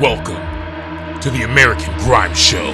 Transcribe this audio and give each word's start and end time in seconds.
Welcome 0.00 1.20
to 1.20 1.30
the 1.30 1.42
American 1.42 1.94
Grime 1.98 2.34
Show. 2.34 2.70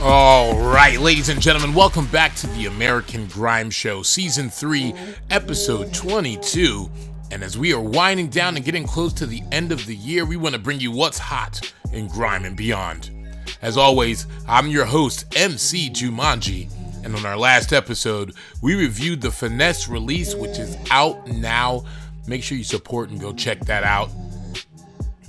All 0.00 0.54
right, 0.60 0.96
ladies 1.00 1.30
and 1.30 1.42
gentlemen, 1.42 1.74
welcome 1.74 2.06
back 2.06 2.36
to 2.36 2.46
the 2.46 2.66
American 2.66 3.26
Grime 3.26 3.70
Show, 3.70 4.04
Season 4.04 4.48
3, 4.48 4.94
Episode 5.30 5.92
22. 5.92 6.88
And 7.32 7.42
as 7.42 7.58
we 7.58 7.74
are 7.74 7.80
winding 7.80 8.28
down 8.28 8.54
and 8.54 8.64
getting 8.64 8.86
close 8.86 9.12
to 9.14 9.26
the 9.26 9.42
end 9.50 9.72
of 9.72 9.84
the 9.86 9.96
year, 9.96 10.24
we 10.24 10.36
want 10.36 10.54
to 10.54 10.60
bring 10.60 10.78
you 10.78 10.92
what's 10.92 11.18
hot 11.18 11.72
in 11.92 12.06
grime 12.06 12.44
and 12.44 12.56
beyond. 12.56 13.10
As 13.62 13.76
always, 13.76 14.26
I'm 14.46 14.68
your 14.68 14.84
host, 14.84 15.24
MC 15.36 15.90
Jumanji, 15.90 16.70
and 17.04 17.14
on 17.14 17.26
our 17.26 17.36
last 17.36 17.72
episode, 17.72 18.34
we 18.62 18.74
reviewed 18.74 19.20
the 19.20 19.30
Finesse 19.30 19.88
release, 19.88 20.34
which 20.34 20.58
is 20.58 20.76
out 20.90 21.26
now. 21.28 21.84
Make 22.26 22.42
sure 22.42 22.56
you 22.56 22.64
support 22.64 23.10
and 23.10 23.20
go 23.20 23.32
check 23.32 23.60
that 23.66 23.84
out. 23.84 24.10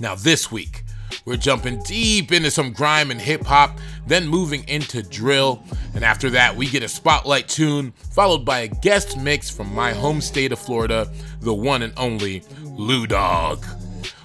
Now, 0.00 0.14
this 0.14 0.50
week, 0.50 0.84
we're 1.24 1.36
jumping 1.36 1.82
deep 1.82 2.32
into 2.32 2.50
some 2.50 2.72
grime 2.72 3.10
and 3.10 3.20
hip 3.20 3.44
hop, 3.44 3.78
then 4.06 4.26
moving 4.26 4.66
into 4.68 5.02
drill. 5.02 5.62
And 5.94 6.04
after 6.04 6.30
that, 6.30 6.56
we 6.56 6.66
get 6.66 6.82
a 6.82 6.88
spotlight 6.88 7.48
tune, 7.48 7.92
followed 8.12 8.44
by 8.44 8.60
a 8.60 8.68
guest 8.68 9.18
mix 9.18 9.50
from 9.50 9.74
my 9.74 9.92
home 9.92 10.20
state 10.20 10.52
of 10.52 10.58
Florida, 10.58 11.10
the 11.40 11.54
one 11.54 11.82
and 11.82 11.92
only 11.96 12.42
Lou 12.62 13.06
Dog. 13.06 13.64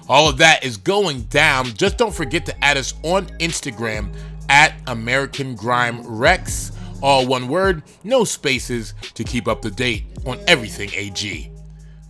All 0.08 0.28
of 0.28 0.38
that 0.38 0.64
is 0.64 0.76
going 0.76 1.22
down. 1.22 1.66
Just 1.74 1.96
don't 1.96 2.14
forget 2.14 2.44
to 2.46 2.64
add 2.64 2.76
us 2.76 2.94
on 3.02 3.26
Instagram 3.38 4.12
at 4.48 4.74
American 4.86 5.54
Grime 5.54 6.06
Rex. 6.06 6.72
All 7.02 7.26
one 7.26 7.48
word, 7.48 7.82
no 8.04 8.24
spaces 8.24 8.94
to 9.14 9.24
keep 9.24 9.48
up 9.48 9.60
to 9.62 9.70
date 9.70 10.04
on 10.24 10.38
everything 10.46 10.90
AG. 10.94 11.50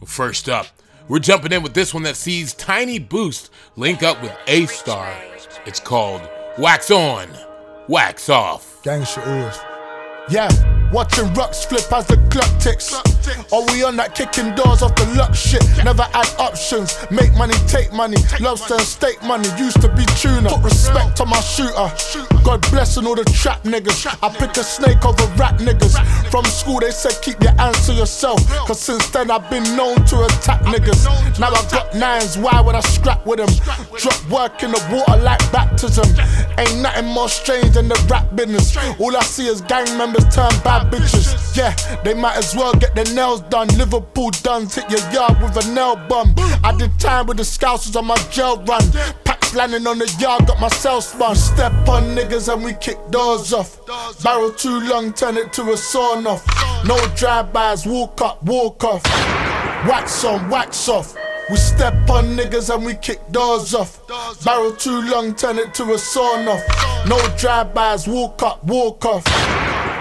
First 0.05 0.49
up, 0.49 0.67
we're 1.09 1.19
jumping 1.19 1.53
in 1.53 1.63
with 1.63 1.75
this 1.75 1.95
one 1.95 2.03
that 2.03 2.17
sees 2.17 2.55
Tiny 2.55 2.99
Boost 2.99 3.51
link 3.77 4.03
up 4.03 4.21
with 4.23 4.37
A 4.47 4.67
Star. 4.67 5.17
It's 5.65 5.81
called 5.81 6.29
Wax 6.59 6.91
On, 6.91 7.29
Wax 7.89 8.29
Off. 8.29 8.83
Gangsta 8.83 9.53
shit. 9.53 9.65
Yeah, 10.31 10.49
watching 10.93 11.33
rocks 11.35 11.65
flip 11.65 11.91
as 11.93 12.07
the 12.07 12.17
clock 12.31 12.51
ticks. 12.61 12.93
Are 13.53 13.65
we 13.73 13.83
on 13.83 13.97
that 13.97 14.15
kicking 14.15 14.55
doors 14.55 14.83
off 14.83 14.95
the 14.95 15.07
luck 15.17 15.35
shit? 15.35 15.63
Never 15.85 16.03
had 16.03 16.29
options. 16.39 16.97
Make 17.11 17.35
money, 17.35 17.55
take 17.67 17.93
money. 17.93 18.17
Lobster 18.41 18.75
and 18.75 18.83
steak 18.83 19.23
money. 19.23 19.49
Used 19.59 19.81
to 19.81 19.89
be 19.89 20.05
tuna. 20.17 20.51
Put 20.51 20.65
respect 20.65 21.21
on 21.21 21.29
my 21.31 21.41
shooter. 21.41 21.89
God 22.45 22.61
blessing 22.71 23.07
all 23.07 23.15
the 23.15 23.25
trap 23.25 23.63
niggas. 23.63 24.07
I 24.23 24.29
pick 24.37 24.57
a 24.57 24.65
snake 24.65 25.05
over 25.05 25.27
rap 25.37 25.59
niggas. 25.59 25.97
From 26.31 26.45
school 26.45 26.81
they 26.81 26.91
said 26.91 27.17
keep 27.23 27.43
your 27.43 27.53
hands 27.53 27.87
to 27.87 27.93
yourself. 27.93 28.41
Cause 28.67 28.81
since 28.81 29.09
then 29.11 29.31
I've 29.31 29.49
been 29.51 29.65
known 29.77 29.97
to 30.07 30.25
attack 30.25 30.61
niggas. 30.63 31.39
Now 31.39 31.49
I've 31.49 31.71
got 31.71 31.95
nines. 31.95 32.37
Why 32.37 32.61
would 32.61 32.75
I 32.75 32.81
scrap 32.81 33.25
with 33.27 33.39
them? 33.39 33.51
Drop 33.97 34.31
work 34.31 34.63
in 34.63 34.73
the 34.73 34.83
water 34.91 35.23
like 35.23 35.41
baptism. 35.53 36.07
Ain't 36.59 36.81
nothing 36.81 37.07
more 37.07 37.29
strange 37.29 37.75
than 37.75 37.89
the 37.89 38.07
rap 38.11 38.35
business. 38.35 38.77
All 38.99 39.17
I 39.17 39.23
see 39.23 39.47
is 39.47 39.61
gang 39.63 39.87
members 39.97 40.25
turn 40.35 40.51
bad 40.65 40.82
bitches. 40.83 41.57
Yeah, 41.57 41.75
they 42.03 42.15
might 42.15 42.37
as 42.37 42.55
well 42.55 42.73
get 42.75 42.95
their 42.95 43.13
nails 43.15 43.41
done. 43.43 43.69
Liverpool 43.79 44.31
done, 44.43 44.67
hit 44.67 44.91
your 44.91 45.11
yard 45.11 45.41
with 45.43 45.57
a 45.65 45.75
nail 45.75 45.97
bum. 45.97 46.35
I 46.65 46.75
did 46.77 46.99
time 46.99 47.27
with 47.27 47.37
the 47.37 47.43
scousers 47.43 47.97
on 47.97 48.07
my 48.07 48.17
jail 48.31 48.63
run. 48.65 48.83
Packs 49.25 49.55
landing 49.55 49.87
on 49.87 49.99
the 49.99 50.15
yard, 50.19 50.47
got 50.47 50.61
my 50.61 50.69
cell 50.69 51.01
spun. 51.01 51.37
Step 51.37 51.73
on 51.89 52.15
niggas 52.17 52.53
and 52.53 52.65
we 52.65 52.75
kick 52.75 52.99
doors 53.11 53.53
off. 53.53 53.79
Barrel 54.23 54.53
too 54.53 54.81
long, 54.81 55.13
turn 55.13 55.37
it 55.37 55.53
to 55.55 55.73
a 55.73 55.77
sawn 55.77 56.27
off. 56.27 56.45
No 56.87 56.97
drive-bys, 57.17 57.87
walk 57.87 58.21
up, 58.21 58.43
walk 58.43 58.85
off. 58.85 59.05
Wax 59.87 60.25
on, 60.25 60.49
wax 60.49 60.89
off. 60.89 61.15
We 61.51 61.57
step 61.57 62.09
on 62.09 62.37
niggas 62.37 62.75
and 62.75 62.85
we 62.85 62.95
kick 62.95 63.21
doors 63.31 63.75
off. 63.75 64.01
Barrel 64.45 64.73
too 64.73 65.03
long, 65.03 65.35
turn 65.35 65.59
it 65.59 65.75
to 65.75 65.93
a 65.93 65.99
sawn 65.99 66.49
off. 66.49 66.63
No 67.07 67.19
drive-bys, 67.37 68.07
walk 68.09 68.43
up, 68.43 68.65
walk 68.65 69.05
off. 69.05 69.25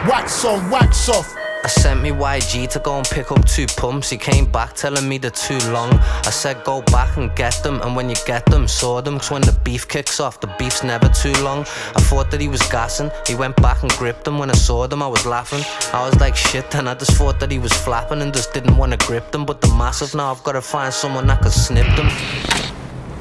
Wax 0.07 0.43
on, 0.45 0.67
wax 0.71 1.09
off. 1.09 1.35
I 1.63 1.67
sent 1.67 2.01
me 2.01 2.09
YG 2.09 2.67
to 2.71 2.79
go 2.79 2.97
and 2.97 3.05
pick 3.07 3.31
up 3.31 3.45
two 3.45 3.67
pumps. 3.67 4.09
He 4.09 4.17
came 4.17 4.51
back 4.51 4.73
telling 4.73 5.07
me 5.07 5.19
they're 5.19 5.29
too 5.29 5.59
long. 5.69 5.93
I 5.93 6.31
said 6.31 6.63
go 6.63 6.81
back 6.81 7.17
and 7.17 7.33
get 7.35 7.61
them, 7.61 7.79
and 7.83 7.95
when 7.95 8.09
you 8.09 8.15
get 8.25 8.43
them, 8.47 8.67
saw 8.67 8.99
them. 9.01 9.19
Cause 9.19 9.29
when 9.29 9.43
the 9.43 9.55
beef 9.63 9.87
kicks 9.87 10.19
off, 10.19 10.39
the 10.39 10.47
beef's 10.57 10.83
never 10.83 11.07
too 11.09 11.33
long. 11.43 11.59
I 11.95 12.01
thought 12.01 12.31
that 12.31 12.41
he 12.41 12.47
was 12.47 12.63
gassing. 12.63 13.11
He 13.27 13.35
went 13.35 13.55
back 13.57 13.83
and 13.83 13.91
gripped 13.91 14.23
them. 14.23 14.39
When 14.39 14.49
I 14.49 14.55
saw 14.55 14.87
them, 14.87 15.03
I 15.03 15.07
was 15.07 15.23
laughing. 15.27 15.63
I 15.93 16.03
was 16.03 16.19
like 16.19 16.35
shit, 16.35 16.71
then 16.71 16.87
I 16.87 16.95
just 16.95 17.11
thought 17.11 17.39
that 17.39 17.51
he 17.51 17.59
was 17.59 17.71
flapping 17.71 18.23
and 18.23 18.33
just 18.33 18.53
didn't 18.55 18.77
wanna 18.77 18.97
grip 18.97 19.29
them. 19.29 19.45
But 19.45 19.61
the 19.61 19.67
massive 19.67 20.15
now, 20.15 20.31
I've 20.31 20.43
gotta 20.43 20.61
find 20.61 20.91
someone 20.91 21.27
that 21.27 21.43
can 21.43 21.51
snip 21.51 21.85
them. 21.95 22.09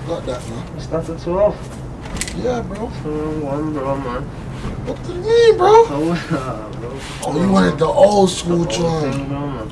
Got 0.06 0.24
that, 0.24 0.48
man. 0.48 0.66
That's 0.90 1.10
a 1.10 1.18
12. 1.18 1.76
Yeah, 2.42 2.62
bro. 2.62 2.86
Mm, 2.86 3.42
one, 3.42 3.72
bro, 3.74 3.96
man. 3.98 4.39
What 4.86 5.02
do 5.06 5.12
you 5.12 5.20
mean, 5.20 5.56
bro? 5.58 5.68
Oh, 5.88 6.26
bro. 6.28 6.98
Oh, 7.26 7.42
you 7.42 7.48
wanted 7.52 7.78
the 7.78 7.86
old 7.86 8.30
school 8.30 8.64
Thing, 8.64 8.78
joint. 8.80 9.28
bro, 9.28 9.46
man. 9.46 9.70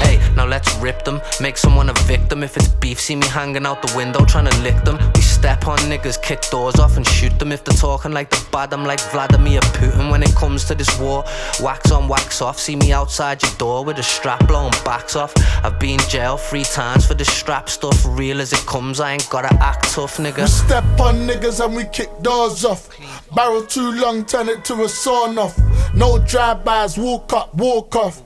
Hey, 0.00 0.18
now 0.34 0.46
let's 0.46 0.74
rip 0.76 1.04
them. 1.04 1.20
Make 1.40 1.56
someone 1.56 1.88
a 1.90 1.94
victim. 2.04 2.42
If 2.42 2.56
it's 2.56 2.68
beef, 2.68 3.00
see 3.00 3.16
me 3.16 3.26
hanging 3.26 3.66
out 3.66 3.82
the 3.82 3.92
window 3.96 4.24
trying 4.24 4.46
to 4.46 4.58
lick 4.62 4.82
them. 4.84 4.98
We 5.14 5.20
step 5.20 5.66
on 5.66 5.78
niggas, 5.78 6.22
kick 6.22 6.42
doors 6.50 6.76
off 6.76 6.96
and 6.96 7.06
shoot 7.06 7.38
them. 7.38 7.52
If 7.52 7.64
they're 7.64 7.76
talking 7.76 8.12
like 8.12 8.30
the 8.30 8.44
bad, 8.50 8.72
I'm 8.72 8.84
like 8.84 9.00
Vladimir 9.12 9.60
Putin 9.60 10.10
when 10.10 10.22
it 10.22 10.34
comes 10.34 10.64
to 10.66 10.74
this 10.74 10.98
war. 10.98 11.24
Wax 11.60 11.90
on, 11.90 12.08
wax 12.08 12.42
off. 12.42 12.58
See 12.58 12.76
me 12.76 12.92
outside 12.92 13.42
your 13.42 13.52
door 13.58 13.84
with 13.84 13.98
a 13.98 14.02
strap 14.02 14.46
blowing 14.46 14.72
backs 14.84 15.16
off. 15.16 15.32
I've 15.64 15.78
been 15.78 15.98
jail 16.08 16.36
three 16.36 16.64
times 16.64 17.06
for 17.06 17.14
this 17.14 17.32
strap 17.32 17.68
stuff. 17.68 18.04
Real 18.08 18.40
as 18.40 18.52
it 18.52 18.64
comes, 18.66 19.00
I 19.00 19.12
ain't 19.12 19.28
gotta 19.30 19.52
act 19.62 19.92
tough, 19.92 20.18
nigga. 20.18 20.42
We 20.42 20.46
step 20.46 20.84
on 21.00 21.26
niggas 21.26 21.64
and 21.64 21.74
we 21.74 21.84
kick 21.84 22.10
doors 22.22 22.64
off. 22.64 22.88
Barrel 23.34 23.62
too 23.62 23.92
long, 23.92 24.24
turn 24.24 24.48
it 24.48 24.64
to 24.66 24.82
a 24.84 24.88
sawn 24.88 25.38
off. 25.38 25.58
No 25.94 26.18
drive-bys, 26.18 26.98
walk 26.98 27.32
up, 27.32 27.54
walk 27.54 27.94
off. 27.96 28.22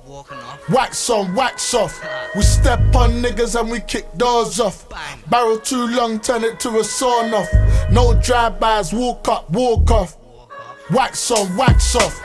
Wax 0.70 1.10
on, 1.10 1.34
wax 1.34 1.74
off. 1.74 2.00
We 2.36 2.42
step 2.42 2.80
on 2.94 3.22
niggas 3.22 3.58
and 3.58 3.70
we 3.70 3.80
kick 3.80 4.06
doors 4.16 4.60
off. 4.60 4.88
Barrel 5.28 5.58
too 5.58 5.86
long, 5.88 6.20
turn 6.20 6.44
it 6.44 6.60
to 6.60 6.78
a 6.78 6.84
sawn 6.84 7.34
off. 7.34 7.48
No 7.90 8.14
drive-bys, 8.14 8.92
walk 8.92 9.28
up, 9.28 9.50
walk 9.50 9.90
off. 9.90 10.16
Wax 10.90 11.30
on, 11.30 11.56
wax 11.56 11.96
off. 11.96 12.20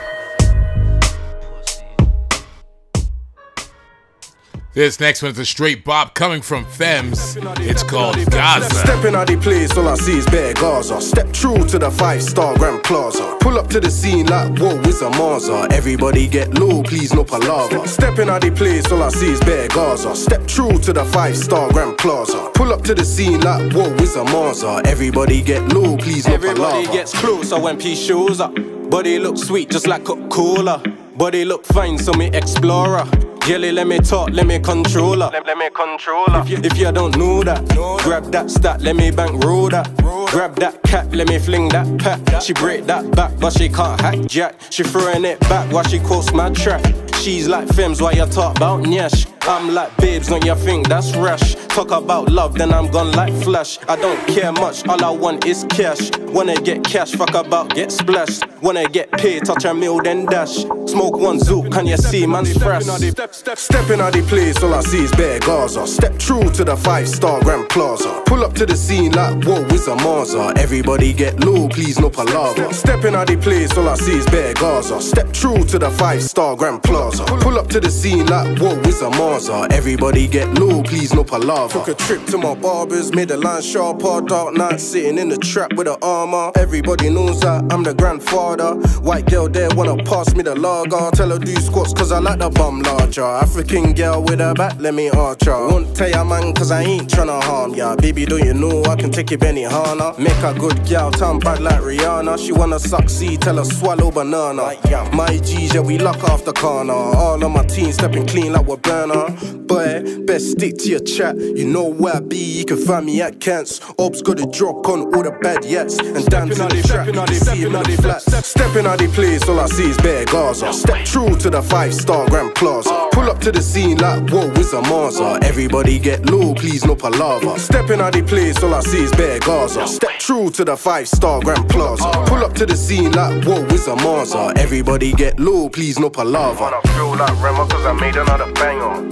This 4.78 5.00
next 5.00 5.24
one's 5.24 5.40
a 5.40 5.44
straight 5.44 5.84
bop 5.84 6.14
coming 6.14 6.40
from 6.40 6.64
Fems. 6.64 7.36
It's 7.68 7.82
called 7.82 8.14
Gaza. 8.30 8.72
Stepping 8.76 9.16
out 9.16 9.26
the 9.26 9.36
place, 9.36 9.76
all 9.76 9.88
I 9.88 9.96
see 9.96 10.18
is 10.18 10.26
bare 10.26 10.54
Gaza. 10.54 11.00
Step 11.00 11.32
true 11.32 11.66
to 11.66 11.80
the 11.80 11.90
five 11.90 12.22
star 12.22 12.56
Grand 12.56 12.84
Plaza. 12.84 13.38
Pull 13.40 13.58
up 13.58 13.66
to 13.70 13.80
the 13.80 13.90
scene 13.90 14.26
like, 14.26 14.56
whoa, 14.56 14.78
it's 14.82 15.02
a 15.02 15.10
Marza. 15.10 15.66
Everybody 15.72 16.28
get 16.28 16.54
low, 16.54 16.84
please, 16.84 17.12
no 17.12 17.24
palava. 17.24 17.88
Stepping 17.88 18.28
out 18.28 18.42
the 18.42 18.52
place, 18.52 18.86
all 18.92 19.02
I 19.02 19.08
see 19.08 19.32
is 19.32 19.40
bare 19.40 19.66
Gaza. 19.66 20.14
Step 20.14 20.46
true 20.46 20.78
to 20.78 20.92
the 20.92 21.04
five 21.06 21.36
star 21.36 21.68
Grand 21.72 21.98
Plaza. 21.98 22.52
Pull 22.54 22.72
up 22.72 22.82
to 22.82 22.94
the 22.94 23.04
scene 23.04 23.40
like, 23.40 23.72
whoa, 23.72 23.92
it's 23.96 24.14
a 24.14 24.22
Marza. 24.26 24.86
Everybody 24.86 25.42
get 25.42 25.72
low, 25.72 25.96
please, 25.96 26.28
no 26.28 26.34
Everybody 26.34 26.86
palava. 26.86 26.92
gets 26.92 27.18
closer 27.18 27.58
when 27.58 27.80
P 27.80 27.96
shows 27.96 28.38
up. 28.38 28.54
Body 28.90 29.18
looks 29.18 29.40
sweet 29.40 29.70
just 29.70 29.88
like 29.88 30.04
Coca-Cola. 30.04 30.80
Body 31.18 31.44
look 31.44 31.66
fine, 31.66 31.98
so 31.98 32.12
me 32.12 32.26
explorer. 32.28 33.04
Jelly, 33.40 33.72
let 33.72 33.88
me 33.88 33.98
talk, 33.98 34.30
let 34.30 34.46
me 34.46 34.60
control 34.60 35.14
her. 35.14 35.30
Let, 35.32 35.46
let 35.46 35.58
me 35.58 35.68
control 35.70 36.26
her. 36.26 36.40
If 36.42 36.48
you, 36.48 36.58
if 36.58 36.78
you 36.78 36.92
don't 36.92 37.16
know 37.16 37.42
that, 37.42 37.66
grab 38.04 38.30
that 38.30 38.48
stat, 38.50 38.82
let 38.82 38.94
me 38.94 39.10
bank 39.10 39.42
roll 39.42 39.68
that. 39.70 39.92
Grab 40.30 40.54
that 40.56 40.80
cat, 40.84 41.10
let 41.12 41.28
me 41.28 41.40
fling 41.40 41.70
that 41.70 41.86
pack. 41.98 42.40
She 42.40 42.52
break 42.52 42.86
that 42.86 43.10
back, 43.16 43.32
but 43.40 43.52
she 43.52 43.68
can't 43.68 44.00
hack 44.00 44.26
jack. 44.26 44.60
She 44.70 44.84
throwing 44.84 45.24
it 45.24 45.40
back 45.40 45.72
while 45.72 45.82
she 45.82 45.98
quotes 45.98 46.32
my 46.32 46.50
track. 46.50 46.84
She's 47.16 47.48
like 47.48 47.66
Fems, 47.66 48.00
why 48.00 48.12
you 48.12 48.26
talk 48.26 48.56
about 48.56 48.84
Nyash? 48.84 49.26
I'm 49.48 49.72
like 49.72 49.96
babes, 49.96 50.28
don't 50.28 50.44
you 50.44 50.54
think 50.54 50.88
that's 50.88 51.16
rash? 51.16 51.54
Talk 51.68 51.90
about 51.90 52.28
love, 52.28 52.58
then 52.58 52.70
I'm 52.70 52.90
gone 52.90 53.12
like 53.12 53.32
flash. 53.42 53.78
I 53.88 53.96
don't 53.96 54.18
care 54.28 54.52
much, 54.52 54.86
all 54.86 55.02
I 55.02 55.08
want 55.08 55.46
is 55.46 55.64
cash. 55.70 56.10
Wanna 56.18 56.54
get 56.56 56.84
cash, 56.84 57.12
fuck 57.12 57.32
about, 57.34 57.74
get 57.74 57.90
splashed. 57.90 58.44
Wanna 58.60 58.86
get 58.90 59.10
paid, 59.12 59.46
touch 59.46 59.64
a 59.64 59.72
meal, 59.72 60.02
then 60.02 60.26
dash. 60.26 60.54
Smoke 60.86 61.16
one 61.16 61.38
zoop, 61.38 61.72
can 61.72 61.86
you 61.86 61.96
see 61.96 62.26
man's 62.26 62.52
fresh? 62.62 62.84
Step, 62.84 63.34
step, 63.34 63.56
stepping 63.56 64.00
out 64.02 64.12
the 64.12 64.20
place, 64.20 64.62
all 64.62 64.74
I 64.74 64.82
see 64.82 65.04
is 65.04 65.12
bare 65.12 65.38
Gaza. 65.38 65.86
Step 65.86 66.18
true 66.18 66.50
to 66.50 66.64
the 66.64 66.76
five 66.76 67.08
star 67.08 67.40
Grand 67.40 67.70
Plaza. 67.70 68.22
Pull 68.26 68.44
up 68.44 68.52
to 68.54 68.66
the 68.66 68.76
scene 68.76 69.12
like, 69.12 69.42
whoa, 69.44 69.64
it's 69.70 69.86
a 69.86 69.96
Marza. 69.96 70.52
Everybody 70.58 71.14
get 71.14 71.42
low, 71.42 71.68
please, 71.70 71.98
no 71.98 72.10
palava. 72.10 72.70
Stepping 72.74 73.14
out 73.14 73.28
the 73.28 73.38
place, 73.38 73.74
all 73.78 73.88
I 73.88 73.94
see 73.94 74.18
is 74.18 74.26
bare 74.26 74.52
Gaza. 74.52 75.00
Step 75.00 75.32
true 75.32 75.64
to 75.64 75.78
the 75.78 75.90
five 75.90 76.22
star 76.22 76.54
Grand 76.54 76.82
Plaza. 76.82 77.24
Pull 77.24 77.58
up 77.58 77.68
to 77.68 77.80
the 77.80 77.90
scene 77.90 78.26
like, 78.26 78.58
whoa, 78.58 78.78
it's 78.80 79.00
a 79.00 79.08
Marza. 79.10 79.37
Marza. 79.38 79.68
Everybody 79.72 80.26
get 80.26 80.48
low, 80.58 80.82
please 80.82 81.14
no 81.14 81.22
palaver. 81.22 81.72
Took 81.72 81.88
a 81.88 81.94
trip 81.94 82.24
to 82.26 82.38
my 82.38 82.54
barbers, 82.54 83.12
made 83.14 83.30
a 83.30 83.36
line 83.36 83.62
sharp, 83.62 84.02
all 84.04 84.20
dark 84.20 84.54
night, 84.54 84.80
sitting 84.80 85.18
in 85.18 85.28
the 85.28 85.36
trap 85.36 85.74
with 85.74 85.86
the 85.86 85.96
armor. 86.02 86.50
Everybody 86.56 87.08
knows 87.10 87.40
that 87.40 87.72
I'm 87.72 87.82
the 87.84 87.94
grandfather. 87.94 88.74
White 89.00 89.26
girl 89.26 89.48
there 89.48 89.68
wanna 89.74 90.02
pass 90.02 90.34
me 90.34 90.42
the 90.42 90.54
lager. 90.54 91.10
Tell 91.12 91.30
her 91.30 91.38
do 91.38 91.54
squats 91.56 91.94
cause 91.94 92.10
I 92.10 92.18
like 92.18 92.40
the 92.40 92.50
bum 92.50 92.82
larger. 92.82 93.24
African 93.24 93.92
girl 93.92 94.22
with 94.22 94.40
a 94.40 94.54
back, 94.54 94.76
let 94.80 94.94
me 94.94 95.08
archer. 95.10 95.52
Won't 95.52 95.96
tell 95.96 96.10
ya 96.10 96.24
man 96.24 96.52
cause 96.54 96.70
I 96.70 96.82
ain't 96.82 97.08
tryna 97.08 97.42
harm 97.42 97.74
ya. 97.74 97.94
Baby, 97.96 98.26
don't 98.26 98.44
you 98.44 98.54
know 98.54 98.82
I 98.84 98.96
can 98.96 99.10
take 99.10 99.30
you 99.30 99.38
Benihana? 99.38 100.18
Make 100.18 100.42
a 100.42 100.58
good 100.58 100.84
gal, 100.84 101.10
turn 101.10 101.38
bad 101.38 101.60
like 101.60 101.80
Rihanna. 101.80 102.38
She 102.38 102.52
wanna 102.52 102.78
succeed, 102.80 103.42
tell 103.42 103.56
her 103.56 103.64
swallow 103.64 104.10
banana. 104.10 104.74
My 105.12 105.38
G's, 105.38 105.74
yeah, 105.74 105.80
we 105.80 105.98
lock 105.98 106.24
off 106.24 106.44
the 106.44 106.52
corner. 106.52 106.92
All 106.92 107.42
of 107.42 107.50
my 107.50 107.64
teens 107.64 107.94
stepping 107.94 108.26
clean 108.26 108.52
like 108.52 108.66
we're 108.66 108.76
burner. 108.76 109.27
Boy, 109.66 110.24
best 110.24 110.52
stick 110.52 110.78
to 110.78 110.88
your 110.88 111.00
chat. 111.00 111.36
You 111.36 111.66
know 111.66 111.84
where 111.84 112.16
I 112.16 112.20
be, 112.20 112.38
you 112.38 112.64
can 112.64 112.78
find 112.78 113.06
me 113.06 113.20
at 113.20 113.40
Kent's. 113.40 113.80
Ops 113.98 114.22
got 114.22 114.40
a 114.40 114.46
drop 114.46 114.86
on 114.88 115.14
all 115.14 115.22
the 115.22 115.36
bad 115.42 115.62
yets. 115.62 115.98
And 115.98 116.24
dance 116.26 116.58
in 116.58 116.68
the 116.68 116.82
trap, 116.86 117.06
you 117.06 117.12
can 117.12 117.34
see 117.34 117.62
him 117.62 117.74
in 117.74 117.82
the 117.82 117.96
flat. 118.02 118.22
Stepping 118.22 118.86
out 118.86 118.98
the 118.98 119.08
place, 119.08 119.48
all 119.48 119.60
I 119.60 119.66
see 119.66 119.90
is 119.90 119.96
bare 119.98 120.24
Gaza. 120.24 120.72
Step 120.72 121.04
true 121.04 121.36
to 121.36 121.50
the 121.50 121.62
five 121.62 121.94
star 121.94 122.28
Grand 122.28 122.54
Plaza. 122.54 123.08
Pull 123.12 123.30
up 123.30 123.38
to 123.40 123.52
the 123.52 123.62
scene 123.62 123.98
like, 123.98 124.28
whoa, 124.30 124.50
it's 124.52 124.72
a 124.72 124.80
Marza. 124.82 125.38
Everybody 125.42 125.98
get 125.98 126.30
low, 126.30 126.54
please 126.54 126.84
no 126.84 126.94
palaver. 126.94 127.58
Stepping 127.58 128.00
out 128.00 128.12
the 128.12 128.22
place, 128.22 128.62
all 128.62 128.74
I 128.74 128.80
see 128.80 129.02
is 129.02 129.10
bare 129.12 129.38
Gaza. 129.40 129.86
Step 129.86 130.18
true 130.18 130.50
to 130.50 130.64
the 130.64 130.76
five 130.76 131.08
star 131.08 131.40
Grand 131.40 131.68
Plaza. 131.68 132.10
Pull 132.26 132.44
up 132.44 132.54
to 132.54 132.66
the 132.66 132.76
scene 132.76 133.12
like, 133.12 133.44
whoa, 133.44 133.64
it's 133.66 133.86
a 133.86 133.96
Marza. 133.96 134.52
Everybody 134.56 135.12
get 135.12 135.38
low, 135.38 135.68
please 135.68 135.98
no 135.98 136.10
palaver. 136.10 136.60
Wanna 136.60 136.82
feel 136.94 137.16
like 137.16 137.42
Rema 137.42 137.66
cause 137.68 137.84
I 137.84 137.92
made 137.92 138.16
another 138.16 138.50
banger. 138.52 139.07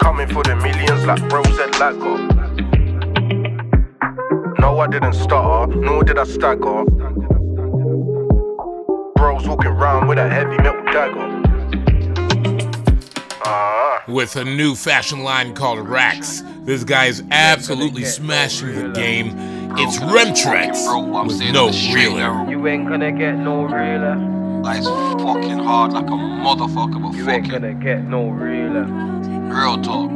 Coming 0.00 0.28
for 0.28 0.42
the 0.42 0.56
millions 0.62 1.04
like 1.06 1.28
bro 1.28 1.42
said 1.44 1.72
Lacko. 1.74 2.38
No, 4.58 4.78
I 4.80 4.86
didn't 4.88 5.14
stutter, 5.14 5.74
nor 5.76 6.02
did 6.04 6.18
I 6.18 6.24
stagger. 6.24 6.84
Bros 9.14 9.46
walking 9.48 9.70
round 9.70 10.08
with 10.08 10.18
a 10.18 10.28
heavy 10.28 10.56
metal 10.56 10.84
dagger. 10.92 11.34
Ah. 13.44 14.02
with 14.08 14.36
a 14.36 14.44
new 14.44 14.74
fashion 14.74 15.20
line 15.20 15.54
called 15.54 15.88
Rax. 15.88 16.42
This 16.64 16.84
guy 16.84 17.06
is 17.06 17.22
absolutely 17.30 18.04
smashing 18.04 18.74
the 18.74 18.88
game. 18.90 19.32
It's 19.78 19.98
Remtrex 19.98 20.74
with 21.26 21.52
no 21.52 21.70
realer. 21.94 22.50
You 22.50 22.66
ain't 22.66 22.88
gonna 22.88 23.12
get 23.12 23.36
no 23.36 23.62
realer. 23.62 24.37
Like 24.62 24.78
it's 24.78 24.86
fucking 24.88 25.58
hard 25.58 25.92
like 25.92 26.06
a 26.06 26.10
motherfucker, 26.10 27.00
but 27.02 27.14
You 27.16 27.28
ain't 27.30 27.48
gonna 27.50 27.74
get 27.74 28.04
no 28.04 28.28
realer. 28.28 28.84
real 28.84 29.80
talk. 29.82 30.10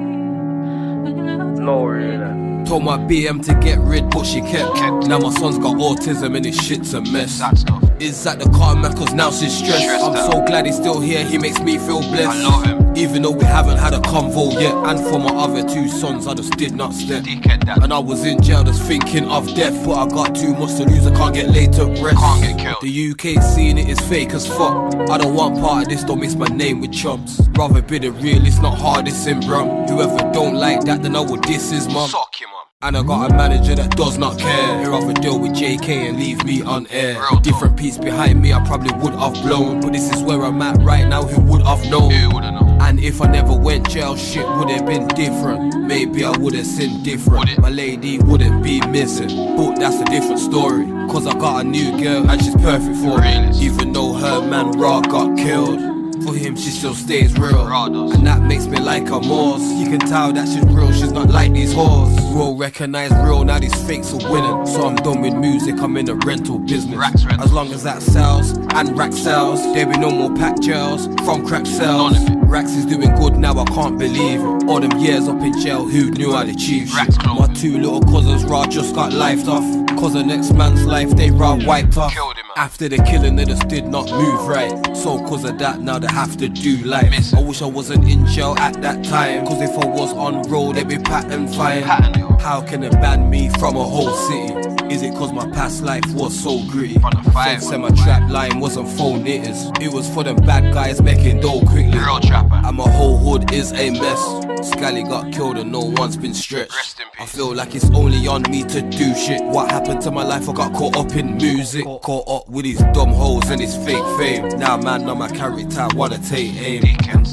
No 1.03 1.85
realer. 1.85 2.65
Told 2.65 2.85
my 2.85 2.97
BM 2.97 3.45
to 3.47 3.55
get 3.55 3.79
rid, 3.81 4.09
but 4.11 4.25
she 4.25 4.41
kept. 4.41 4.77
Now 5.07 5.19
my 5.19 5.31
son's 5.31 5.59
got 5.59 5.77
autism 5.77 6.37
and 6.37 6.45
his 6.45 6.57
shit's 6.57 6.95
a 6.95 7.01
mess. 7.01 7.39
That 7.39 7.59
stuff. 7.59 7.83
Is 8.01 8.25
that 8.25 8.39
the 8.39 8.49
car 8.51 8.75
man? 8.75 8.93
Cause 8.95 9.13
now 9.13 9.31
she's 9.31 9.57
stressed. 9.57 9.83
Stressed 9.83 10.05
I'm 10.05 10.17
out. 10.17 10.33
so 10.33 10.45
glad 10.45 10.67
he's 10.67 10.77
still 10.77 11.01
here, 11.01 11.25
he 11.25 11.39
makes 11.39 11.61
me 11.61 11.79
feel 11.79 12.01
blessed. 12.01 12.29
I 12.29 12.43
love 12.43 12.65
him. 12.65 12.97
Even 12.97 13.23
though 13.23 13.31
we 13.31 13.45
haven't 13.45 13.79
had 13.79 13.95
a 13.95 13.99
convo 13.99 14.53
yet. 14.61 14.75
And 14.75 15.01
for 15.09 15.19
my 15.19 15.31
other 15.35 15.63
two 15.67 15.89
sons, 15.89 16.27
I 16.27 16.35
just 16.35 16.57
did 16.57 16.75
not 16.75 16.93
step. 16.93 17.25
And 17.27 17.93
I 17.93 17.99
was 17.99 18.25
in 18.25 18.43
jail 18.43 18.65
just 18.65 18.83
thinking 18.83 19.29
of 19.29 19.55
death. 19.55 19.85
But 19.85 19.95
I 19.95 20.09
got 20.09 20.35
too 20.35 20.55
much 20.55 20.77
to 20.77 20.85
lose, 20.85 21.07
I 21.07 21.15
can't 21.15 21.35
get 21.35 21.49
laid 21.51 21.73
to 21.75 21.87
rest. 21.87 22.17
Can't 22.17 22.43
get 22.43 22.59
killed. 22.59 22.83
The 22.83 23.11
UK 23.13 23.43
scene 23.43 23.79
it 23.79 23.89
is 23.89 24.01
fake 24.01 24.35
as 24.35 24.47
fuck. 24.47 24.95
I 25.09 25.19
don't 25.19 25.35
want 25.35 25.59
part 25.61 25.85
of 25.85 25.89
this, 25.89 26.05
don't 26.05 26.21
mix 26.21 26.35
my 26.35 26.47
name 26.47 26.81
with 26.81 26.93
chumps. 26.93 27.41
Rather 27.53 27.83
be 27.83 27.99
the 27.99 28.11
realist, 28.11 28.61
not 28.63 28.77
hardest 28.79 29.27
in 29.27 29.41
brum. 29.41 29.87
Whoever 29.87 30.32
don't 30.33 30.55
like 30.55 30.85
that, 30.85 31.03
then 31.03 31.15
I 31.15 31.21
will 31.21 31.37
diss 31.37 31.71
his 31.71 31.87
mum. 31.89 32.09
Suck 32.09 32.35
him 32.41 32.49
up. 32.49 32.69
And 32.85 32.97
I 32.97 33.03
got 33.05 33.31
a 33.31 33.35
manager 33.35 33.77
that 33.77 33.97
does 33.97 34.19
not 34.19 34.39
care. 34.39 34.81
He'd 34.81 34.89
rather 34.89 35.13
deal 35.13 35.39
with 35.39 35.53
JK 35.53 36.09
and 36.09 36.19
leave 36.19 36.45
me 36.45 36.63
on 36.63 36.89
air. 36.89 37.23
Different 37.43 37.77
piece 37.77 37.97
behind 37.97 38.43
me, 38.43 38.53
I 38.53 38.65
probably 38.67 38.93
would 38.99 39.15
have 39.15 39.35
blown. 39.35 39.81
But 39.81 39.93
this 39.93 40.13
is 40.13 40.21
where 40.23 40.43
I'm 40.43 40.61
at 40.63 40.83
right 40.83 41.07
now, 41.07 41.23
who 41.23 41.41
would 41.43 41.63
have 41.63 41.89
known? 41.89 42.11
You 42.11 42.31
wouldn't 42.31 42.55
know. 42.55 42.79
And 42.81 42.99
if 42.99 43.23
I 43.23 43.27
never 43.31 43.57
went 43.57 43.89
jail, 43.89 44.17
shit 44.17 44.49
would 44.57 44.69
have 44.71 44.85
been 44.85 45.07
different. 45.09 45.87
Maybe 45.87 46.25
I 46.25 46.37
would 46.37 46.55
have 46.55 46.67
seen 46.67 47.05
different. 47.05 47.57
My 47.59 47.71
lady 47.71 48.19
wouldn't 48.19 48.65
be 48.65 48.81
missing. 48.89 49.57
But 49.57 49.77
that's 49.77 50.01
a 50.01 50.05
different 50.07 50.41
story. 50.41 50.87
Cause 51.09 51.27
I 51.29 51.35
got 51.39 51.65
a 51.65 51.69
new 51.69 52.03
girl 52.03 52.29
and 52.29 52.43
she's 52.43 52.57
perfect 52.57 52.97
for 52.97 53.21
me. 53.21 53.51
Even 53.65 53.93
though 53.93 54.15
her 54.15 54.41
man 54.41 54.73
Raw 54.73 55.01
got 55.03 55.37
killed. 55.37 55.92
For 56.25 56.35
him, 56.35 56.57
she 56.57 56.71
still 56.71 56.95
stays 56.95 57.37
real. 57.39 57.67
And 58.13 58.27
that 58.27 58.43
makes 58.43 58.67
me 58.67 58.79
like 58.79 59.09
her 59.09 59.21
more. 59.21 59.59
You 59.59 59.87
can 59.87 60.01
tell 60.01 60.33
that 60.33 60.49
she's 60.49 60.65
real, 60.67 60.93
she's 60.93 61.13
not 61.13 61.29
like 61.29 61.53
these 61.53 61.75
whores. 61.75 62.17
Real 62.35 62.57
recognize 62.57 63.11
real, 63.25 63.45
now 63.45 63.59
these 63.59 63.75
fakes 63.87 64.13
are 64.13 64.31
winning. 64.31 64.67
So 64.67 64.87
I'm 64.87 64.97
done 64.97 65.21
with 65.21 65.35
music, 65.35 65.81
I'm 65.81 65.97
in 65.97 66.07
the 66.07 66.15
rental 66.15 66.59
business. 66.59 66.99
As 67.41 67.53
long 67.53 67.73
as 67.73 67.83
that 67.83 68.03
sells 68.03 68.53
and 68.75 68.97
rack 68.97 69.13
sells, 69.13 69.63
there 69.75 69.87
be 69.87 69.99
no 69.99 70.11
more 70.11 70.35
pack 70.37 70.61
gels 70.61 71.07
from 71.25 71.47
crack 71.47 71.67
cells. 71.67 72.13
None 72.13 72.39
of 72.39 72.45
it. 72.45 72.49
Racks 72.53 72.73
is 72.73 72.85
doing 72.85 73.15
good 73.15 73.37
now, 73.39 73.59
I 73.59 73.65
can't 73.65 73.99
believe 73.99 74.41
it. 74.41 74.69
All 74.69 74.79
them 74.79 74.99
years 74.99 75.27
up 75.27 75.41
in 75.41 75.59
jail, 75.61 75.87
who 75.87 76.11
knew 76.11 76.35
I'd 76.35 76.51
achieve 76.51 76.91
shit? 76.91 77.17
My 77.25 77.47
two 77.55 77.79
little 77.79 78.03
cousins, 78.03 78.45
raw 78.45 78.67
just 78.67 78.95
got 78.95 79.13
lifed 79.13 79.49
off. 79.49 79.65
Cause 79.99 80.13
the 80.13 80.23
next 80.23 80.53
man's 80.53 80.85
life, 80.85 81.11
they 81.17 81.31
raw 81.31 81.55
wiped 81.55 81.97
off. 81.97 82.13
Killed 82.13 82.37
him, 82.37 82.47
man. 82.49 82.65
After 82.65 82.89
the 82.89 82.99
killing, 82.99 83.37
they 83.37 83.47
just 83.47 83.69
did 83.69 83.87
not 83.87 84.11
move 84.11 84.47
right. 84.49 84.71
So, 84.95 85.19
cause 85.27 85.45
of 85.45 85.59
that, 85.61 85.81
now 85.81 85.99
they 85.99 86.12
have 86.13 86.37
to 86.37 86.49
do 86.49 86.77
life. 86.85 87.11
Miss. 87.11 87.33
I 87.33 87.41
wish 87.41 87.63
I 87.63 87.67
wasn't 87.67 88.07
in 88.07 88.27
jail 88.27 88.55
at 88.59 88.75
that 88.83 89.03
time. 89.03 89.47
Cause 89.47 89.63
if 89.63 89.71
I 89.71 89.87
was 89.87 90.13
on 90.13 90.43
road, 90.43 90.77
they'd 90.77 90.87
be 90.87 90.99
patting 90.99 91.49
fine. 91.49 91.83
How 91.83 92.61
can 92.61 92.83
they 92.83 92.91
ban 92.91 93.31
me 93.31 93.49
from 93.49 93.77
a 93.77 93.83
whole 93.83 94.15
city? 94.15 94.72
Is 94.93 95.01
it 95.01 95.15
cause 95.15 95.33
my 95.33 95.49
past 95.53 95.83
life 95.83 96.05
was 96.13 96.39
so 96.39 96.63
gritty? 96.69 96.99
From 96.99 97.13
the 97.13 97.31
five, 97.31 97.63
said 97.63 97.79
my 97.79 97.89
trap 97.89 98.31
line 98.31 98.61
wasn't 98.61 98.91
phone 98.91 99.23
knitters. 99.25 99.71
It 99.81 99.91
was 99.91 100.07
for 100.07 100.23
them 100.23 100.37
bad 100.37 100.75
guys 100.75 101.01
making 101.01 101.41
dough 101.41 101.61
quickly. 101.61 101.99
Real 101.99 102.21
trapper. 102.21 102.61
And 102.63 102.77
my 102.77 102.91
whole 102.91 103.17
hood 103.17 103.55
is 103.55 103.73
a 103.73 103.89
mess. 103.89 104.69
Scally 104.69 105.03
got 105.03 105.33
killed 105.33 105.57
and 105.57 105.73
no 105.73 105.81
one's 105.97 106.19
been 106.19 106.35
stretched. 106.35 107.01
I 107.19 107.25
feel 107.25 107.55
like 107.55 107.75
it's 107.75 107.89
only 107.95 108.27
on 108.27 108.43
me 108.51 108.65
to 108.65 108.83
do 108.83 109.15
shit. 109.15 109.43
What 109.43 109.71
happened 109.71 110.03
to 110.03 110.11
my 110.11 110.25
life? 110.25 110.47
I 110.47 110.53
got 110.53 110.75
caught 110.75 110.95
up 110.95 111.17
in 111.17 111.39
music. 111.39 111.85
Caught 111.85 112.29
up 112.29 112.49
with 112.51 112.65
these 112.65 112.81
dumb 112.93 113.13
hoes 113.15 113.49
and 113.49 113.63
his 113.63 113.75
fake 113.75 114.05
fame. 114.19 114.47
Now, 114.59 114.77
man, 114.77 115.09
on 115.09 115.17
my 115.17 115.29
character, 115.31 115.81
I 115.81 115.89
wanna 115.95 116.19
take 116.19 116.55
aim. 116.57 116.83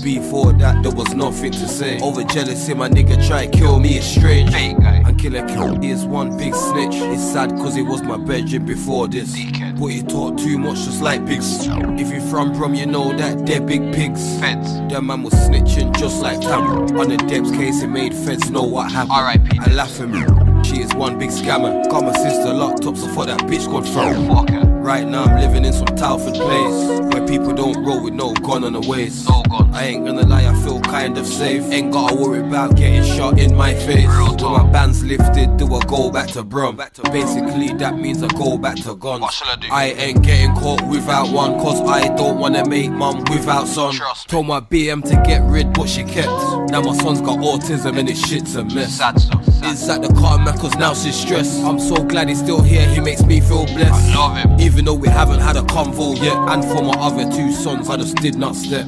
Before 0.02 0.54
that, 0.54 0.82
there 0.82 0.94
was 0.94 1.14
nothing 1.14 1.52
to 1.52 1.68
say. 1.68 2.00
Over 2.00 2.24
jealousy, 2.24 2.74
my 2.74 2.88
nigga 2.88 3.28
try 3.28 3.48
kill 3.48 3.82
me, 3.82 3.98
it's 3.98 4.06
strange. 4.06 4.50
Fake 4.54 4.80
guy. 4.80 5.09
Killer 5.20 5.46
kill 5.50 5.84
is 5.84 6.06
one 6.06 6.38
big 6.38 6.56
snitch. 6.56 6.96
It's 6.96 7.22
sad 7.22 7.50
cause 7.58 7.76
he 7.76 7.82
was 7.82 8.02
my 8.02 8.16
bedroom 8.16 8.66
before 8.66 9.10
this. 9.10 9.34
But 9.78 9.88
he 9.88 10.02
talk 10.02 10.38
too 10.38 10.58
much 10.58 10.78
just 10.86 11.02
like 11.02 11.26
pigs. 11.28 11.68
If 11.68 12.10
you 12.10 12.22
from 12.30 12.54
Brum, 12.54 12.74
you 12.74 12.86
know 12.86 13.12
that 13.18 13.46
they're 13.46 13.60
big 13.60 13.94
pigs. 13.94 14.40
Feds. 14.40 14.80
That 14.90 15.04
man 15.04 15.24
was 15.24 15.34
snitching 15.34 15.94
just 15.98 16.22
like 16.22 16.40
Tam. 16.40 16.98
On 16.98 17.10
the 17.10 17.18
Debs 17.18 17.52
case, 17.52 17.84
it 17.84 17.88
made 17.88 18.14
feds 18.14 18.50
know 18.50 18.64
what 18.64 18.94
happened. 18.94 19.12
R.I.P. 19.12 19.60
I 19.60 19.74
laugh 19.74 20.00
at 20.00 20.08
me. 20.08 20.24
She 20.64 20.82
is 20.82 20.94
one 20.94 21.20
big 21.20 21.32
scammer. 21.32 21.84
Got 21.90 22.06
my 22.06 22.14
sister 22.14 22.54
locked 22.54 22.86
up, 22.86 22.96
so 22.96 23.08
for 23.10 23.26
that 23.26 23.42
bitch 23.42 23.70
got 23.70 23.86
thrown. 23.86 24.26
Fuck 24.30 24.50
her. 24.52 24.79
Right 24.90 25.08
now, 25.08 25.26
I'm 25.26 25.40
living 25.40 25.66
in 25.66 25.72
some 25.72 25.86
Telford 25.86 26.34
place 26.34 27.14
where 27.14 27.28
people 27.28 27.54
don't 27.54 27.86
roll 27.86 28.04
with 28.04 28.16
no 28.16 28.34
gun 28.34 28.64
on 28.64 28.74
the 28.74 28.82
waist. 28.82 29.30
No 29.30 29.44
guns. 29.44 29.76
I 29.76 29.84
ain't 29.84 30.04
gonna 30.04 30.26
lie, 30.26 30.48
I 30.48 30.64
feel 30.64 30.82
kind 30.82 31.16
of 31.16 31.28
safe. 31.28 31.62
Ain't 31.72 31.94
gotta 31.94 32.16
worry 32.16 32.40
about 32.40 32.76
getting 32.76 33.04
shot 33.04 33.38
in 33.38 33.56
my 33.56 33.76
face. 33.76 34.08
When 34.08 34.52
my 34.52 34.68
band's 34.72 35.04
lifted, 35.04 35.58
do 35.58 35.72
I 35.76 35.86
go 35.86 36.10
back 36.10 36.30
to 36.30 36.42
Brum? 36.42 36.78
Basically, 37.12 37.72
that 37.74 38.00
means 38.00 38.24
I 38.24 38.30
go 38.30 38.58
back 38.58 38.78
to 38.78 38.96
guns. 38.96 39.22
What 39.22 39.32
shall 39.32 39.50
I 39.50 39.58
do? 39.58 39.68
I 39.70 39.86
ain't 39.92 40.24
getting 40.24 40.56
caught 40.56 40.82
without 40.88 41.30
one, 41.30 41.60
cause 41.60 41.88
I 41.88 42.08
don't 42.16 42.40
wanna 42.40 42.68
make 42.68 42.90
mum 42.90 43.24
without 43.30 43.68
son. 43.68 43.94
Trust. 43.94 44.28
Told 44.28 44.48
my 44.48 44.60
BM 44.60 45.04
to 45.04 45.22
get 45.24 45.44
rid, 45.44 45.72
but 45.72 45.88
she 45.88 46.04
kept. 46.04 46.32
Now 46.72 46.82
my 46.82 46.98
son's 46.98 47.22
got 47.22 47.38
autism 47.38 48.00
and 48.00 48.10
his 48.10 48.20
shit's 48.20 48.56
a 48.56 48.64
mess. 48.64 48.98
Sad 48.98 49.22
stuff. 49.22 49.46
Sad. 49.46 49.74
Is 49.74 49.86
that 49.86 50.02
the 50.02 50.12
car 50.16 50.40
man, 50.40 50.58
cause 50.58 50.74
now 50.78 50.96
she's 50.96 51.16
stressed. 51.16 51.64
I'm 51.64 51.80
so 51.80 52.04
glad 52.04 52.28
he's 52.28 52.40
still 52.40 52.64
here, 52.64 52.88
he 52.90 53.00
makes 53.00 53.24
me 53.24 53.40
feel 53.40 53.68
blessed. 53.68 53.94
I 53.94 54.16
love 54.16 54.38
him. 54.38 54.60
Even 54.60 54.79
though 54.86 54.94
we 54.94 55.08
haven't 55.08 55.40
had 55.40 55.58
a 55.58 55.62
convo 55.62 56.16
yet, 56.22 56.38
and 56.38 56.64
for 56.64 56.84
my 56.84 56.94
other 57.00 57.30
two 57.32 57.52
sons, 57.52 57.90
I 57.90 57.98
just 57.98 58.16
did 58.18 58.36
not 58.36 58.56
step. 58.56 58.88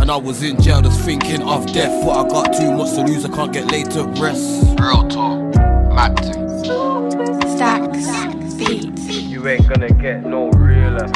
And 0.00 0.10
I 0.10 0.16
was 0.16 0.42
in 0.42 0.60
jail 0.60 0.82
just 0.82 1.00
thinking 1.00 1.42
of 1.42 1.66
death, 1.72 2.04
but 2.04 2.12
I 2.12 2.28
got 2.28 2.54
too 2.54 2.70
much 2.72 2.94
to 2.94 3.02
lose, 3.02 3.24
I 3.24 3.28
can't 3.28 3.52
get 3.52 3.70
laid 3.70 3.90
to 3.92 4.04
rest. 4.20 4.78
Real 4.78 5.08
talk. 5.08 5.40
Mad 5.94 6.18
thing. 6.20 6.48
Stacks 7.56 8.54
beats. 8.54 9.06
You 9.08 9.48
ain't 9.48 9.66
gonna 9.68 9.90
get 9.90 10.24
no 10.24 10.50
realer. 10.50 11.08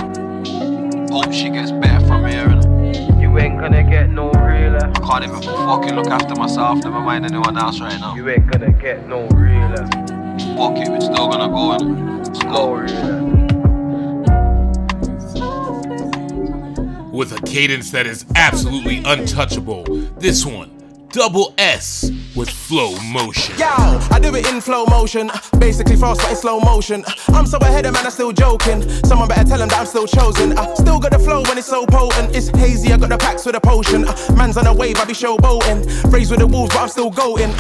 Hope 1.11 1.33
she 1.33 1.51
gets 1.51 1.71
better 1.73 2.07
from 2.07 2.27
here. 2.27 2.47
innit? 2.47 3.21
You 3.21 3.39
ain't 3.39 3.61
gonna 3.61 3.83
get 3.83 4.11
no 4.11 4.31
realer. 4.31 4.91
I 4.95 5.01
can't 5.01 5.25
even 5.25 5.43
fucking 5.43 5.95
look 5.95 6.09
after 6.09 6.35
myself. 6.35 6.83
Never 6.83 7.01
mind 7.01 7.25
anyone 7.25 7.57
else 7.59 7.81
right 7.81 7.99
now. 8.01 8.15
You 8.15 8.29
ain't 8.29 8.47
gonna 8.47 8.73
get 8.73 9.07
no 9.07 9.27
realer. 9.29 9.87
Fuck 10.57 10.79
it, 10.79 10.89
we're 10.89 11.01
still 11.01 11.29
gonna 11.29 11.49
go 11.49 11.75
in. 11.75 12.19
Let's 12.19 12.43
No 12.45 12.75
realer. 12.75 13.38
With 17.19 17.33
a 17.33 17.43
cadence 17.43 17.91
that 17.91 18.07
is 18.07 18.25
absolutely 18.37 19.03
untouchable. 19.05 19.83
This 20.19 20.47
one, 20.47 20.71
Double 21.11 21.53
S 21.59 22.09
with 22.35 22.51
flow 22.51 22.99
motion. 23.01 23.57
Yo, 23.59 23.67
I 23.67 24.19
do 24.21 24.35
it 24.35 24.47
in 24.49 24.61
flow 24.61 24.87
motion. 24.87 25.31
Basically 25.59 25.97
fast 25.97 26.21
but 26.21 26.31
in 26.31 26.37
slow 26.37 26.61
motion. 26.61 27.05
I'm 27.29 27.47
so 27.47 27.59
ahead 27.59 27.87
of 27.87 27.95
man, 27.95 28.05
I'm 28.05 28.11
still 28.11 28.33
joking. 28.33 28.89
Someone 29.05 29.29
better 29.29 29.45
tell 29.45 29.61
him 29.61 29.69
that 29.69 29.81
I'm 29.81 29.87
still 29.87 30.07
chosen. 30.07 30.57
I 30.57 30.73
still 30.75 30.99
got 30.99 31.13
the 31.13 31.19
flow 31.19 31.43
when 31.43 31.59
it's 31.59 31.67
so 31.67 31.87
potent. 31.87 32.35
It's 32.35 32.49
hazy, 32.49 32.93
I 32.93 32.97
got 32.97 33.09
the 33.11 33.19
packs 33.19 33.47
with 33.47 33.57
a 33.57 33.61
potion. 33.61 34.03
Man's 34.37 34.57
on 34.57 34.67
a 34.67 34.75
wave, 34.75 34.97
I 34.99 35.05
be 35.05 35.13
showboating. 35.13 36.13
Raised 36.13 36.31
with 36.31 36.41
the 36.41 36.47
wolves, 36.47 36.75
but 36.75 36.83
I'm 36.83 36.89
still 36.89 37.11
going. 37.11 37.53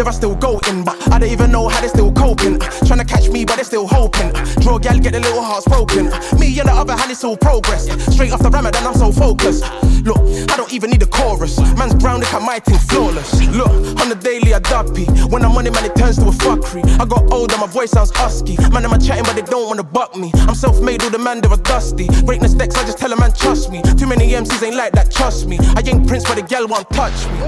Yeah, 0.00 0.06
I 0.06 0.12
still 0.12 0.34
go 0.34 0.58
in, 0.68 0.82
but 0.82 0.96
I 1.12 1.18
don't 1.18 1.28
even 1.28 1.50
know 1.50 1.68
how 1.68 1.80
they 1.82 1.88
still 1.88 2.10
coping. 2.12 2.54
Uh, 2.62 2.70
trying 2.86 3.00
to 3.00 3.04
catch 3.04 3.28
me, 3.28 3.44
but 3.44 3.56
they 3.56 3.64
still 3.64 3.86
hoping. 3.86 4.34
Uh, 4.34 4.44
draw 4.60 4.78
gal, 4.78 4.98
get 4.98 5.12
the 5.12 5.20
little 5.20 5.42
hearts 5.42 5.66
broken. 5.66 6.08
Uh, 6.08 6.18
me 6.38 6.58
and 6.58 6.68
the 6.68 6.72
other 6.72 6.96
hand, 6.96 7.10
it's 7.10 7.22
all 7.22 7.36
progress. 7.36 7.84
Straight 8.10 8.32
off 8.32 8.40
the 8.40 8.48
Ramadan, 8.48 8.86
I'm 8.86 8.94
so 8.94 9.12
focused. 9.12 9.62
Look, 10.02 10.16
I 10.16 10.56
don't 10.56 10.72
even 10.72 10.90
need 10.90 11.02
a 11.02 11.06
chorus. 11.06 11.58
Man's 11.76 11.94
brown, 11.96 12.20
look 12.20 12.32
at 12.32 12.40
my 12.40 12.60
thing 12.60 12.78
flawless. 12.78 13.44
Look, 13.48 13.68
on 14.00 14.08
the 14.08 14.18
daily, 14.20 14.54
I 14.54 14.60
duppy. 14.60 15.06
When 15.30 15.44
I'm 15.44 15.56
on 15.56 15.66
it, 15.66 15.72
man, 15.72 15.84
it 15.84 15.94
turns 15.96 16.16
to 16.16 16.28
a 16.28 16.32
fuckery. 16.32 16.82
I 17.00 17.04
got 17.04 17.32
older, 17.32 17.56
my 17.58 17.66
voice 17.66 17.90
sounds 17.90 18.10
husky. 18.14 18.56
Man, 18.70 18.84
I'm 18.84 19.00
chatting, 19.00 19.24
but 19.24 19.36
they 19.36 19.42
don't 19.42 19.66
wanna 19.66 19.82
buck 19.82 20.16
me. 20.16 20.30
I'm 20.48 20.54
self 20.54 20.80
made, 20.80 21.02
all 21.02 21.10
the 21.10 21.18
man, 21.18 21.40
they 21.40 21.48
are 21.48 21.56
dusty. 21.56 22.06
Greatness 22.24 22.54
decks, 22.54 22.76
I 22.76 22.84
just 22.84 22.98
tell 22.98 23.12
a 23.12 23.16
man, 23.16 23.32
trust 23.32 23.70
me. 23.70 23.82
Too 23.96 24.06
many 24.06 24.30
MCs 24.30 24.62
ain't 24.62 24.76
like 24.76 24.92
that, 24.92 25.10
trust 25.10 25.46
me. 25.46 25.58
I 25.76 25.82
ain't 25.86 26.06
Prince, 26.06 26.24
but 26.24 26.36
the 26.36 26.42
gal 26.42 26.66
won't 26.66 26.88
touch 26.90 27.26
me. 27.32 27.40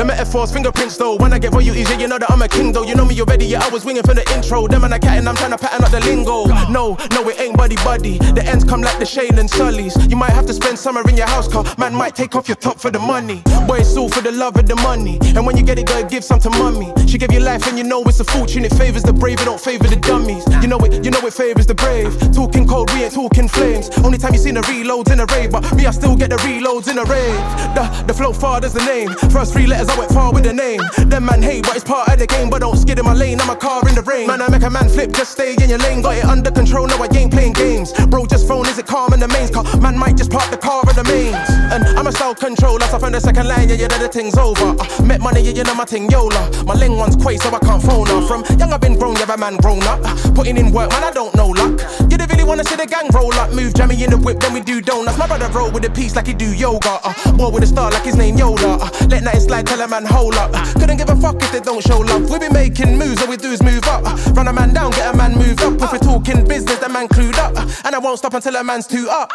The 0.00 0.04
metaphors, 0.06 0.50
fingerprints 0.50 0.96
though. 0.96 1.16
When 1.16 1.32
I 1.32 1.38
get 1.38 1.52
you 1.52 1.74
easy, 1.74 1.94
you 2.00 2.08
know 2.08 2.18
that 2.18 2.30
I'm 2.30 2.40
a 2.40 2.48
king 2.48 2.72
though. 2.72 2.84
You 2.84 2.94
know 2.94 3.04
me 3.04 3.20
already, 3.20 3.44
yeah, 3.44 3.62
I 3.62 3.68
was 3.68 3.84
winging 3.84 4.02
for 4.02 4.14
the 4.14 4.24
intro. 4.34 4.66
Them 4.66 4.84
and 4.84 4.94
I 4.94 4.98
cat 4.98 5.18
and 5.18 5.28
I'm 5.28 5.36
trying 5.36 5.50
to 5.50 5.58
pattern 5.58 5.84
up 5.84 5.90
the 5.90 6.00
lingo. 6.00 6.46
No, 6.70 6.96
no, 7.12 7.28
it 7.28 7.38
ain't 7.38 7.56
buddy 7.56 7.76
buddy. 7.76 8.16
The 8.18 8.42
ends 8.46 8.64
come 8.64 8.80
like 8.80 8.98
the 8.98 9.04
Shane 9.04 9.38
and 9.38 9.50
Sully's. 9.50 9.94
You 10.08 10.16
might 10.16 10.30
have 10.30 10.46
to 10.46 10.54
spend 10.54 10.78
summer 10.78 11.06
in 11.06 11.16
your 11.16 11.26
house 11.26 11.48
car. 11.48 11.64
Man 11.76 11.94
might 11.94 12.14
take 12.14 12.34
off 12.34 12.48
your 12.48 12.56
top 12.56 12.78
for 12.78 12.90
the 12.90 12.98
money. 12.98 13.42
Boy, 13.66 13.80
it's 13.80 13.96
all 13.96 14.08
for 14.08 14.22
the 14.22 14.32
love 14.32 14.56
of 14.56 14.66
the 14.66 14.76
money. 14.76 15.18
And 15.36 15.44
when 15.44 15.56
you 15.56 15.62
get 15.62 15.69
it, 15.78 15.86
gotta 15.86 16.06
give 16.06 16.24
some 16.24 16.40
to 16.40 16.50
mummy. 16.50 16.92
She 17.06 17.18
gave 17.18 17.32
you 17.32 17.40
life 17.40 17.66
and 17.66 17.76
you 17.76 17.84
know 17.84 18.02
it's 18.04 18.20
a 18.20 18.24
fortune. 18.24 18.64
It 18.64 18.74
favors 18.74 19.02
the 19.02 19.12
brave, 19.12 19.40
it 19.40 19.44
don't 19.44 19.60
favor 19.60 19.86
the 19.86 19.96
dummies. 19.96 20.44
You 20.62 20.68
know 20.68 20.78
it, 20.78 21.04
you 21.04 21.10
know 21.10 21.20
it 21.26 21.32
favors 21.32 21.66
the 21.66 21.74
brave. 21.74 22.10
Talking 22.32 22.66
cold, 22.66 22.90
we 22.92 23.04
ain't 23.04 23.14
talking 23.14 23.48
flames. 23.48 23.90
Only 24.04 24.18
time 24.18 24.32
you 24.32 24.38
seen 24.38 24.54
the 24.54 24.62
reloads 24.62 25.12
in 25.12 25.20
a 25.20 25.26
rave, 25.26 25.52
but 25.52 25.62
me, 25.74 25.86
I 25.86 25.90
still 25.90 26.16
get 26.16 26.30
the 26.30 26.36
reloads 26.36 26.88
in 26.90 26.98
a 26.98 27.04
rave. 27.04 27.40
The, 27.74 28.04
the 28.06 28.14
flow 28.14 28.32
far, 28.32 28.60
there's 28.60 28.72
the 28.72 28.84
name. 28.84 29.10
First 29.30 29.52
three 29.52 29.66
letters, 29.66 29.88
I 29.88 29.98
went 29.98 30.12
far 30.12 30.32
with 30.32 30.44
the 30.44 30.52
name. 30.52 30.80
Them 31.06 31.26
man 31.26 31.42
hate, 31.42 31.64
but 31.64 31.76
it's 31.76 31.84
part 31.84 32.08
of 32.08 32.18
the 32.18 32.26
game. 32.26 32.50
But 32.50 32.60
don't 32.60 32.76
skid 32.76 32.98
in 32.98 33.04
my 33.04 33.14
lane, 33.14 33.40
I'm 33.40 33.50
a 33.50 33.56
car 33.56 33.86
in 33.88 33.94
the 33.94 34.02
rain. 34.02 34.26
Man, 34.26 34.40
I 34.40 34.48
make 34.48 34.62
a 34.62 34.70
man 34.70 34.88
flip, 34.88 35.12
just 35.12 35.32
stay 35.32 35.54
in 35.54 35.68
your 35.68 35.78
lane. 35.78 36.02
Got 36.02 36.16
it 36.16 36.24
under 36.24 36.50
control, 36.50 36.86
no, 36.86 36.96
I 36.96 37.08
ain't 37.16 37.32
playing 37.32 37.52
games. 37.52 37.92
Bro, 38.06 38.26
just 38.26 38.46
phone, 38.46 38.66
is 38.66 38.78
it 38.78 38.86
calm 38.86 39.12
in 39.12 39.20
the 39.20 39.28
mains? 39.28 39.50
Car, 39.50 39.64
man 39.80 39.98
might 39.98 40.16
just 40.16 40.30
park 40.30 40.50
the 40.50 40.56
car 40.56 40.82
in 40.88 40.96
the 40.96 41.04
mains. 41.04 41.36
And 41.72 41.84
I'm 41.98 42.06
a 42.06 42.12
style 42.12 42.34
controller, 42.34 42.86
so 42.86 42.98
from 42.98 43.12
the 43.12 43.20
second 43.20 43.48
line, 43.48 43.68
yeah, 43.68 43.76
yeah, 43.76 43.88
the 43.88 44.08
thing's 44.08 44.36
over. 44.36 44.74
Uh, 44.78 45.02
met 45.02 45.20
money, 45.20 45.42
yeah, 45.42 45.59
know 45.64 45.74
my 45.74 45.84
thing, 45.84 46.10
Yola. 46.10 46.50
My 46.64 46.74
ling 46.74 46.96
one's 46.96 47.16
quay, 47.16 47.36
so 47.36 47.48
I 47.50 47.58
can't 47.58 47.82
phone 47.82 48.06
her. 48.06 48.22
From 48.26 48.44
young, 48.58 48.72
I've 48.72 48.80
been 48.80 48.98
grown, 48.98 49.16
yeah, 49.16 49.32
a 49.32 49.36
man 49.36 49.56
grown 49.56 49.82
up. 49.84 50.00
Putting 50.34 50.56
in 50.56 50.72
work, 50.72 50.90
man, 50.90 51.04
I 51.04 51.10
don't 51.10 51.34
know 51.34 51.48
luck. 51.48 51.80
You 52.10 52.16
don't 52.18 52.30
really 52.30 52.44
wanna 52.44 52.64
see 52.64 52.76
the 52.76 52.86
gang 52.86 53.08
roll 53.14 53.34
up, 53.34 53.52
move 53.52 53.74
jammy 53.74 54.02
in 54.02 54.10
the 54.10 54.18
whip, 54.18 54.40
then 54.40 54.52
we 54.54 54.60
do 54.60 54.80
donuts. 54.80 55.18
My 55.18 55.26
brother 55.26 55.48
roll 55.48 55.70
with 55.70 55.84
a 55.84 55.90
piece 55.90 56.16
like 56.16 56.26
he 56.26 56.34
do 56.34 56.52
yoga. 56.54 57.00
Uh, 57.02 57.50
with 57.50 57.64
a 57.64 57.66
star 57.66 57.90
like 57.90 58.04
his 58.04 58.16
name 58.16 58.36
Yoda. 58.36 58.78
Uh, 58.80 59.06
let 59.08 59.22
nothing 59.22 59.40
slide, 59.40 59.66
tell 59.66 59.80
a 59.80 59.88
man 59.88 60.04
hold 60.04 60.34
up. 60.34 60.50
Uh, 60.54 60.64
couldn't 60.78 60.96
give 60.96 61.08
a 61.08 61.16
fuck 61.16 61.36
if 61.42 61.52
they 61.52 61.60
don't 61.60 61.82
show 61.82 61.98
love. 61.98 62.30
We 62.30 62.38
be 62.38 62.48
making 62.48 62.98
moves, 62.98 63.20
all 63.22 63.28
we 63.28 63.36
do 63.36 63.50
is 63.50 63.62
move 63.62 63.84
up. 63.84 64.02
Uh, 64.04 64.32
run 64.32 64.48
a 64.48 64.52
man 64.52 64.72
down, 64.72 64.92
get 64.92 65.12
a 65.12 65.16
man 65.16 65.34
moved 65.34 65.62
up. 65.62 65.74
If 65.74 65.92
we're 65.92 65.98
talking 65.98 66.46
business, 66.46 66.78
that 66.78 66.90
man 66.90 67.08
clued 67.08 67.36
up. 67.36 67.56
Uh, 67.56 67.66
and 67.84 67.94
I 67.94 67.98
won't 67.98 68.18
stop 68.18 68.34
until 68.34 68.56
a 68.56 68.64
man's 68.64 68.86
two 68.86 69.08
up. 69.10 69.32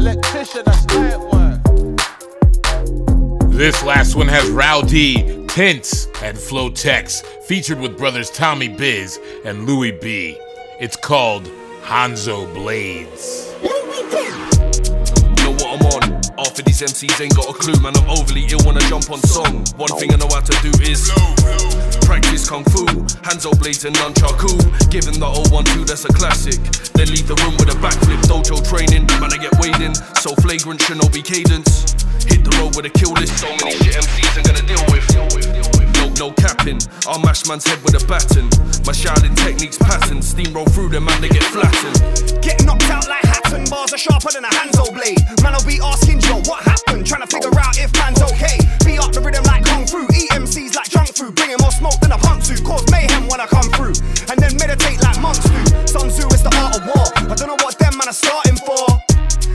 Electrician, 0.00 0.62
that's 0.64 0.86
light 0.94 1.20
work. 1.20 1.60
This 3.52 3.84
last 3.84 4.16
one 4.16 4.28
has 4.28 4.48
Rowdy, 4.48 5.44
Tints, 5.48 6.06
and 6.22 6.38
Flow 6.38 6.70
Flotex, 6.70 7.22
featured 7.44 7.78
with 7.78 7.98
brothers 7.98 8.30
Tommy 8.30 8.68
Biz 8.68 9.20
and 9.44 9.66
Louis 9.66 9.90
B. 9.90 10.38
It's 10.80 10.96
called 10.96 11.44
Hanzo 11.82 12.50
Blades. 12.54 13.52
Know 15.42 15.52
what 15.52 15.68
I'm 15.68 15.86
on? 15.92 16.22
Half 16.38 16.58
of 16.58 16.64
these 16.64 16.80
MCs 16.80 17.20
ain't 17.20 17.36
got 17.36 17.50
a 17.50 17.52
clue, 17.52 17.78
man. 17.82 17.94
I'm 17.94 18.08
overly 18.08 18.46
ill 18.50 18.60
when 18.64 18.78
I 18.78 18.80
jump 18.88 19.10
on 19.10 19.20
song. 19.20 19.66
One 19.76 19.90
thing 19.98 20.14
I 20.14 20.16
know 20.16 20.28
how 20.32 20.40
to 20.40 20.62
do 20.62 20.70
is 20.82 21.10
practice 22.30 22.48
kung 22.48 22.64
fu, 22.64 22.86
hands 23.26 23.46
blades 23.58 23.84
and 23.84 23.96
nunchaku. 23.96 24.54
Given 24.90 25.18
the 25.18 25.26
old 25.26 25.50
one 25.50 25.64
two, 25.64 25.84
that's 25.84 26.04
a 26.04 26.12
classic. 26.12 26.60
Then 26.94 27.08
leave 27.10 27.26
the 27.26 27.34
room 27.42 27.58
with 27.58 27.74
a 27.74 27.78
backflip. 27.82 28.22
Dojo 28.30 28.62
training, 28.62 29.06
man, 29.18 29.32
I 29.32 29.38
get 29.38 29.50
in. 29.80 29.94
So 30.22 30.34
flagrant, 30.38 30.80
shinobi 30.80 31.24
cadence. 31.24 31.90
Hit 32.30 32.44
the 32.44 32.54
road 32.60 32.76
with 32.76 32.86
a 32.86 32.90
kill 32.90 33.12
list. 33.18 33.38
So 33.38 33.48
many 33.58 33.74
shit 33.82 33.98
MCs 33.98 34.36
I'm 34.38 34.44
gonna 34.46 34.62
deal 34.62 34.84
with. 34.94 35.06
No, 35.98 36.28
no 36.28 36.32
capping. 36.34 36.78
I'll 37.06 37.18
mash 37.18 37.46
man's 37.48 37.66
head 37.66 37.82
with 37.82 37.98
a 37.98 38.02
baton. 38.06 38.46
My 38.86 38.92
shouting 38.92 39.34
techniques 39.34 39.78
pattern. 39.78 40.22
Steamroll 40.22 40.70
through 40.70 40.90
them, 40.90 41.04
man, 41.04 41.20
they 41.20 41.28
get 41.28 41.42
flattened. 41.50 41.98
Get 42.42 42.62
knocked 42.64 42.90
out 42.90 43.08
like 43.08 43.24
Hatton, 43.24 43.64
bars 43.66 43.92
are 43.92 43.98
sharper 43.98 44.30
than 44.32 44.44
a 44.44 44.52
Hanzo 44.54 44.86
blade. 44.94 45.18
Man, 45.42 45.54
I'll 45.54 45.66
be 45.66 45.80
asking 45.82 46.20
Joe 46.20 46.42
what 46.46 46.62
happened, 46.62 47.06
trying 47.06 47.26
to 47.26 47.30
figure 47.30 47.52
out 47.58 47.74
if 47.74 47.90
man's 47.98 48.22
okay. 48.22 48.58
Beat 48.86 49.00
up 49.00 49.12
the 49.12 49.20
rhythm 49.20 49.44
like 49.44 49.59
Like 51.20 51.34
bringing 51.34 51.56
more 51.60 51.70
smoke 51.70 52.00
than 52.00 52.12
a 52.12 52.18
punk 52.18 52.44
to, 52.44 52.56
cause 52.62 52.88
mayhem 52.90 53.28
when 53.28 53.40
I 53.40 53.46
come 53.46 53.68
through. 53.76 53.92
And 54.32 54.40
then 54.40 54.56
meditate 54.56 55.02
like 55.02 55.20
monks 55.20 55.44
do. 55.44 55.52
Sun 55.86 56.08
Tzu 56.08 56.26
is 56.32 56.42
the 56.42 56.48
art 56.56 56.80
of 56.80 56.86
war. 56.86 57.04
I 57.28 57.34
don't 57.34 57.46
know 57.46 57.60
what 57.60 57.78
them 57.78 57.92
man 57.98 58.08
are 58.08 58.16
starting 58.16 58.56
for. 58.56 58.88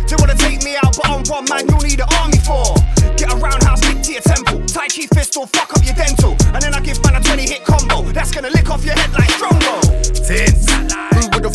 They 0.05 0.15
wanna 0.19 0.35
take 0.35 0.63
me 0.63 0.77
out, 0.77 0.95
but 0.95 1.09
I'm 1.09 1.23
one 1.25 1.45
man 1.49 1.67
you'll 1.67 1.81
need 1.81 1.99
an 1.99 2.09
army 2.21 2.37
for. 2.37 2.69
Get 3.17 3.33
a 3.33 3.35
roundhouse, 3.37 3.81
kick 3.81 4.03
to 4.03 4.11
your 4.13 4.21
temple. 4.21 4.61
Tai 4.67 4.87
Chi 4.93 5.07
fist 5.15 5.35
will 5.37 5.47
fuck 5.47 5.73
up 5.73 5.83
your 5.83 5.95
dental. 5.95 6.37
And 6.53 6.61
then 6.61 6.75
I 6.75 6.81
give 6.81 7.01
man 7.03 7.15
a 7.15 7.21
20 7.21 7.41
hit 7.49 7.65
combo. 7.65 8.03
That's 8.13 8.31
gonna 8.31 8.51
lick 8.51 8.69
off 8.69 8.85
your 8.85 8.93
head 8.93 9.11
like 9.13 9.29
Strongo. 9.29 10.04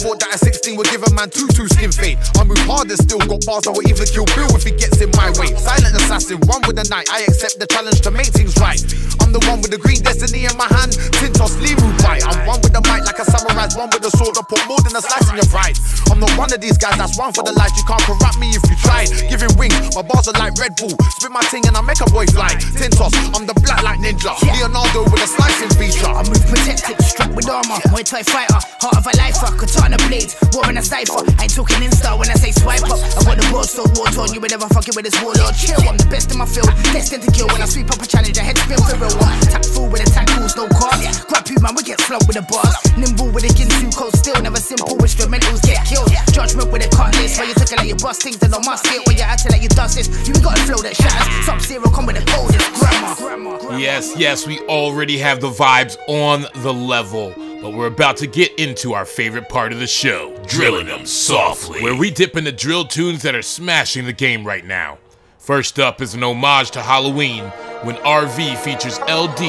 Thought 0.01 0.17
that 0.25 0.33
at 0.33 0.41
16 0.41 0.81
would 0.81 0.89
give 0.89 1.05
a 1.05 1.13
man 1.13 1.29
two 1.29 1.45
two 1.53 1.69
skin 1.69 1.93
fade? 1.93 2.17
I 2.41 2.45
move 2.49 2.61
harder 2.65 2.97
still, 2.97 3.21
got 3.21 3.45
bars 3.45 3.69
that 3.69 3.77
will 3.77 3.85
even 3.85 4.09
kill 4.09 4.25
Bill 4.33 4.49
if 4.57 4.65
he 4.65 4.73
gets 4.73 4.97
in 5.05 5.13
my 5.13 5.29
way. 5.37 5.53
Silent 5.61 5.93
assassin, 5.93 6.41
one 6.49 6.65
with 6.65 6.81
the 6.81 6.89
night. 6.89 7.05
I 7.13 7.29
accept 7.29 7.61
the 7.61 7.69
challenge 7.69 8.01
to 8.09 8.11
make 8.11 8.33
things 8.33 8.57
right. 8.57 8.81
I'm 9.21 9.37
the 9.37 9.45
one 9.45 9.61
with 9.61 9.71
the 9.71 9.79
green 9.79 10.01
destiny 10.01 10.49
in 10.49 10.57
my 10.57 10.65
hand. 10.73 10.97
Tintos 11.21 11.61
Liru 11.61 11.85
bite. 12.01 12.25
I'm 12.25 12.49
one 12.49 12.65
with 12.65 12.73
the 12.73 12.81
mic 12.89 13.05
like 13.05 13.21
a 13.21 13.27
samurai, 13.29 13.69
one 13.77 13.93
with 13.93 14.01
the 14.01 14.13
sword 14.17 14.41
that 14.41 14.49
put 14.49 14.65
more 14.65 14.81
than 14.81 14.97
a 14.97 15.03
slice 15.05 15.29
in 15.29 15.37
your 15.37 15.51
pride. 15.53 15.77
I'm 16.09 16.17
not 16.17 16.33
one 16.41 16.49
of 16.49 16.61
these 16.65 16.81
guys 16.81 16.97
that's 16.97 17.21
one 17.21 17.37
for 17.37 17.45
the 17.45 17.53
life. 17.53 17.77
You 17.77 17.85
can't 17.85 18.01
corrupt 18.09 18.41
me 18.41 18.57
if 18.57 18.65
you 18.73 18.77
tried. 18.81 19.13
Giving 19.29 19.53
wings, 19.61 19.77
my 19.93 20.01
bars 20.01 20.33
are 20.33 20.39
like 20.41 20.57
Red 20.57 20.81
Bull. 20.81 20.97
Spit 21.21 21.29
my 21.29 21.45
ting 21.53 21.69
and 21.69 21.77
I 21.77 21.85
make 21.85 22.01
a 22.01 22.09
boy 22.09 22.25
fly. 22.33 22.57
Tintos, 22.79 23.13
I'm 23.37 23.45
the 23.45 23.57
black 23.61 23.85
like 23.85 24.01
ninja. 24.01 24.33
Leonardo 24.49 25.05
with 25.13 25.21
a 25.21 25.29
slicing 25.29 25.71
feature. 25.77 26.09
I 26.09 26.25
move 26.25 26.41
protected, 26.49 26.97
strapped 27.05 27.37
with 27.37 27.53
armor. 27.53 27.79
Muay 27.93 28.03
Thai 28.03 28.25
fighter, 28.25 28.59
heart 28.81 28.97
of 28.97 29.07
a 29.07 29.13
lifer, 29.21 29.51
katana 29.59 29.90
blades, 30.07 30.37
war 30.53 30.69
in 30.71 30.79
a 30.79 30.83
cipher. 30.83 31.25
I 31.39 31.47
ain't 31.47 31.55
talking 31.55 31.83
insta 31.83 32.19
when 32.19 32.31
I 32.31 32.35
say 32.35 32.53
swipe 32.53 32.85
up. 32.87 33.01
I 33.01 33.21
got 33.25 33.37
the 33.39 33.47
broad 33.51 33.67
sword, 33.67 33.97
war 33.97 34.07
torn. 34.11 34.33
You 34.35 34.41
would 34.41 34.51
never 34.51 34.69
fucking 34.69 34.95
with 34.95 35.05
this 35.05 35.17
warlord. 35.23 35.55
Chill, 35.55 35.81
I'm 35.87 35.97
the 35.97 36.07
best 36.11 36.31
in 36.31 36.39
my 36.39 36.47
field, 36.47 36.71
destined 36.95 37.23
to 37.25 37.31
kill. 37.31 37.49
When 37.49 37.63
I 37.63 37.67
sweep 37.67 37.91
up 37.91 38.03
a 38.03 38.07
challenge, 38.07 38.39
I 38.39 38.45
head 38.45 38.59
spin 38.59 38.79
for 38.83 38.97
real. 38.99 39.15
Tap 39.51 39.65
full 39.65 39.89
with 39.89 40.03
the 40.05 40.11
tackles, 40.11 40.55
no 40.57 40.69
cars. 40.69 41.01
Grab 41.27 41.47
you, 41.49 41.59
man, 41.63 41.75
we 41.75 41.83
get 41.83 42.01
flow 42.01 42.21
with 42.27 42.37
the 42.37 42.45
bars. 42.47 42.75
Nimble 42.97 43.31
with 43.31 43.47
the 43.47 43.53
ginsu 43.55 43.91
cold 43.95 44.15
still, 44.17 44.39
never 44.43 44.61
simple. 44.61 44.97
Instrumentals 44.99 45.63
get 45.63 45.83
killed. 45.87 46.11
Judgment 46.33 46.71
with 46.71 46.87
a 46.87 46.91
cutlass, 46.91 47.39
where 47.39 47.49
you 47.49 47.55
took 47.55 47.71
it 47.71 47.79
like 47.79 47.89
you 47.89 47.97
bust 47.97 48.23
things 48.23 48.39
that 48.39 48.51
don't 48.51 48.65
must 48.65 48.85
get. 48.85 49.07
When 49.07 49.17
you 49.17 49.23
acting 49.23 49.53
like 49.53 49.63
you 49.63 49.69
dust 49.69 49.91
you 49.99 50.35
got 50.43 50.59
a 50.59 50.63
flow 50.63 50.79
that 50.83 50.95
shatters. 50.97 51.47
Sub 51.47 51.61
zero 51.61 51.91
come 51.91 52.07
with 52.07 52.17
the 52.17 52.25
coldest 52.31 52.73
grammar. 52.75 53.79
Yes, 53.79 54.15
yes, 54.17 54.47
we 54.47 54.59
already 54.61 55.19
have 55.19 55.41
the 55.41 55.51
vibes 55.51 55.97
on 56.09 56.47
the 56.63 56.73
level, 56.73 57.33
but 57.61 57.75
we're 57.75 57.87
about 57.87 58.17
to 58.19 58.27
get 58.27 58.59
into 58.59 58.95
our 58.95 59.05
favorite 59.05 59.49
part 59.49 59.73
of 59.73 59.79
the 59.79 59.87
show, 59.87 60.35
drilling 60.47 60.87
them 60.87 61.05
softly, 61.05 61.83
where 61.83 61.95
we 61.95 62.11
dip 62.11 62.37
into 62.37 62.53
drill 62.53 62.85
tunes 62.85 63.23
that 63.23 63.35
are 63.35 63.43
smashing 63.43 64.07
the 64.07 64.13
game 64.13 64.47
right 64.47 64.65
now. 64.65 64.99
First 65.39 65.79
up 65.79 66.01
is 66.01 66.15
an 66.15 66.23
homage 66.23 66.71
to 66.73 66.81
Halloween 66.81 67.45
when 67.83 67.97
RV 67.97 68.57
features 68.59 68.99
LD 69.01 69.43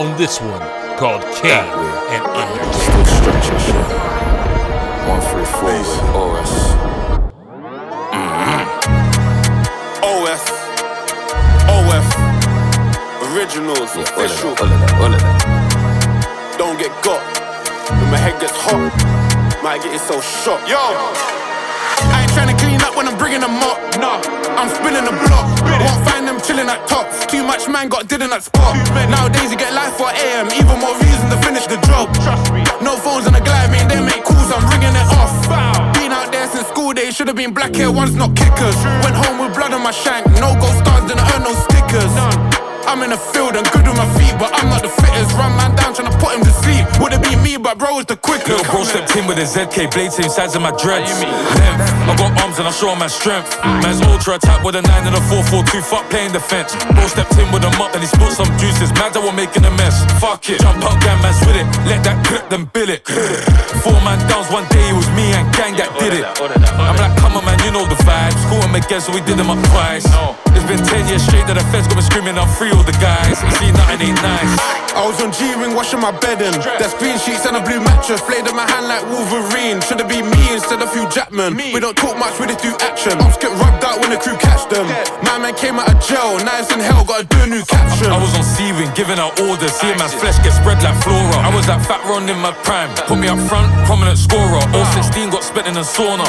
on 0.00 0.16
this 0.18 0.40
one 0.40 0.60
called 0.96 1.22
King 1.36 1.52
and 1.52 2.24
Undertaker. 2.24 3.04
Structure 3.04 3.58
shit. 3.60 3.74
One 5.08 5.20
free 5.20 5.44
four 5.44 5.70
OS. 6.16 6.74
Mm-hmm. 8.14 8.64
OF. 10.02 10.42
OF. 11.70 12.06
Originals, 13.36 13.96
official. 13.96 14.50
All 14.50 14.54
of 14.54 14.70
that, 14.70 14.94
all 14.94 15.12
of 15.12 15.20
that. 15.20 16.56
Don't 16.58 16.78
get 16.78 16.90
got. 17.04 17.43
When 17.90 18.10
my 18.10 18.16
head 18.16 18.40
gets 18.40 18.56
hot, 18.56 18.92
might 19.62 19.82
get 19.82 19.94
it 19.94 20.00
so 20.00 20.20
shocked. 20.20 20.68
Yo! 20.68 20.78
I 22.12 22.24
ain't 22.24 22.32
tryna 22.32 22.56
clean 22.58 22.80
up 22.80 22.96
when 22.96 23.08
I'm 23.08 23.16
bringing 23.16 23.40
them 23.40 23.56
up. 23.64 23.78
Nah, 24.00 24.20
I'm 24.60 24.68
spinning 24.68 25.04
the 25.04 25.16
block. 25.26 25.46
Won't 25.80 26.00
find 26.04 26.28
them 26.28 26.40
chilling 26.40 26.68
at 26.68 26.86
tops. 26.86 27.26
Too 27.26 27.42
much 27.42 27.68
man 27.68 27.88
got 27.88 28.08
did 28.08 28.22
in 28.22 28.30
that 28.30 28.44
spot. 28.44 28.76
Nowadays 29.08 29.50
you 29.50 29.58
get 29.58 29.72
life 29.72 29.96
for 29.96 30.08
AM, 30.12 30.48
even 30.52 30.76
more 30.80 30.96
reason 31.00 31.28
to 31.32 31.38
finish 31.44 31.66
the 31.66 31.76
job. 31.88 32.12
Trust 32.20 32.52
me. 32.52 32.62
No 32.84 32.96
phones 32.96 33.26
on 33.26 33.32
the 33.32 33.40
glide, 33.40 33.70
man, 33.70 33.88
they 33.88 34.00
make 34.00 34.24
cool 34.24 34.34
schools, 34.44 34.52
I'm 34.52 34.68
ringing 34.70 34.94
it 34.94 35.08
off. 35.20 35.94
Been 35.94 36.12
out 36.12 36.32
there 36.32 36.46
since 36.48 36.66
school 36.68 36.92
days, 36.92 37.14
should've 37.16 37.36
been 37.36 37.52
black 37.52 37.74
hair 37.74 37.90
ones, 37.90 38.14
not 38.14 38.36
kickers. 38.36 38.76
Went 39.02 39.16
home 39.16 39.38
with 39.40 39.54
blood 39.54 39.72
on 39.72 39.82
my 39.82 39.90
shank, 39.90 40.26
no 40.40 40.54
gold 40.60 40.76
stars, 40.76 41.04
didn't 41.08 41.24
earn 41.32 41.42
no 41.42 41.54
stickers. 41.54 42.53
I'm 42.86 43.02
in 43.02 43.10
the 43.10 43.18
field 43.18 43.56
and 43.56 43.66
good 43.72 43.86
with 43.86 43.96
my 43.96 44.08
feet, 44.18 44.34
but 44.38 44.52
I'm 44.54 44.68
not 44.68 44.82
the 44.82 44.92
fittest. 44.92 45.32
Run 45.34 45.56
man 45.56 45.74
down 45.74 45.94
trying 45.94 46.10
to 46.10 46.16
put 46.18 46.36
him 46.36 46.42
to 46.44 46.54
sleep. 46.62 46.84
Would 47.00 47.12
it 47.16 47.22
be 47.22 47.34
me, 47.40 47.56
but 47.56 47.78
bro 47.78 47.98
is 47.98 48.06
the 48.06 48.16
quickest. 48.16 48.50
Little 48.50 48.66
bro 48.68 48.84
stepped 48.84 49.16
in 49.16 49.26
with 49.26 49.38
a 49.38 49.46
ZK 49.48 49.90
blade, 49.90 50.12
same 50.12 50.28
size 50.28 50.54
of 50.54 50.62
my 50.62 50.74
dreads. 50.76 51.10
Length, 51.22 52.10
I 52.10 52.12
got 52.18 52.30
arms 52.42 52.58
and 52.58 52.68
I 52.68 52.72
show 52.72 52.92
my 52.94 53.08
strength. 53.08 53.56
Man's 53.82 54.02
ultra 54.04 54.36
attack 54.36 54.62
with 54.62 54.76
a 54.76 54.82
9 54.82 55.06
and 55.08 55.16
a 55.16 55.22
4-4-2, 55.32 55.82
fuck 55.82 56.04
playing 56.10 56.32
defense. 56.32 56.76
Bro 56.92 57.08
stepped 57.08 57.34
in 57.40 57.48
with 57.50 57.64
a 57.64 57.72
mop 57.80 57.94
and 57.96 58.02
he 58.04 58.08
spilled 58.08 58.36
some 58.36 58.50
juices. 58.60 58.92
Mad 59.00 59.16
that 59.16 59.22
we're 59.24 59.32
making 59.32 59.64
a 59.64 59.72
mess. 59.80 60.04
Fuck 60.20 60.44
it, 60.52 60.60
jump 60.60 60.84
out, 60.84 61.00
gang 61.00 61.18
man's 61.24 61.40
with 61.46 61.56
it. 61.56 61.66
Let 61.88 62.04
that 62.04 62.20
clip, 62.26 62.44
then 62.52 62.68
bill 62.68 62.90
it. 62.92 63.06
Four 63.82 63.96
man 64.04 64.20
downs, 64.28 64.52
one 64.52 64.68
day 64.68 64.84
it 64.92 64.96
was 64.96 65.08
me 65.16 65.32
and 65.32 65.48
gang 65.56 65.74
that 65.80 65.88
did 65.98 66.14
it. 66.20 66.26
I'm 66.78 66.96
like, 67.00 67.16
come 67.16 67.38
on 67.38 67.44
man, 67.48 67.56
you 67.64 67.72
know 67.72 67.86
the 67.88 67.98
vibes. 68.04 68.38
Cool 68.52 68.60
him 68.60 68.76
again, 68.76 69.00
so 69.00 69.10
we 69.14 69.24
did 69.24 69.40
them 69.40 69.48
up 69.48 69.60
twice. 69.72 70.04
It's 70.54 70.66
been 70.68 70.82
10 70.84 71.08
years 71.08 71.24
straight 71.24 71.46
that 71.48 71.56
the 71.56 71.66
feds 71.72 71.88
got 71.88 71.96
me 71.96 72.04
screaming, 72.04 72.36
I'm 72.36 72.48
free 72.60 72.73
all 72.74 72.82
the 72.82 72.92
guys. 72.92 73.42
You 73.42 73.50
see, 73.52 73.72
nothing 73.72 74.08
ain't 74.08 74.22
nice. 74.22 74.83
I 74.94 75.02
was 75.06 75.18
on 75.20 75.34
G-Ring 75.34 75.74
washing 75.74 76.00
my 76.00 76.14
bedding. 76.22 76.54
There's 76.78 76.94
green 77.02 77.18
sheets 77.18 77.44
and 77.46 77.58
a 77.58 77.62
blue 77.62 77.82
mattress. 77.82 78.22
Played 78.22 78.46
in 78.46 78.54
my 78.54 78.64
hand 78.64 78.86
like 78.86 79.02
Wolverine. 79.10 79.82
Should've 79.82 80.06
been 80.06 80.30
me 80.30 80.54
instead 80.54 80.80
of 80.80 80.88
Hugh 80.94 81.10
Jackman. 81.10 81.58
We 81.58 81.80
don't 81.82 81.98
talk 81.98 82.14
much, 82.16 82.38
we 82.38 82.46
just 82.46 82.62
do 82.62 82.70
action. 82.80 83.18
Ops 83.18 83.36
get 83.42 83.50
rubbed 83.58 83.82
out 83.82 83.98
when 84.00 84.10
the 84.14 84.18
crew 84.18 84.38
catch 84.38 84.70
them. 84.70 84.86
My 85.26 85.38
man 85.38 85.54
came 85.58 85.76
out 85.82 85.90
of 85.90 85.98
jail, 85.98 86.38
knives 86.46 86.70
in 86.70 86.78
hell, 86.78 87.04
gotta 87.04 87.26
do 87.26 87.38
a 87.42 87.48
new 87.50 87.64
caption. 87.66 88.08
I 88.10 88.18
was 88.22 88.30
on 88.38 88.46
C-Wing, 88.46 88.90
giving 88.94 89.18
out 89.18 89.34
orders. 89.42 89.74
Seeing 89.74 89.98
man's 89.98 90.14
flesh 90.14 90.38
get 90.46 90.54
spread 90.54 90.78
like 90.82 90.96
flora. 91.02 91.42
I 91.42 91.50
was 91.50 91.66
that 91.66 91.82
fat 91.84 92.00
Ron 92.06 92.30
in 92.30 92.38
my 92.38 92.54
prime. 92.62 92.88
Put 93.10 93.18
me 93.18 93.26
up 93.26 93.42
front, 93.50 93.66
prominent 93.90 94.18
scorer. 94.18 94.62
All 94.72 94.86
16 94.94 95.30
got 95.30 95.42
spent 95.42 95.66
in 95.66 95.76
a 95.76 95.84
sauna. 95.84 96.24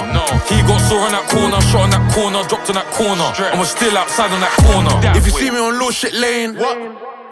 He 0.49 0.57
got 0.65 0.81
sore 0.89 1.05
in 1.05 1.13
that 1.13 1.29
corner, 1.29 1.61
shot 1.69 1.85
in 1.85 1.91
that 1.93 2.05
corner, 2.11 2.41
dropped 2.49 2.69
in 2.69 2.75
that 2.75 2.89
corner. 2.91 3.29
And 3.53 3.59
we're 3.61 3.69
still 3.69 3.93
outside 3.97 4.33
on 4.33 4.41
that 4.41 4.55
corner. 4.65 4.93
If 5.13 5.25
you 5.29 5.31
see 5.31 5.51
me 5.51 5.59
on 5.61 5.77
low 5.77 5.91
shit 5.91 6.13
lane, 6.13 6.57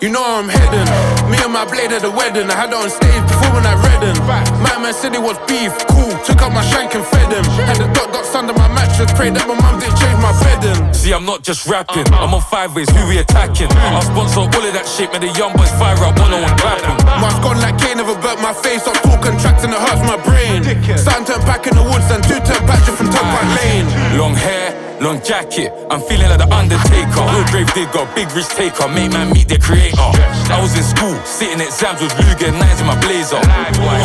you 0.01 0.09
know 0.09 0.23
I'm 0.23 0.49
heading. 0.49 0.87
Me 1.29 1.37
and 1.43 1.53
my 1.53 1.65
blade 1.65 1.91
at 1.91 2.01
the 2.01 2.11
wedding. 2.11 2.49
I 2.49 2.55
had 2.55 2.69
it 2.69 2.77
on 2.77 2.89
stage 2.89 3.23
performing 3.29 3.65
at 3.65 3.77
Redden. 3.79 4.15
My 4.63 4.75
man 4.81 4.93
said 4.93 5.13
it 5.15 5.21
was 5.21 5.37
beef, 5.47 5.71
cool. 5.91 6.11
Took 6.25 6.41
out 6.41 6.51
my 6.51 6.63
shank 6.65 6.95
and 6.95 7.05
fed 7.05 7.31
him. 7.31 7.45
Had 7.67 7.77
the 7.77 7.87
dot 7.93 8.11
dots 8.11 8.33
under 8.35 8.53
my 8.53 8.67
mattress. 8.73 9.11
Prayed 9.13 9.35
that 9.35 9.47
my 9.47 9.55
mum 9.55 9.79
didn't 9.79 9.97
change 9.99 10.19
my 10.19 10.33
bedding. 10.43 10.93
See, 10.93 11.13
I'm 11.13 11.25
not 11.25 11.43
just 11.43 11.67
rapping. 11.67 12.07
I'm 12.13 12.33
on 12.33 12.41
five 12.41 12.75
ways, 12.75 12.89
who 12.89 13.07
we 13.07 13.19
attacking? 13.19 13.71
I 13.71 13.99
sponsor 14.01 14.43
all 14.47 14.51
of 14.51 14.73
that 14.73 14.87
shit, 14.87 15.11
man. 15.11 15.21
The 15.21 15.31
young 15.35 15.53
boys 15.55 15.71
fire 15.79 15.99
up, 16.03 16.17
one 16.19 16.33
on 16.33 16.41
one 16.41 16.57
clapping. 16.57 16.97
Mask 17.19 17.41
gone 17.43 17.59
like 17.59 17.77
Kane, 17.79 17.97
never 17.97 18.15
burnt 18.19 18.41
my 18.41 18.53
face. 18.53 18.87
Up 18.87 18.97
full 19.03 19.17
contract 19.19 19.63
and 19.63 19.73
it 19.73 19.79
hurts 19.79 20.03
my 20.03 20.19
brain. 20.19 20.63
Sun 20.97 21.23
turned 21.23 21.45
back 21.47 21.67
in 21.67 21.75
the 21.75 21.83
woods 21.83 22.07
and 22.11 22.23
two 22.23 22.39
turned 22.43 22.67
back 22.67 22.83
from 22.83 23.07
top 23.07 23.23
my 23.23 23.43
lane. 23.61 23.87
Long 24.17 24.35
hair, 24.35 24.75
long 25.01 25.21
jacket. 25.23 25.71
I'm 25.89 26.01
feeling 26.05 26.29
like 26.29 26.41
the 26.41 26.49
Undertaker. 26.51 27.23
Real 27.33 27.47
grave 27.49 27.69
digger, 27.73 28.05
big 28.13 28.29
risk 28.35 28.55
taker. 28.55 28.87
Make 28.87 29.11
man 29.11 29.31
meet 29.33 29.47
their 29.47 29.61
creator. 29.61 30.09
I 30.51 30.59
was 30.61 30.75
in 30.75 30.83
school, 30.83 31.15
sitting 31.25 31.61
exams 31.61 32.01
with 32.01 32.13
Luger 32.19 32.51
nines 32.51 32.81
in 32.81 32.87
my 32.87 32.99
blazer. 33.01 33.39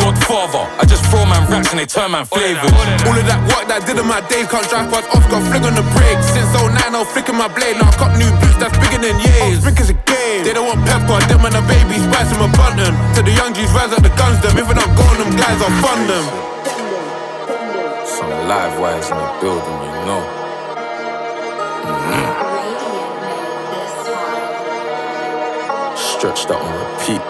Godfather, 0.01 0.65
I 0.79 0.85
just 0.87 1.05
throw 1.11 1.25
man 1.25 1.45
raps 1.51 1.69
and 1.71 1.79
they 1.79 1.85
turn 1.85 2.11
man 2.11 2.25
flavors. 2.25 2.71
All 3.05 3.17
of 3.17 3.25
that 3.27 3.41
work 3.51 3.67
that 3.69 3.81
I 3.81 3.85
did 3.85 3.99
in 3.99 4.07
my 4.07 4.21
days 4.31 4.47
can't 4.47 4.65
drive 4.69 4.89
past 4.89 5.09
got 5.11 5.43
flick 5.51 5.63
on 5.63 5.75
the 5.77 5.85
brakes. 5.93 6.31
Since 6.33 6.49
09, 6.55 6.95
I'll 6.95 7.05
flicking 7.05 7.37
my 7.37 7.47
blade. 7.47 7.77
Now 7.77 7.91
I 7.91 7.95
got 7.99 8.17
new 8.17 8.29
boots 8.41 8.57
that's 8.57 8.75
bigger 8.81 9.01
than 9.03 9.17
years. 9.21 9.61
Brick 9.61 9.79
is 9.79 9.89
a 9.93 9.97
game. 10.07 10.43
They 10.43 10.53
don't 10.53 10.65
want 10.65 10.81
pepper, 10.87 11.21
them 11.29 11.45
and 11.45 11.53
the 11.53 11.63
babies, 11.69 12.03
spice 12.09 12.31
them 12.33 12.41
a 12.45 12.49
button. 12.57 12.93
To 13.15 13.19
the 13.21 13.33
young 13.33 13.53
G's, 13.53 13.69
rise 13.71 13.93
up 13.93 14.01
the 14.01 14.13
guns, 14.17 14.41
them. 14.41 14.57
If 14.57 14.65
it 14.65 14.77
not 14.77 14.89
gone, 14.97 15.17
them 15.21 15.31
guys, 15.37 15.59
I'll 15.61 15.75
fund 15.83 16.03
them. 16.09 16.25
Some 18.07 18.31
live 18.49 18.73
wires 18.81 19.09
in 19.11 19.17
the 19.17 19.29
building, 19.39 19.77
you 19.85 20.05
know. 20.09 20.48
Stretched 25.97 26.49
out 26.51 26.61
on 26.61 26.73
repeat. 26.97 27.21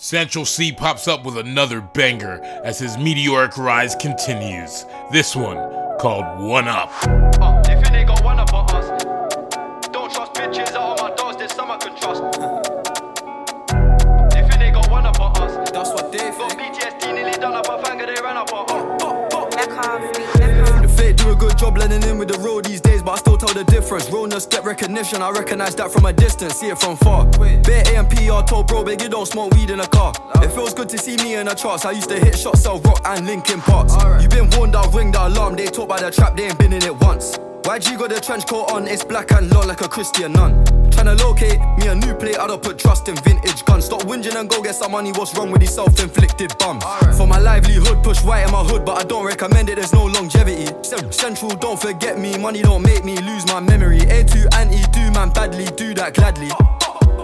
Central 0.00 0.44
Cee 0.44 0.72
pops 0.72 1.06
up 1.08 1.24
with 1.24 1.36
another 1.36 1.80
banger 1.80 2.40
as 2.64 2.78
his 2.78 2.96
meteoric 2.96 3.58
rise 3.58 3.94
continues. 3.96 4.86
This 5.10 5.36
one 5.36 5.56
called 5.98 6.40
One 6.40 6.68
Up. 6.68 6.90
They 7.64 7.74
think 7.74 7.88
they 7.88 8.04
got 8.04 8.24
one 8.24 8.38
up 8.38 8.54
on 8.54 8.70
us. 8.70 9.04
Don't 9.92 10.12
trust 10.12 10.32
bitches 10.34 10.72
out 10.72 11.00
on 11.00 11.10
my 11.10 11.14
doors, 11.16 11.36
there's 11.36 11.52
some 11.52 11.70
I 11.70 11.76
can 11.76 11.96
trust. 11.96 12.22
They 14.32 14.42
think 14.48 14.60
they 14.60 14.70
got 14.70 14.88
one 14.90 15.04
up 15.04 15.20
on 15.20 15.36
us. 15.42 15.70
That's 15.70 15.90
what 15.90 16.10
they 16.10 16.18
think. 16.18 16.38
Got 16.38 16.58
PTSD 16.58 17.14
nearly 17.14 17.32
done 17.32 17.54
up 17.54 17.68
a 17.68 17.84
finger, 17.84 18.06
they 18.06 18.20
ran 18.22 18.36
up 18.36 18.52
on 18.52 18.70
us. 18.70 18.78
The 19.58 19.58
fake 19.58 20.14
do 20.14 20.22
a 20.22 20.37
good 21.38 21.56
job 21.56 21.76
blending 21.76 22.02
in 22.02 22.18
with 22.18 22.28
the 22.28 22.38
road 22.38 22.64
these 22.64 22.80
days, 22.80 23.02
but 23.02 23.12
I 23.12 23.16
still 23.16 23.36
tell 23.38 23.54
the 23.54 23.64
difference. 23.64 24.10
Realness 24.10 24.46
get 24.46 24.64
recognition, 24.64 25.22
I 25.22 25.30
recognize 25.30 25.74
that 25.76 25.90
from 25.90 26.04
a 26.06 26.12
distance, 26.12 26.54
see 26.54 26.68
it 26.68 26.78
from 26.78 26.96
far. 26.96 27.26
Bare 27.26 27.84
AMPR 27.84 28.46
told 28.46 28.66
bro, 28.66 28.84
big, 28.84 29.00
you 29.00 29.08
don't 29.08 29.26
smoke 29.26 29.54
weed 29.54 29.70
in 29.70 29.80
a 29.80 29.86
car. 29.86 30.12
It 30.42 30.50
feels 30.50 30.74
good 30.74 30.88
to 30.90 30.98
see 30.98 31.16
me 31.16 31.36
in 31.36 31.46
the 31.46 31.54
charts. 31.54 31.84
I 31.84 31.92
used 31.92 32.08
to 32.10 32.18
hit 32.18 32.36
shots, 32.36 32.62
sell 32.62 32.80
rock 32.80 33.00
and 33.04 33.26
Linkin 33.26 33.60
Parks. 33.60 33.94
You 34.22 34.28
been 34.28 34.50
warned, 34.50 34.74
I'll 34.76 34.90
ring 34.90 35.12
the 35.12 35.26
alarm. 35.26 35.56
They 35.56 35.66
talk 35.66 35.88
by 35.88 36.00
the 36.00 36.10
trap, 36.10 36.36
they 36.36 36.46
ain't 36.46 36.58
been 36.58 36.72
in 36.72 36.82
it 36.82 36.96
once. 37.00 37.38
YG 37.62 37.98
got 37.98 38.10
the 38.10 38.20
trench 38.20 38.46
coat 38.46 38.72
on, 38.72 38.88
it's 38.88 39.04
black 39.04 39.30
and 39.32 39.50
long 39.50 39.68
like 39.68 39.80
a 39.82 39.88
Christian 39.88 40.32
nun. 40.32 40.77
Tryna 40.90 41.18
locate 41.20 41.58
me 41.78 41.88
a 41.88 41.94
new 41.94 42.14
plate, 42.14 42.38
I 42.38 42.46
don't 42.46 42.62
put 42.62 42.78
trust 42.78 43.08
in 43.08 43.16
vintage 43.16 43.64
guns. 43.64 43.84
Stop 43.86 44.02
whinging 44.02 44.34
and 44.38 44.48
go 44.48 44.62
get 44.62 44.74
some 44.74 44.92
money, 44.92 45.12
what's 45.12 45.36
wrong 45.36 45.50
with 45.50 45.60
these 45.60 45.74
self 45.74 45.98
inflicted 46.00 46.56
bums? 46.58 46.84
For 47.16 47.26
my 47.26 47.38
livelihood, 47.38 48.02
push 48.02 48.22
white 48.22 48.44
in 48.44 48.52
my 48.52 48.64
hood, 48.64 48.84
but 48.84 48.98
I 48.98 49.04
don't 49.04 49.24
recommend 49.26 49.68
it, 49.68 49.76
there's 49.76 49.92
no 49.92 50.04
longevity. 50.04 50.66
Cen- 50.82 51.12
Central, 51.12 51.50
don't 51.50 51.80
forget 51.80 52.18
me, 52.18 52.36
money 52.38 52.62
don't 52.62 52.82
make 52.82 53.04
me 53.04 53.16
lose 53.20 53.46
my 53.46 53.60
memory. 53.60 54.00
A2 54.00 54.54
anti, 54.54 54.82
do 54.92 55.10
man 55.12 55.30
badly, 55.30 55.66
do 55.76 55.94
that 55.94 56.14
gladly. 56.14 56.50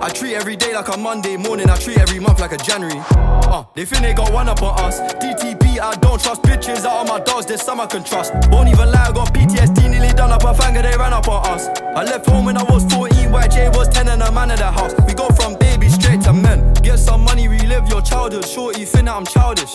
I 0.00 0.10
treat 0.10 0.34
every 0.34 0.56
day 0.56 0.74
like 0.74 0.88
a 0.88 0.96
Monday 0.96 1.36
morning, 1.36 1.70
I 1.70 1.76
treat 1.76 1.98
every 1.98 2.18
month 2.20 2.40
like 2.40 2.52
a 2.52 2.56
January. 2.56 3.00
Uh, 3.10 3.64
they 3.74 3.84
think 3.84 4.02
they 4.02 4.12
got 4.12 4.32
one 4.32 4.48
up 4.48 4.62
on 4.62 4.78
us. 4.80 5.00
DTP, 5.14 5.78
I 5.80 5.94
don't 5.96 6.20
trust 6.20 6.42
bitches 6.42 6.84
out 6.84 7.02
of 7.02 7.08
my 7.08 7.20
dogs, 7.20 7.46
there's 7.46 7.62
some 7.62 7.80
I 7.80 7.86
can 7.86 8.04
trust. 8.04 8.32
Won't 8.50 8.68
even 8.68 8.90
lie, 8.90 9.06
I 9.08 9.12
got 9.12 9.32
PTSD 9.32 9.90
nearly 9.90 10.12
done 10.12 10.32
up 10.32 10.44
a 10.44 10.54
finger, 10.54 10.82
they 10.82 10.96
ran 10.96 11.12
up 11.12 11.28
on 11.28 11.46
us. 11.46 11.68
I 11.80 12.04
left 12.04 12.26
home 12.28 12.44
when 12.44 12.56
I 12.56 12.62
was 12.64 12.84
14, 12.92 13.30
YJ 13.30 13.76
was 13.76 13.88
10 13.88 14.08
and 14.08 14.22
a 14.22 14.32
man 14.32 14.50
in 14.50 14.58
the 14.58 14.70
house. 14.70 14.92
We 15.06 15.14
go 15.14 15.28
from 15.28 15.56
baby 15.58 15.88
straight 15.88 16.22
to 16.22 16.32
men. 16.32 16.74
Get 16.74 16.98
some 16.98 17.22
money, 17.24 17.48
relive 17.48 17.88
your 17.88 18.02
childhood. 18.02 18.46
Shorty, 18.46 18.84
think 18.84 19.06
that 19.06 19.14
I'm 19.14 19.24
childish. 19.24 19.74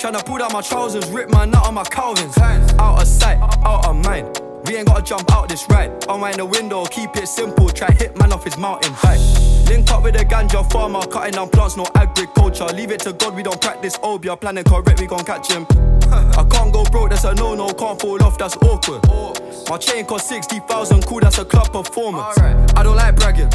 Tryna 0.00 0.24
pull 0.24 0.38
down 0.38 0.52
my 0.52 0.62
trousers, 0.62 1.08
rip 1.10 1.28
my 1.28 1.44
nut 1.44 1.66
on 1.66 1.74
my 1.74 1.84
Calvins. 1.84 2.36
Out 2.38 3.00
of 3.00 3.06
sight, 3.06 3.38
out 3.64 3.86
of 3.86 3.96
mind. 3.96 4.49
We 4.70 4.76
ain't 4.76 4.86
gotta 4.86 5.02
jump 5.02 5.32
out 5.32 5.48
this 5.48 5.68
ride. 5.68 5.90
Unwind 6.08 6.36
the 6.36 6.46
window, 6.46 6.84
keep 6.84 7.16
it 7.16 7.26
simple. 7.26 7.68
Try 7.70 7.90
hit 7.90 8.16
man 8.16 8.32
off 8.32 8.44
his 8.44 8.56
mountain 8.56 8.92
bike. 9.02 9.18
Link 9.66 9.90
up 9.90 10.04
with 10.04 10.14
a 10.14 10.24
ganja 10.24 10.62
farmer, 10.70 11.04
cutting 11.08 11.32
down 11.32 11.48
plants, 11.48 11.76
no 11.76 11.84
agriculture. 11.96 12.66
Leave 12.66 12.92
it 12.92 13.00
to 13.00 13.12
God, 13.12 13.34
we 13.34 13.42
don't 13.42 13.60
practice 13.60 13.98
obeah. 14.04 14.36
Planning 14.36 14.62
correct, 14.62 15.00
we 15.00 15.08
gon' 15.08 15.24
catch 15.24 15.50
him. 15.50 15.66
I 16.12 16.46
can't 16.48 16.72
go 16.72 16.84
broke, 16.84 17.10
that's 17.10 17.24
a 17.24 17.34
no 17.34 17.56
no. 17.56 17.66
Can't 17.70 18.00
fall 18.00 18.22
off, 18.22 18.38
that's 18.38 18.56
awkward. 18.58 19.02
My 19.68 19.76
chain 19.76 20.06
cost 20.06 20.28
60,000, 20.28 21.04
cool, 21.04 21.18
that's 21.18 21.38
a 21.38 21.44
club 21.44 21.72
performance. 21.72 22.38
I 22.38 22.84
don't 22.84 22.94
like 22.94 23.16
bragging. 23.16 23.50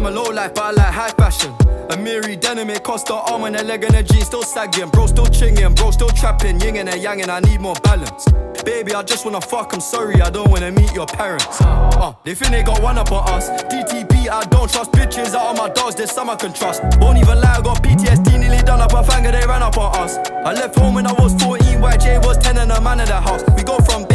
I'm 0.00 0.06
a 0.06 0.10
low 0.10 0.30
life, 0.30 0.54
but 0.54 0.64
I 0.64 0.70
like 0.70 0.94
high 0.94 1.10
fashion. 1.10 1.52
Amiri 1.90 2.40
denim, 2.40 2.70
it 2.70 2.82
cost 2.82 3.08
the 3.08 3.14
arm 3.16 3.44
and 3.44 3.54
a 3.54 3.62
leg 3.62 3.84
and 3.84 3.94
a 3.94 4.02
jean 4.02 4.22
still 4.22 4.42
sagging. 4.42 4.88
Bro, 4.88 5.08
still 5.08 5.26
chinging, 5.26 5.76
bro, 5.76 5.90
still 5.90 6.08
trapping. 6.08 6.58
Yin 6.58 6.76
and 6.76 6.88
a 6.88 6.96
yang, 6.96 7.20
and 7.20 7.30
I 7.30 7.40
need 7.40 7.60
more 7.60 7.74
balance. 7.82 8.24
Baby, 8.64 8.94
I 8.94 9.02
just 9.02 9.26
wanna 9.26 9.42
fuck, 9.42 9.74
I'm 9.74 9.80
sorry, 9.80 10.22
I 10.22 10.30
don't 10.30 10.50
wanna 10.50 10.70
meet 10.70 10.94
your 10.94 11.04
parents. 11.04 11.60
Uh, 11.60 12.14
they 12.24 12.34
think 12.34 12.50
they 12.50 12.62
got 12.62 12.82
one 12.82 12.96
up 12.96 13.12
on 13.12 13.28
us. 13.28 13.50
DTP, 13.68 14.30
I 14.30 14.42
don't 14.44 14.72
trust 14.72 14.90
bitches 14.92 15.34
out 15.34 15.50
of 15.50 15.58
my 15.58 15.68
dogs, 15.68 15.96
there's 15.96 16.12
some 16.12 16.30
I 16.30 16.36
can 16.36 16.54
trust. 16.54 16.82
Won't 16.98 17.18
even 17.18 17.38
lie, 17.38 17.56
I 17.58 17.60
got 17.60 17.82
PTSD 17.82 18.40
nearly 18.40 18.62
done 18.62 18.80
up 18.80 18.94
a 18.94 19.04
finger, 19.04 19.30
they 19.32 19.46
ran 19.46 19.62
up 19.62 19.76
on 19.76 19.94
us. 19.96 20.16
I 20.16 20.54
left 20.54 20.78
home 20.78 20.94
when 20.94 21.06
I 21.06 21.12
was 21.12 21.34
14, 21.42 21.78
YJ 21.78 22.24
was 22.24 22.38
10 22.38 22.56
and 22.56 22.72
a 22.72 22.80
man 22.80 23.00
in 23.00 23.06
the 23.06 23.20
house. 23.20 23.42
We 23.54 23.64
go 23.64 23.76
from 23.80 24.06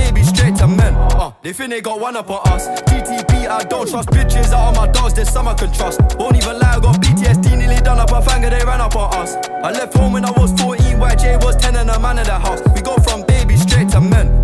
straight 0.46 0.58
to 0.60 0.68
men. 0.68 0.94
Uh, 0.96 1.32
they 1.42 1.54
think 1.54 1.72
they 1.72 1.82
got 1.82 2.00
one 2.00 2.16
up 2.16 2.30
on 2.30 2.48
us. 2.52 2.68
DTP, 2.82 3.48
I 3.48 3.64
don't 3.64 3.90
trust 3.90 4.10
bitches 4.10 4.52
out 4.52 4.70
of 4.70 4.76
my 4.76 4.92
dogs, 4.92 5.14
there's 5.14 5.30
some 5.30 5.48
I 5.48 5.54
can 5.54 5.72
trust. 5.74 6.00
Won't 6.18 6.38
even 6.38 6.60
lie, 6.60 6.76
I 6.76 6.80
got 6.80 7.02
PTSD 7.02 7.58
nearly 7.58 7.82
done 7.82 8.00
up 8.00 8.12
a 8.12 8.22
finger, 8.22 8.50
they 8.50 8.64
ran 8.64 8.82
up 8.82 8.96
on 8.96 9.14
us. 9.16 9.36
I 9.36 9.72
left 9.72 9.96
home 9.96 10.14
when 10.14 10.26
I 10.26 10.32
was 10.32 10.52
14, 10.62 11.00
YJ 11.00 11.44
was 11.44 11.56
10 11.58 11.76
and 11.76 11.90
a 11.90 12.00
man 12.00 12.20
in 12.20 12.26
the 12.26 12.38
house. 12.38 12.62
We 12.76 12.82
go 12.82 12.96
from 12.98 13.26
baby 13.26 13.56
straight 13.56 13.90
to 13.90 14.02
men. 14.02 14.42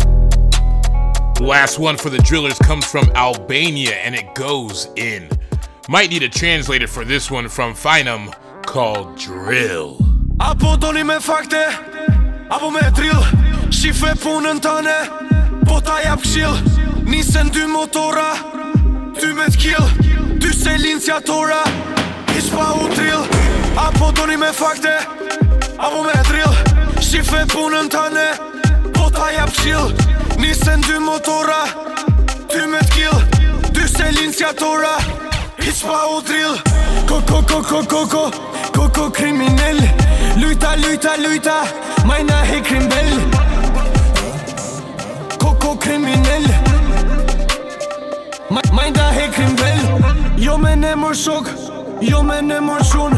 Last 1.40 1.78
one 1.78 1.96
for 1.96 2.10
the 2.10 2.18
drillers 2.18 2.58
comes 2.58 2.84
from 2.84 3.10
Albania 3.14 3.94
and 3.96 4.14
it 4.14 4.34
goes 4.34 4.88
in. 4.96 5.28
Might 5.88 6.10
need 6.10 6.22
a 6.22 6.28
translator 6.28 6.86
for 6.86 7.04
this 7.04 7.30
one 7.30 7.48
from 7.48 7.74
Finum 7.74 8.32
called 8.64 9.18
Drill. 9.18 9.98
Apo 10.40 10.76
doni 10.76 11.02
me 11.02 11.14
fakte 11.16 11.62
Apo 12.50 12.70
me 12.70 12.80
drill 12.94 13.22
Shife 13.70 14.14
punën 14.22 14.60
tëne 14.60 15.31
Po 15.66 15.80
ta 15.80 15.98
jap 16.04 16.20
këshill 16.22 16.54
Nisen 17.06 17.50
dy 17.52 17.66
motora 17.66 18.32
Ty 19.18 19.32
me 19.36 19.46
t'kill 19.52 19.86
Dy 20.40 20.52
selinciatora 20.54 21.62
Ish 22.36 22.50
pa 22.52 22.72
u 22.80 22.88
drill 22.94 23.26
Apo 23.76 24.12
doni 24.16 24.36
me 24.36 24.52
fakte 24.52 24.94
Apo 25.78 26.02
me 26.06 26.16
drill 26.28 26.54
Shife 27.00 27.44
punën 27.52 27.90
tëne 27.92 28.26
Po 28.94 29.10
ta 29.10 29.30
jap 29.36 29.52
qill 29.60 29.92
Nisen 30.40 30.80
dy 30.88 30.98
motora 31.02 31.62
Ty 32.48 32.66
me 32.72 32.82
t'kill 32.90 33.18
Dy 33.72 33.88
selinciatora 33.96 34.96
Hiq 35.62 35.84
pa 35.86 36.02
u 36.16 36.20
drill 36.26 36.58
Koko, 37.06 37.42
koko, 37.42 37.84
koko 37.86 38.24
Koko 38.72 39.10
kriminell 39.10 39.80
Lujta, 40.40 40.76
lujta, 40.82 41.16
lujta 41.20 41.62
Majna 42.08 42.42
he 42.44 42.60
krimbell 42.60 43.51
mër 51.12 51.18
shok 51.18 51.48
Jo 52.00 52.22
me 52.22 52.40
ne 52.42 52.58
mër 52.60 52.82
shun 52.88 53.12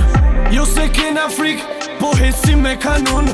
Jo 0.51 0.65
se 0.67 0.89
kena 0.89 1.29
frik 1.31 1.61
Po 2.01 2.11
heci 2.19 2.55
me 2.57 2.77
kanun 2.77 3.29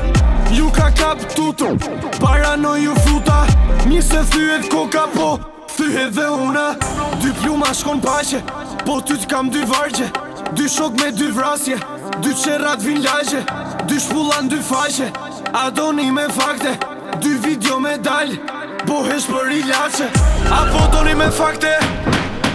Ju 0.53 0.69
ka 0.71 0.89
kap 0.91 1.17
tutu 1.35 1.77
Parano 2.19 2.75
ju 2.77 2.93
futa 3.05 3.45
Mi 3.87 4.01
se 4.01 4.21
thyet 4.31 4.69
koka 4.69 5.07
po 5.15 5.39
Thyet 5.75 6.13
dhe 6.13 6.27
una. 6.29 6.75
Dy 7.21 7.31
pluma 7.41 7.73
shkon 7.73 8.01
pache 8.01 8.41
Po 8.85 8.99
ty 9.01 9.17
t'kam 9.17 9.49
dy 9.49 9.63
vargje 9.65 10.11
Dy 10.53 10.67
shok 10.69 10.93
me 10.99 11.11
dy 11.11 11.31
vrasje 11.31 11.79
Dy 12.21 12.33
qerat 12.43 12.83
vin 12.85 13.01
lagje 13.01 13.41
Dy 13.87 13.97
shpullan 13.99 14.49
dy 14.49 14.59
faqe. 14.61 15.09
A 15.53 15.71
doni 15.71 16.11
me 16.11 16.27
fakte 16.29 16.75
Dy 17.21 17.33
video 17.47 17.79
me 17.79 17.97
dal 17.97 18.37
Po 18.85 19.01
hesh 19.09 19.25
për 19.31 19.55
i 19.57 19.63
lache 19.71 20.11
Apo 20.59 20.85
doni 20.93 21.15
me 21.15 21.31
fakte 21.31 21.73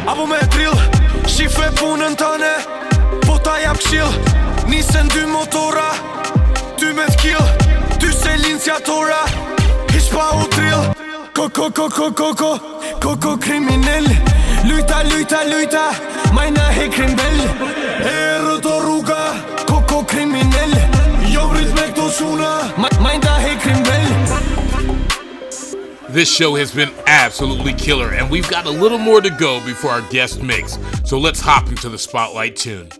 Apo 0.06 0.26
me 0.26 0.38
drill 0.54 1.05
Shifre 1.26 1.68
punën 1.78 2.14
tëne 2.18 2.52
Po 3.26 3.36
ta 3.42 3.56
jap 3.62 3.78
kshil 3.82 4.10
Nisen 4.70 5.08
dy 5.12 5.24
motora 5.30 5.88
Ty 6.78 6.92
me 6.96 7.06
t'kill 7.14 7.42
Ty 8.00 8.12
se 8.14 8.36
linë 8.42 8.78
tora 8.86 9.22
Hiq 9.92 10.10
pa 10.12 10.28
u 10.38 10.46
trill 10.54 10.86
Koko, 11.36 11.70
koko, 11.70 12.00
koko 12.00 12.10
Koko 12.10 12.34
ko 12.34 12.34
ko 12.34 12.52
Ko 13.02 13.16
ko 13.22 13.36
kriminell. 13.36 14.08
Lujta 14.68 15.02
lujta 15.10 15.42
lujta 15.50 15.84
Majna 16.32 16.70
he 16.78 16.88
krimbel 16.88 17.42
E 18.00 18.16
rëto 18.46 18.78
rruga 18.84 19.20
Ko 19.66 19.82
ko 19.88 20.02
kriminell. 20.04 20.78
Jo 21.32 21.48
vrit 21.52 21.74
me 21.74 21.90
këto 21.90 22.08
quna 22.18 22.52
Majnda 23.02 23.38
he 23.42 23.56
krimbel 23.62 24.65
This 26.08 26.32
show 26.32 26.54
has 26.54 26.72
been 26.72 26.92
absolutely 27.08 27.74
killer, 27.74 28.12
and 28.12 28.30
we've 28.30 28.48
got 28.48 28.64
a 28.64 28.70
little 28.70 28.96
more 28.96 29.20
to 29.20 29.28
go 29.28 29.58
before 29.66 29.90
our 29.90 30.02
guest 30.02 30.40
mix, 30.40 30.78
so 31.04 31.18
let's 31.18 31.40
hop 31.40 31.68
into 31.68 31.88
the 31.88 31.98
spotlight 31.98 32.54
tune. 32.54 32.90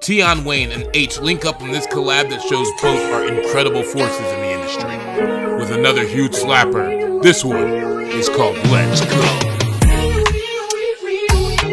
Tion 0.00 0.42
Wayne 0.42 0.72
and 0.72 0.88
H 0.94 1.20
link 1.20 1.44
up 1.44 1.60
on 1.60 1.70
this 1.70 1.86
collab 1.86 2.30
that 2.30 2.40
shows 2.40 2.66
both 2.80 3.12
are 3.12 3.26
incredible 3.28 3.82
forces 3.82 4.18
in 4.18 4.40
the 4.40 4.52
industry. 4.52 5.58
With 5.58 5.70
another 5.70 6.06
huge 6.06 6.32
slapper, 6.32 7.22
this 7.22 7.44
one 7.44 8.04
is 8.06 8.30
called 8.30 8.56
Let's 8.68 9.02
Go. 9.02 9.20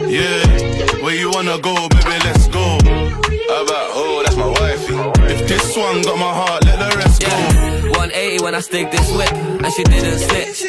Yeah, 0.10 1.02
where 1.02 1.16
you 1.16 1.32
wanna 1.32 1.60
go, 1.60 1.88
baby, 1.88 2.20
let's 2.26 2.48
go. 2.50 2.78
How 3.48 3.64
about, 3.64 3.90
oh, 3.96 4.22
that's 4.26 4.36
my 4.36 4.48
wifey. 4.48 4.96
If 5.32 5.48
this 5.48 5.78
one 5.78 6.02
got 6.02 6.18
my 6.18 6.34
heart, 6.34 6.63
180 8.04 8.44
when 8.44 8.54
I 8.54 8.60
stick 8.60 8.92
this 8.92 9.10
whip, 9.16 9.32
and 9.32 9.72
she 9.72 9.84
didn't 9.86 10.20
snitch. 10.20 10.62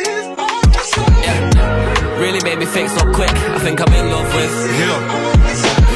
Yeah, 1.24 2.20
really 2.20 2.38
made 2.44 2.60
me 2.60 2.64
think 2.64 2.90
so 2.90 3.12
quick. 3.12 3.32
I 3.32 3.58
think 3.58 3.80
I'm 3.80 3.92
in 3.92 4.08
love 4.08 4.32
with. 4.36 4.54
Yeah, 4.78 4.98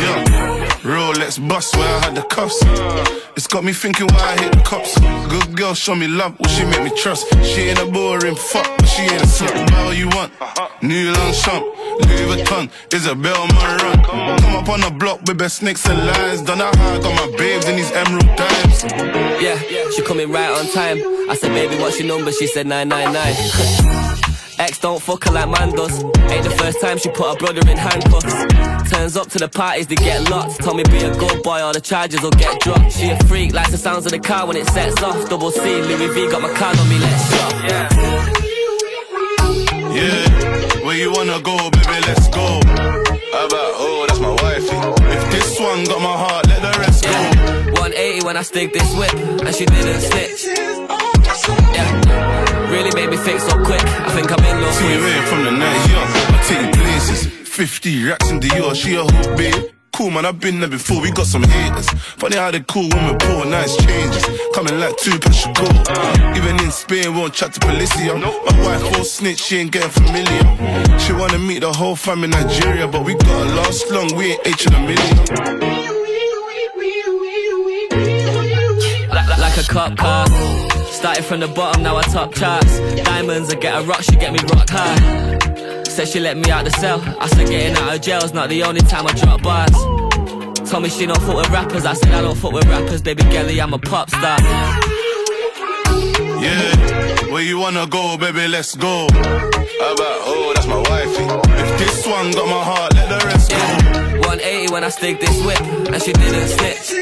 yeah. 0.02 0.68
Rolex 0.82 1.38
bust 1.48 1.76
where 1.76 1.86
I 1.86 2.00
had 2.00 2.16
the 2.16 2.22
cuffs. 2.22 2.58
It's 3.36 3.46
got 3.46 3.62
me 3.62 3.72
thinking 3.72 4.08
why 4.08 4.34
I 4.34 4.42
hit 4.42 4.50
the 4.50 4.62
cops. 4.62 4.98
Good 5.28 5.56
girl, 5.56 5.74
show 5.74 5.94
me 5.94 6.08
love, 6.08 6.36
will 6.40 6.48
she 6.48 6.64
make 6.64 6.82
me 6.82 6.90
trust? 6.96 7.32
She 7.44 7.70
ain't 7.70 7.78
a 7.78 7.86
boring 7.86 8.34
fuck, 8.34 8.66
but 8.76 8.86
she 8.86 9.02
ain't 9.02 9.22
a 9.22 9.26
slut. 9.26 9.70
Buy 9.70 9.82
all 9.84 9.94
you 9.94 10.08
want. 10.08 10.32
Uh-huh. 10.40 10.68
New 10.82 11.12
Longchamp, 11.12 11.64
Louis 12.06 12.42
Vuitton, 12.42 12.70
Isabel 12.92 13.46
Marant. 13.48 14.04
Come 14.04 14.54
up 14.56 14.68
on 14.68 14.80
the 14.80 14.90
block 14.98 15.20
with 15.26 15.38
best 15.38 15.58
snakes 15.58 15.86
and 15.86 15.98
lies. 16.06 16.42
Done 16.42 16.58
that 16.58 16.74
hard, 16.76 17.02
got 17.02 17.14
my 17.14 17.36
babes 17.36 17.66
in 17.68 17.76
these 17.76 17.92
emerald 17.92 18.36
dimes. 18.36 18.84
Yeah, 19.42 19.58
she 19.90 20.02
coming 20.02 20.30
right 20.30 20.50
on 20.50 20.66
time. 20.72 20.98
I 21.30 21.34
said, 21.34 21.50
baby, 21.50 21.76
what's 21.76 21.98
your 21.98 22.08
number? 22.08 22.32
She 22.32 22.46
said 22.46 22.66
999. 22.66 24.08
Ex 24.58 24.78
don't 24.80 25.00
fuck 25.00 25.24
her 25.24 25.30
like 25.30 25.48
man 25.48 25.70
does. 25.70 26.02
Ain't 26.02 26.42
the 26.42 26.54
first 26.58 26.80
time 26.80 26.98
she 26.98 27.08
put 27.10 27.30
her 27.30 27.36
brother 27.36 27.60
in 27.70 27.76
handcuffs. 27.76 28.34
Turns 28.90 29.16
up 29.16 29.28
to 29.28 29.38
the 29.38 29.48
parties 29.48 29.86
to 29.86 29.94
get 29.94 30.28
locked. 30.30 30.60
Told 30.60 30.76
me 30.76 30.82
be 30.84 30.98
a 30.98 31.14
good 31.16 31.42
boy 31.44 31.62
or 31.62 31.72
the 31.72 31.80
charges 31.80 32.20
will 32.22 32.30
get 32.32 32.60
dropped. 32.60 32.92
She 32.92 33.08
a 33.10 33.18
freak, 33.24 33.52
likes 33.52 33.70
the 33.70 33.78
sounds 33.78 34.06
of 34.06 34.12
the 34.12 34.18
car 34.18 34.46
when 34.46 34.56
it 34.56 34.66
sets 34.66 35.00
off. 35.02 35.28
Double 35.28 35.52
C, 35.52 35.60
Louis 35.60 36.12
V 36.12 36.30
got 36.30 36.42
my 36.42 36.52
card 36.54 36.76
on 36.76 36.88
me, 36.88 36.98
let's 36.98 37.30
shop. 37.30 37.52
Yeah. 37.64 38.47
Yeah, 39.98 40.84
where 40.86 40.96
you 40.96 41.10
wanna 41.10 41.40
go, 41.40 41.56
baby, 41.70 41.98
let's 42.06 42.28
go. 42.28 42.60
How 43.34 43.46
about, 43.46 43.72
oh, 43.82 44.04
that's 44.06 44.20
my 44.20 44.30
wifey. 44.30 44.78
If 45.16 45.30
this 45.32 45.58
one 45.58 45.82
got 45.84 46.00
my 46.00 46.16
heart, 46.16 46.46
let 46.46 46.62
the 46.62 46.78
rest 46.78 47.02
go. 47.02 47.10
180 47.82 48.24
when 48.24 48.36
I 48.36 48.42
stick 48.42 48.72
this 48.72 48.88
whip, 48.96 49.12
and 49.14 49.52
she 49.52 49.66
didn't 49.66 50.00
snitch. 50.00 50.44
Yeah, 51.74 52.70
really 52.70 52.94
made 52.94 53.10
me 53.10 53.16
think 53.16 53.40
so 53.40 53.54
quick. 53.64 53.82
I 53.82 54.10
think 54.14 54.30
I'm 54.30 54.44
in 54.44 54.62
love 54.62 54.74
See 54.74 54.92
you 54.92 55.22
from 55.26 55.44
the 55.44 55.50
night, 55.50 55.90
young. 55.90 56.10
I 56.34 56.42
take 56.46 56.72
places. 56.74 57.26
50 57.48 58.04
racks 58.08 58.30
in 58.30 58.38
the 58.38 58.48
yard, 58.56 58.76
she 58.76 58.94
a 58.94 59.02
hoop, 59.02 59.36
babe. 59.36 59.77
Cool 59.92 60.10
man, 60.10 60.26
I've 60.26 60.38
been 60.38 60.60
there 60.60 60.68
before, 60.68 61.00
we 61.02 61.10
got 61.10 61.26
some 61.26 61.42
haters. 61.42 61.88
Funny 62.18 62.36
how 62.36 62.50
they 62.50 62.60
cool 62.60 62.88
when 62.88 63.04
we 63.06 63.16
pull 63.18 63.44
nice 63.46 63.76
changes. 63.76 64.24
Coming 64.54 64.78
like 64.78 64.96
two 64.98 65.18
should 65.32 65.54
go. 65.56 65.66
Even 66.36 66.60
in 66.60 66.70
Spain, 66.70 67.16
won't 67.16 67.34
chat 67.34 67.52
to 67.54 67.60
Policia. 67.60 68.14
My 68.20 68.64
wife 68.64 68.96
all 68.96 69.04
snitch, 69.04 69.40
she 69.40 69.58
ain't 69.58 69.72
getting 69.72 69.90
familiar. 69.90 70.98
She 70.98 71.12
wanna 71.12 71.38
meet 71.38 71.60
the 71.60 71.72
whole 71.72 71.96
fam 71.96 72.24
in 72.24 72.30
Nigeria, 72.30 72.86
but 72.86 73.04
we 73.04 73.14
gotta 73.14 73.54
last 73.54 73.90
long, 73.90 74.14
we 74.16 74.32
ain't 74.32 74.46
H 74.46 74.66
in 74.66 74.74
a 74.74 74.80
million. 74.80 75.78
A 79.58 79.62
cop 79.62 79.96
car. 79.96 80.24
Started 80.92 81.24
from 81.24 81.40
the 81.40 81.48
bottom, 81.48 81.82
now 81.82 81.96
I 81.96 82.02
top 82.02 82.32
charts. 82.32 82.78
Diamonds, 83.02 83.52
I 83.52 83.56
get 83.56 83.74
a 83.76 83.82
rock, 83.84 84.02
she 84.02 84.14
get 84.14 84.32
me 84.32 84.38
rock 84.52 84.68
hard. 84.70 85.77
Said 85.98 86.06
she 86.06 86.20
let 86.20 86.36
me 86.36 86.48
out 86.48 86.64
the 86.64 86.70
cell. 86.70 87.02
I 87.18 87.26
said 87.26 87.48
getting 87.48 87.76
out 87.76 87.92
of 87.92 88.00
jail's 88.00 88.32
not 88.32 88.50
the 88.50 88.62
only 88.62 88.82
time 88.82 89.08
I 89.08 89.12
drop 89.14 89.42
bars. 89.42 89.74
Told 90.70 90.84
me 90.84 90.90
she 90.90 91.06
don't 91.06 91.20
fuck 91.22 91.38
with 91.38 91.50
rappers. 91.50 91.84
I 91.84 91.94
said 91.94 92.14
I 92.14 92.20
don't 92.20 92.36
fuck 92.38 92.52
with 92.52 92.66
rappers, 92.66 93.02
baby 93.02 93.24
girlie, 93.24 93.60
I'm 93.60 93.74
a 93.74 93.80
pop 93.80 94.08
star. 94.08 94.38
Yeah, 96.38 97.32
where 97.32 97.42
you 97.42 97.58
wanna 97.58 97.88
go, 97.88 98.16
baby, 98.16 98.46
let's 98.46 98.76
go. 98.76 99.08
How 99.10 99.94
about, 99.94 100.20
oh, 100.30 100.52
that's 100.54 100.68
my 100.68 100.76
wifey. 100.76 101.24
If 101.62 101.78
this 101.80 102.06
one 102.06 102.30
got 102.30 102.46
my 102.46 102.62
heart, 102.62 102.94
let 102.94 103.08
the 103.08 103.18
rest 103.26 103.50
go. 103.50 103.56
180 104.20 104.72
when 104.72 104.84
I 104.84 104.90
stick 104.90 105.18
this 105.18 105.44
whip, 105.44 105.60
and 105.60 106.00
she 106.00 106.12
didn't 106.12 106.46
snitch. 106.46 106.92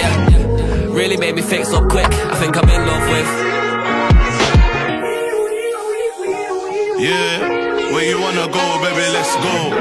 Yeah, 0.00 0.94
really 0.94 1.18
made 1.18 1.34
me 1.34 1.42
think 1.42 1.66
so 1.66 1.86
quick. 1.86 2.06
I 2.06 2.36
think 2.36 2.56
I'm 2.56 2.70
in 2.70 2.86
love 2.86 3.06
with. 3.10 3.56
Yeah, 6.98 7.55
where 7.96 8.10
you 8.10 8.20
wanna 8.20 8.46
go, 8.48 8.78
baby, 8.82 9.10
let's 9.10 9.34
go. 9.36 9.72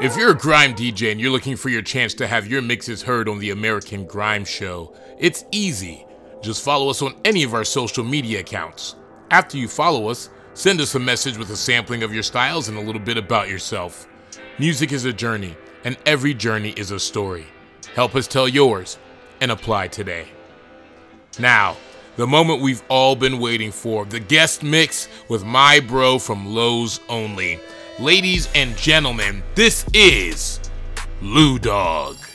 If 0.00 0.16
you're 0.16 0.30
a 0.30 0.34
grime 0.34 0.74
DJ 0.74 1.12
and 1.12 1.20
you're 1.20 1.30
looking 1.30 1.56
for 1.56 1.68
your 1.68 1.82
chance 1.82 2.14
to 2.14 2.26
have 2.26 2.46
your 2.46 2.62
mixes 2.62 3.02
heard 3.02 3.28
on 3.28 3.40
the 3.40 3.50
American 3.50 4.06
Grime 4.06 4.46
Show, 4.46 4.94
it's 5.18 5.44
easy. 5.52 6.06
Just 6.40 6.64
follow 6.64 6.88
us 6.88 7.02
on 7.02 7.14
any 7.26 7.42
of 7.42 7.52
our 7.52 7.64
social 7.64 8.04
media 8.04 8.40
accounts. 8.40 8.94
After 9.30 9.58
you 9.58 9.68
follow 9.68 10.08
us, 10.08 10.30
send 10.54 10.80
us 10.80 10.94
a 10.94 10.98
message 10.98 11.36
with 11.36 11.50
a 11.50 11.56
sampling 11.58 12.02
of 12.02 12.14
your 12.14 12.22
styles 12.22 12.68
and 12.68 12.78
a 12.78 12.80
little 12.80 13.02
bit 13.02 13.18
about 13.18 13.50
yourself. 13.50 14.08
Music 14.58 14.92
is 14.92 15.04
a 15.04 15.12
journey, 15.12 15.54
and 15.84 15.98
every 16.06 16.32
journey 16.32 16.70
is 16.70 16.90
a 16.90 16.98
story. 16.98 17.44
Help 17.94 18.16
us 18.16 18.26
tell 18.26 18.48
yours 18.48 18.98
and 19.42 19.50
apply 19.50 19.88
today. 19.88 20.28
Now, 21.38 21.76
the 22.18 22.26
moment 22.26 22.60
we've 22.60 22.82
all 22.88 23.14
been 23.14 23.38
waiting 23.38 23.70
for 23.70 24.04
the 24.04 24.18
guest 24.18 24.64
mix 24.64 25.08
with 25.28 25.44
my 25.44 25.78
bro 25.78 26.18
from 26.18 26.52
Lowe's 26.52 26.98
Only. 27.08 27.60
Ladies 28.00 28.48
and 28.56 28.76
gentlemen, 28.76 29.40
this 29.54 29.86
is 29.94 30.58
Lou 31.22 31.60
Dog. 31.60 32.27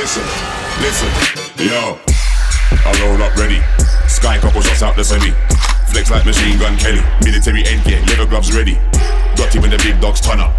Listen, 0.00 0.24
listen, 0.80 1.66
yo. 1.66 1.98
I 2.72 3.02
roll 3.04 3.22
up 3.22 3.36
ready. 3.36 3.60
Sky 4.08 4.38
couple 4.38 4.62
shots 4.62 4.82
out 4.82 4.96
the 4.96 5.04
semi. 5.04 5.30
Flex 5.92 6.10
like 6.10 6.24
machine 6.24 6.58
gun 6.58 6.78
Kelly. 6.78 7.02
Military 7.22 7.62
headgear, 7.62 8.00
leather 8.06 8.24
gloves 8.24 8.50
ready. 8.50 8.78
Dirty 9.36 9.58
when 9.58 9.68
the 9.68 9.76
big 9.76 10.00
dogs 10.00 10.22
turn 10.22 10.40
up. 10.40 10.54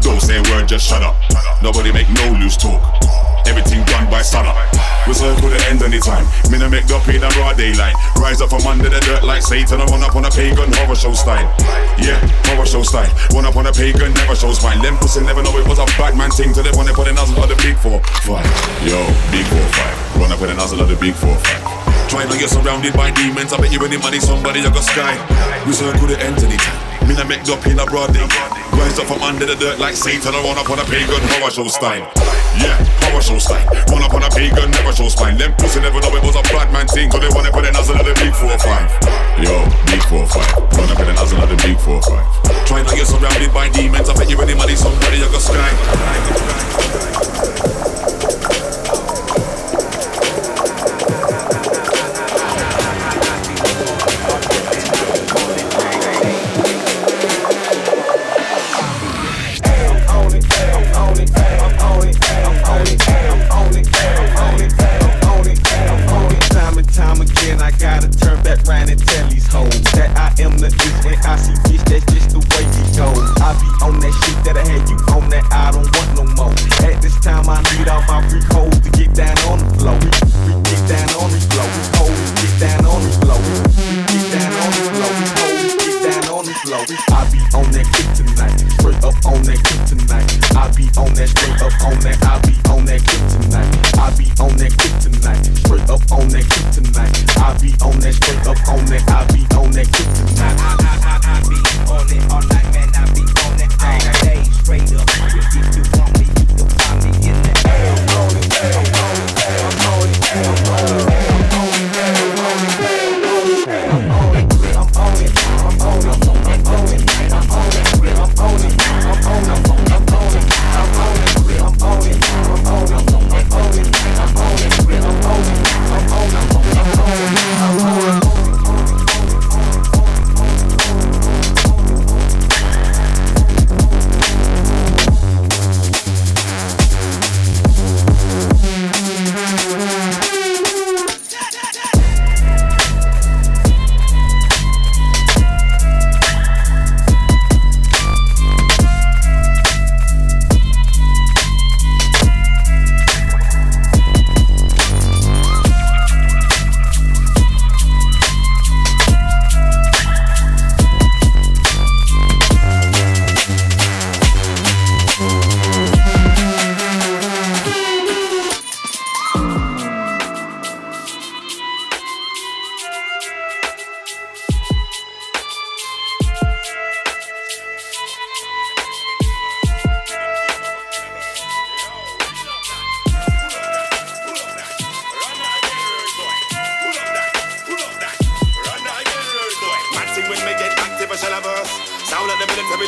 Don't 0.00 0.20
say 0.20 0.38
a 0.38 0.42
word, 0.42 0.68
just 0.68 0.86
shut 0.86 1.02
up. 1.02 1.16
Nobody 1.60 1.90
make 1.92 2.08
no 2.10 2.38
loose 2.38 2.56
talk. 2.56 3.03
Everything 3.46 3.84
done 3.84 4.10
by 4.10 4.22
sunup. 4.22 4.56
We 5.06 5.12
circle 5.12 5.48
the 5.48 5.60
end 5.68 5.82
anytime. 5.82 6.24
Minna 6.50 6.68
make 6.68 6.86
the 6.86 6.98
pain 7.04 7.22
and 7.22 7.36
raw 7.36 7.52
daylight. 7.52 7.94
Rise 8.16 8.40
up 8.40 8.50
from 8.50 8.66
under 8.66 8.88
the 8.88 9.00
dirt 9.00 9.22
like 9.22 9.42
Satan. 9.42 9.80
I 9.80 9.84
run 9.86 10.02
up 10.02 10.16
on 10.16 10.24
a 10.24 10.30
pagan 10.30 10.72
horror 10.72 10.96
show 10.96 11.12
style. 11.12 11.44
Yeah, 12.00 12.16
horror 12.48 12.66
show 12.66 12.82
style. 12.82 13.12
Run 13.32 13.44
up 13.44 13.56
on 13.56 13.66
a 13.66 13.72
pagan, 13.72 14.14
never 14.14 14.34
shows 14.34 14.58
fine. 14.58 14.80
Them 14.80 14.96
pussy 14.96 15.20
never 15.20 15.42
know 15.42 15.56
it 15.58 15.68
was 15.68 15.78
a 15.78 15.86
bad 16.00 16.16
man 16.16 16.30
thing 16.30 16.52
till 16.52 16.64
they 16.64 16.72
run 16.72 16.88
up 16.88 16.98
on 16.98 17.04
the 17.04 17.12
nozzle 17.12 17.42
of 17.42 17.48
the 17.48 17.56
big 17.56 17.76
four 17.78 18.00
five. 18.24 18.48
Yo, 18.86 18.96
big 19.30 19.44
four 19.46 19.66
five. 19.76 20.16
Run 20.16 20.32
up 20.32 20.40
on 20.40 20.48
the 20.48 20.54
nozzle 20.54 20.80
of 20.80 20.88
the 20.88 20.96
big 20.96 21.14
four 21.14 21.36
five. 21.36 21.83
Try 22.08 22.24
now 22.24 22.34
you're 22.34 22.48
surrounded 22.48 22.94
by 22.94 23.10
demons. 23.10 23.52
I 23.52 23.58
bet 23.58 23.72
you 23.72 23.80
any 23.84 23.98
money, 23.98 24.20
somebody 24.20 24.60
I 24.60 24.70
got 24.70 24.84
sky. 24.84 25.14
We 25.66 25.72
circle 25.72 26.06
the 26.06 26.18
end. 26.20 26.42
Me 27.04 27.12
not 27.14 27.28
make 27.28 27.44
up 27.52 27.60
in 27.66 27.78
a 27.78 27.84
broad 27.84 28.14
day. 28.14 28.24
Rise 28.72 28.98
up 28.98 29.06
from 29.06 29.22
under 29.22 29.44
the 29.44 29.56
dirt 29.56 29.78
like 29.78 29.94
Satan. 29.94 30.34
I 30.34 30.40
run 30.40 30.56
up 30.56 30.70
on 30.70 30.78
a 30.80 30.84
pagan 30.88 31.20
power 31.36 31.50
show 31.50 31.68
style. 31.68 32.08
Yeah, 32.56 32.80
power 33.04 33.20
show 33.20 33.36
style. 33.36 33.68
Run 33.92 34.02
up 34.02 34.14
on 34.14 34.24
a 34.24 34.30
pagan, 34.32 34.70
never 34.70 34.92
show 34.92 35.08
spine. 35.08 35.36
Them 35.36 35.52
pussy 35.60 35.80
never 35.80 36.00
know 36.00 36.16
it 36.16 36.22
was 36.24 36.34
a 36.34 36.42
black 36.48 36.72
man 36.72 36.86
thing. 36.88 37.10
Cause 37.10 37.20
they 37.20 37.28
wanna 37.28 37.52
put 37.52 37.68
in 37.68 37.76
us 37.76 37.90
another 37.90 38.14
big 38.14 38.32
four 38.34 38.56
five. 38.56 38.88
Yo, 39.36 39.52
big 39.84 40.02
four 40.08 40.24
five. 40.26 40.48
Run 40.80 40.88
up 40.88 41.00
in 41.00 41.12
us 41.20 41.32
another 41.32 41.56
big 41.60 41.78
four 41.78 42.00
five. 42.02 42.24
Try 42.64 42.80
now 42.80 42.94
you're 42.96 43.04
surrounded 43.04 43.52
by 43.52 43.68
demons. 43.68 44.08
I 44.08 44.14
bet 44.16 44.30
you 44.30 44.40
any 44.40 44.54
money, 44.54 44.74
somebody 44.74 45.20
I 45.20 45.28
got 45.28 45.44
sky. 45.44 45.70
then 67.54 67.62
I 67.62 67.70
gotta 67.78 68.10
turn 68.10 68.42
back 68.42 68.66
round 68.66 68.90
and 68.90 68.98
tell 68.98 69.26
these 69.28 69.46
hoes 69.46 69.82
that 69.94 70.10
I 70.18 70.34
am 70.42 70.58
the 70.58 70.70
juice. 70.70 71.04
When 71.04 71.18
I 71.22 71.36
see 71.36 71.54
bitch, 71.66 71.84
that's 71.86 72.06
just 72.10 72.30
the 72.34 72.40
way 72.42 72.66
it 72.66 72.88
goes. 72.98 73.30
I 73.38 73.54
be 73.62 73.68
on 73.84 74.00
that 74.02 74.14
shit 74.22 74.38
that 74.44 74.56
I 74.58 74.64
had 74.66 74.82
you 74.90 74.98
on 75.14 75.28
that 75.30 75.46
I 75.52 75.70
don't 75.70 75.86
want 75.86 76.10
no 76.18 76.24
more. 76.34 76.54
At 76.82 77.02
this 77.02 77.14
time, 77.20 77.46
I 77.48 77.62
need 77.74 77.86
all 77.88 78.02
my 78.10 78.26
freak 78.28 78.46
hoes 78.50 78.78
to 78.80 78.90
get 78.90 79.14
down 79.14 79.36
on 79.46 79.58
the 79.62 79.70
floor. 79.78 79.96
We, 80.02 80.10
we 80.46 80.52
get 80.66 80.82
down 80.90 81.08
on 81.22 81.30
the 81.30 81.40
floor. 81.46 81.68
We 81.70 81.82
hoes 81.94 82.30
get 82.42 82.54
down 82.58 82.82
on 82.86 83.00
the 83.02 83.12
floor. 83.22 83.38
We 83.38 84.02
get 84.10 84.26
down 84.34 84.52
on 84.58 84.70
the 84.74 84.82
floor. 84.90 85.10
We 85.14 85.26
hoes 85.38 85.74
get 85.78 85.96
down 86.02 86.24
on 86.34 86.44
the 86.44 86.54
floor. 86.64 86.82
I 87.14 87.22
be 87.30 87.40
on 87.54 87.66
that 87.70 87.86
kick 87.94 88.08
tonight, 88.18 88.58
straight 88.78 89.02
up 89.04 89.18
on 89.30 89.40
that 89.46 89.60
kick 89.62 89.82
tonight. 89.86 90.26
I 90.58 90.66
be 90.74 90.90
on 90.98 91.14
that 91.14 91.28
straight 91.30 91.60
up 91.62 91.76
on 91.86 91.96
that. 92.02 92.18
I 92.24 92.33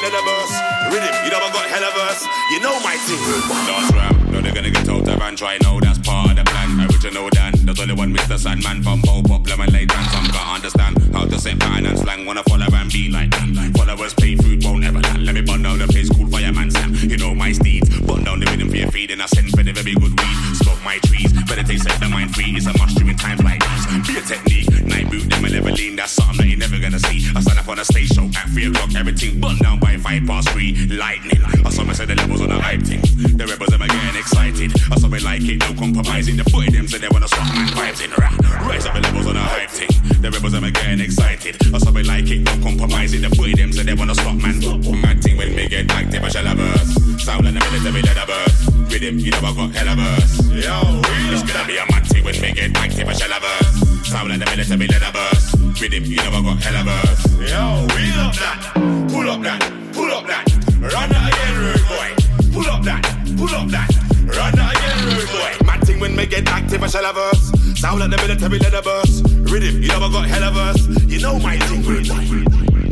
military 0.07 0.23
leather 0.23 0.25
verse. 0.27 0.55
Rhythm, 0.93 1.15
you 1.25 1.31
know 1.31 1.41
I 1.43 1.51
got 1.53 1.67
hella 1.69 1.91
verse. 1.95 2.23
You 2.51 2.61
know 2.61 2.81
my 2.81 2.97
thing. 2.97 3.19
Dance 3.67 3.93
ram, 3.95 4.33
no 4.33 4.41
they're 4.41 4.55
gonna 4.55 4.71
get 4.71 4.89
out 4.89 5.09
of 5.09 5.21
and 5.21 5.39
try 5.39 5.59
now 5.63 5.81
that's 5.81 5.99
part 5.99 6.31
of 6.31 6.37
the 6.37 6.45
plan. 6.45 6.81
Original 6.87 7.29
Dan, 7.31 7.53
there's 7.65 7.81
only 7.81 7.95
one 7.95 8.15
Mr. 8.15 8.39
Sandman 8.39 8.83
from 8.83 9.01
Bo 9.03 9.23
Pop, 9.23 9.47
Lemon 9.49 9.73
Late 9.73 9.93
and 9.93 10.07
some 10.11 10.27
can't 10.27 10.55
understand 10.55 10.99
how 11.15 11.27
to 11.27 11.39
set 11.39 11.59
pattern 11.59 11.87
and 11.87 11.99
slang. 11.99 12.27
Wanna 12.27 12.43
follow 12.45 12.67
and 12.67 12.93
be 12.93 13.11
like 13.11 13.31
that. 13.31 13.73
Followers 13.77 14.15
pay 14.15 14.37
food 14.37 14.65
won't 14.65 14.85
ever 14.85 15.01
land. 15.01 15.25
Let 15.27 15.35
me 15.35 15.43
burn 15.43 15.63
down 15.63 15.79
the 15.79 15.87
place, 15.87 16.09
cool 16.11 16.29
fireman 16.29 16.71
Sam. 16.71 16.95
You 16.95 17.17
know 17.17 17.35
my 17.35 17.53
steeds, 17.53 17.89
burn 18.01 18.25
down 18.25 18.41
the 18.41 18.47
rhythm 18.47 18.71
for 18.71 18.77
feed 19.07 19.13
and 19.13 19.23
I 19.23 19.27
send 19.27 19.51
for 19.51 19.63
the 19.63 19.73
very 19.73 19.95
good 19.95 20.13
weed. 20.19 20.39
Smoke 20.57 20.83
my 20.85 20.99
trees, 21.07 21.33
meditate, 21.49 21.81
set 21.81 21.99
the 22.01 22.09
mind 22.09 22.35
free. 22.35 22.55
It's 22.57 22.67
a 22.67 22.73
must 22.79 22.97
during 22.97 23.17
times 23.17 23.43
like 23.43 23.61
these. 23.61 23.87
Be 24.07 24.19
a 24.19 24.23
technique, 24.23 24.69
night 24.85 25.11
boot, 25.11 25.29
them 25.31 25.43
never 25.43 25.71
lean. 25.71 25.97
That's 25.97 26.13
something 26.13 26.37
that 26.39 26.49
you're 26.49 26.59
never 26.59 26.79
gonna 26.79 26.99
see. 26.99 27.27
I 27.35 27.41
stand 27.41 27.59
up 27.59 27.69
on 27.69 27.79
a 27.79 27.85
stage 27.85 28.11
show 28.11 28.27
at 28.27 28.49
three 28.51 28.67
o'clock, 28.67 28.95
everything 28.95 29.41
burn 29.41 29.59
down 29.59 29.79
by 29.79 29.97
five 29.99 30.27
past 30.27 30.49
three. 30.51 30.75
Lightning, 30.89 31.43
I 31.65 31.71
saw 31.71 31.85
me 31.85 31.95
say 31.95 32.07
the 32.07 32.15
levels 32.15 32.41
on 32.41 32.49
the 32.49 32.61
hype 32.61 32.83
thing. 32.83 33.03
The 33.37 33.47
rebels 33.47 33.71
them 33.71 33.83
are 33.83 33.89
getting 33.89 34.19
excited. 34.19 34.71
I 34.91 34.97
saw 34.99 35.09
me 35.09 35.21
like 35.21 35.43
it, 35.43 35.59
no 35.61 35.71
compromising. 35.79 36.37
The 36.37 36.45
boy 36.51 36.67
them 36.67 36.89
say 36.89 36.99
they 36.99 37.09
wanna 37.11 37.29
swap 37.29 37.47
man 37.55 37.69
vibes 37.75 38.03
in. 38.03 38.11
Rah. 38.17 38.35
Rise 38.67 38.87
up 38.87 38.95
the 38.95 39.01
levels 39.01 39.27
on 39.27 39.35
the 39.35 39.41
hype 39.41 39.71
thing. 39.71 39.93
The 40.21 40.31
rebels 40.31 40.53
them 40.53 40.65
are 40.65 40.71
getting 40.71 41.01
excited. 41.01 41.55
I 41.75 41.79
saw 41.79 41.91
me 41.91 42.03
like 42.03 42.29
it, 42.31 42.43
no 42.43 42.53
compromising. 42.63 43.23
The 43.23 43.31
boy 43.31 43.53
them 43.53 43.73
say 43.73 43.85
they 43.85 43.95
wanna 43.95 44.15
swap 44.15 44.37
man. 44.37 44.59
Mad 45.03 45.23
thing 45.23 45.37
when 45.37 45.55
me 45.55 45.69
get 45.69 45.91
active, 45.91 46.25
I 46.25 46.29
shall 46.29 46.45
have 46.45 46.59
burst. 46.59 47.25
Sound 47.25 47.45
like 47.45 47.55
the 47.55 47.93
military 47.93 48.23
a 48.23 48.27
burst. 48.27 48.57
Rhythm, 48.97 49.19
you 49.19 49.31
know 49.31 49.45
I 49.45 49.53
got 49.53 49.75
hella 49.77 49.95
burst. 49.95 50.41
Yo, 50.57 50.81
it's 51.29 51.43
gonna 51.45 51.69
be 51.69 51.77
a 51.77 51.85
mad 51.93 52.09
when 52.25 52.41
me 52.41 52.53
get 52.53 52.75
active, 52.79 53.07
I 53.07 53.13
shall 53.13 53.29
have 53.29 53.43
burst. 53.45 54.07
Sound 54.07 54.31
like 54.31 54.39
the 54.41 54.47
military 54.47 54.89
let 54.89 55.05
a 55.05 55.13
burst. 55.13 55.53
Rhythm, 55.79 56.05
you 56.05 56.17
know 56.17 56.33
I 56.33 56.41
got 56.41 56.63
hella 56.65 56.83
burst. 56.83 57.29
Yo, 57.37 57.85
wheel 57.93 58.21
up 58.25 58.33
that, 58.41 58.73
pull 59.13 59.29
up 59.29 59.43
that, 59.43 59.61
pull 59.93 60.11
up 60.17 60.27
that. 60.27 60.49
Run 60.81 61.11
that 61.13 61.29
again, 61.29 61.55
rude 61.61 61.85
boy. 61.93 62.09
Pull 62.57 62.71
up 62.73 62.83
that, 62.85 63.05
pull 63.37 63.53
up 63.53 63.69
that. 63.69 63.89
Run 64.33 64.55
that 64.57 64.73
again, 64.73 64.99
rude 65.13 65.29
boy. 65.29 65.67
Mad 65.67 65.85
thing 65.85 66.01
when 66.01 66.17
me 66.17 66.25
get 66.25 66.49
active, 66.49 66.83
I 66.83 66.87
shall 66.87 67.05
have 67.05 67.17
verse. 67.17 67.79
Sound 67.79 68.01
like 68.01 68.09
the 68.09 68.17
military 68.17 68.59
let 68.61 68.73
a 68.73 68.81
burst. 68.81 69.29
Rhythm, 69.53 69.83
you 69.83 69.89
know 69.89 70.01
I 70.01 70.11
got 70.11 70.27
hella 70.27 70.51
verse. 70.53 70.89
You 71.05 71.21
know 71.21 71.39
my 71.39 71.59
thing, 71.59 71.85
rude 71.85 72.09
boy. 72.09 72.86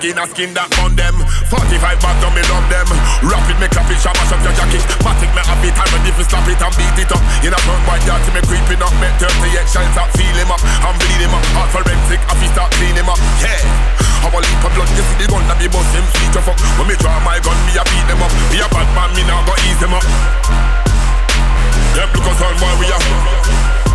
They 0.00 0.10
in 0.10 0.18
a 0.18 0.24
skin 0.32 0.50
that 0.56 0.72
on 0.80 0.96
them. 0.96 1.12
45 1.52 2.00
back 2.00 2.16
down, 2.24 2.32
me 2.32 2.40
love 2.48 2.64
them. 2.72 2.88
Rapid 3.20 3.56
me 3.60 3.68
clap 3.68 3.88
it, 3.92 4.00
shabba 4.00 4.24
shop 4.26 4.40
your 4.40 4.56
jacket. 4.56 4.80
Matic 5.04 5.28
me 5.36 5.42
have 5.44 5.60
it, 5.60 5.76
I'm 5.76 5.88
ready 5.92 6.12
for 6.16 6.24
slap 6.24 6.48
it 6.48 6.56
and 6.56 6.74
beat 6.74 7.04
it 7.04 7.12
up. 7.12 7.20
In 7.44 7.52
a 7.52 7.60
front 7.60 7.84
white 7.84 8.04
yard, 8.08 8.24
me 8.32 8.40
creeping 8.48 8.80
up. 8.80 8.92
Make 8.96 9.14
38 9.20 9.68
shines 9.68 9.96
up, 10.00 10.08
feel 10.16 10.36
him 10.40 10.48
up. 10.48 10.60
I'm 10.84 10.96
bleed 10.96 11.20
him 11.20 11.36
up. 11.36 11.44
Hard 11.52 11.68
forensic, 11.70 12.20
I 12.26 12.32
feel 12.40 12.52
start 12.56 12.72
clean 12.80 12.96
him 12.96 13.12
up. 13.12 13.20
Yeah. 13.44 13.60
How 14.24 14.32
a 14.32 14.40
leap 14.40 14.64
of 14.64 14.72
blood, 14.72 14.88
you 14.96 15.04
see 15.04 15.16
the 15.20 15.26
gun 15.28 15.44
that 15.48 15.56
me 15.60 15.68
bust 15.68 15.92
him 15.92 16.04
feet 16.16 16.36
fuck. 16.40 16.56
When 16.80 16.88
me 16.88 16.96
draw 16.96 17.16
my 17.20 17.36
gun, 17.44 17.56
me 17.68 17.76
a 17.76 17.84
beat 17.84 18.06
them 18.08 18.24
up. 18.24 18.32
Me 18.48 18.56
a 18.60 18.68
bad 18.72 18.88
man, 18.96 19.10
me 19.12 19.22
now 19.28 19.44
go 19.44 19.52
ease 19.68 19.80
them 19.80 19.92
up. 19.92 20.04
Them 21.92 22.08
look 22.16 22.24
us 22.24 22.40
on 22.40 22.56
boy, 22.56 22.72
we 22.80 22.88
are. 22.88 23.89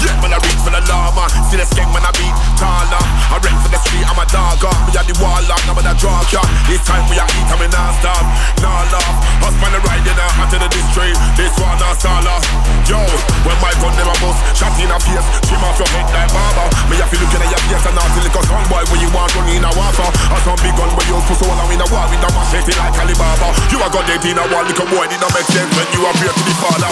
Yeah, 0.00 0.16
when 0.24 0.32
I 0.32 0.40
reach 0.40 0.60
for 0.64 0.72
the 0.72 0.80
llama, 0.88 1.28
see 1.52 1.60
the 1.60 1.66
skeng 1.68 1.92
when 1.92 2.00
I 2.00 2.12
beat 2.16 2.32
taller. 2.56 3.04
I 3.28 3.36
rent 3.40 3.58
for 3.60 3.68
the 3.68 3.80
street, 3.84 4.04
I'm 4.08 4.16
a 4.16 4.24
dogger. 4.32 4.70
Uh. 4.70 4.86
Me 4.88 4.92
a 4.96 5.02
the 5.04 5.14
wall 5.20 5.42
lock, 5.44 5.60
I'm 5.68 5.76
a 5.76 5.92
drug 6.00 6.24
ya. 6.32 6.40
This 6.64 6.80
time 6.88 7.04
we 7.12 7.20
a 7.20 7.24
eat, 7.36 7.48
I'm 7.52 7.60
in 7.60 7.68
non-stop. 7.68 8.24
Nah 8.64 8.86
laugh, 8.88 9.16
us 9.44 9.54
man 9.60 9.76
a 9.76 9.80
ride 9.84 10.06
in 10.06 10.16
a 10.16 10.26
hot 10.40 10.48
to 10.52 10.56
the 10.56 10.68
district. 10.72 11.20
This 11.36 11.52
one 11.60 11.76
a 11.76 11.90
sala. 12.00 12.40
Yo, 12.88 13.00
when 13.44 13.58
my 13.60 13.72
gun 13.82 13.92
never 14.00 14.16
bust, 14.24 14.40
shot 14.56 14.72
in 14.80 14.88
a 14.88 14.96
face, 15.04 15.26
trim 15.44 15.62
off 15.62 15.76
your 15.76 15.90
head 15.92 16.08
like 16.16 16.32
barber. 16.32 16.66
Me 16.88 16.96
a 16.96 17.04
feel 17.04 17.20
looking 17.20 17.44
at 17.44 17.50
your 17.52 17.62
face 17.68 17.84
and 17.84 17.96
not 17.96 18.08
feel 18.16 18.24
like 18.24 18.36
a 18.40 18.42
boy 18.72 18.84
when 18.88 19.00
you 19.04 19.10
want 19.12 19.28
run 19.36 19.48
in 19.52 19.64
a 19.64 19.70
water. 19.76 20.08
Or 20.32 20.40
some 20.48 20.58
big 20.64 20.74
gun 20.80 20.90
when 20.96 21.06
you 21.12 21.18
so 21.28 21.46
long 21.50 21.68
in 21.68 21.80
a 21.80 21.86
war 21.92 22.08
with 22.08 22.24
a 22.24 22.28
machete 22.32 22.72
like 22.80 22.96
Alibaba. 22.96 23.52
You 23.68 23.78
a 23.84 23.88
got 23.92 24.04
dead 24.08 24.24
in 24.24 24.40
a 24.40 24.44
wall, 24.48 24.64
little 24.64 24.88
boy, 24.88 25.06
it 25.12 25.20
don't 25.20 25.32
make 25.36 25.48
sense 25.48 25.70
when 25.76 25.86
you 25.92 26.08
appear 26.08 26.32
to 26.32 26.42
the 26.46 26.54
father. 26.56 26.90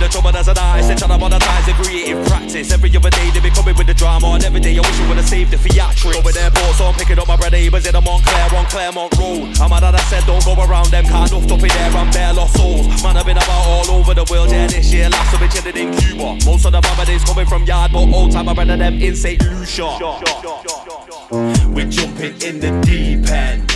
The 0.00 0.08
trouble 0.08 0.34
as 0.34 0.48
I 0.48 0.54
die. 0.54 0.78
Essential 0.78 1.12
about 1.12 1.30
the 1.30 1.38
ties 1.38 1.68
and 1.68 1.76
creative 1.76 2.24
practice. 2.26 2.72
Every 2.72 2.88
other 2.96 3.10
day 3.10 3.28
they 3.36 3.40
be 3.40 3.50
coming 3.50 3.76
with 3.76 3.86
the 3.86 3.92
drama, 3.92 4.32
and 4.32 4.42
every 4.42 4.58
day 4.58 4.72
I 4.72 4.80
wish 4.80 4.98
you 4.98 5.06
would've 5.06 5.28
saved 5.28 5.50
the 5.50 5.58
theatrics. 5.58 6.16
Over 6.16 6.32
there, 6.32 6.50
bought, 6.50 6.74
so 6.76 6.86
I'm 6.86 6.94
picking 6.94 7.18
up 7.18 7.28
my 7.28 7.36
bread 7.36 7.52
neighbors 7.52 7.84
in 7.84 7.92
the 7.92 8.00
Montclair 8.00 8.48
on 8.56 8.64
Claremont 8.64 9.12
Road. 9.18 9.60
I'm 9.60 9.68
mad 9.68 9.82
that 9.84 9.94
I 9.94 10.00
said 10.08 10.24
don't 10.24 10.42
go 10.42 10.56
around 10.56 10.88
them, 10.88 11.04
can't 11.04 11.30
lift 11.30 11.52
up 11.52 11.60
in 11.60 11.68
there, 11.68 11.90
I'm 11.92 12.10
bare 12.12 12.32
lost 12.32 12.56
souls. 12.56 12.88
Man, 13.02 13.18
I've 13.18 13.26
been 13.26 13.36
about 13.36 13.66
all 13.68 13.90
over 13.90 14.14
the 14.14 14.24
world, 14.32 14.50
yeah, 14.50 14.66
this 14.68 14.90
year 14.90 15.10
last, 15.10 15.34
I've 15.34 15.40
been 15.40 15.50
chilling 15.52 15.76
in 15.76 15.92
Cuba. 15.92 16.46
Most 16.48 16.64
of 16.64 16.72
the 16.72 16.80
families 16.80 17.22
coming 17.22 17.44
from 17.44 17.64
yard, 17.64 17.92
but 17.92 18.08
old 18.08 18.32
time 18.32 18.48
I 18.48 18.54
brother 18.54 18.78
them 18.78 18.94
in 19.02 19.14
St. 19.14 19.36
Lucia. 19.52 20.00
We're 21.76 21.92
jumping 21.92 22.40
in 22.40 22.56
the 22.56 22.72
deep 22.88 23.28
end, 23.28 23.68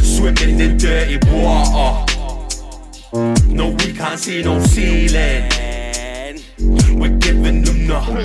swimming 0.00 0.58
in 0.58 0.78
dirty 0.78 1.20
water. 1.28 2.15
No, 3.16 3.70
we 3.70 3.94
can't 3.94 4.20
see 4.20 4.42
no 4.42 4.60
ceiling. 4.60 5.48
We're 6.98 7.16
giving 7.16 7.62
them 7.62 7.86
nothing. 7.86 8.16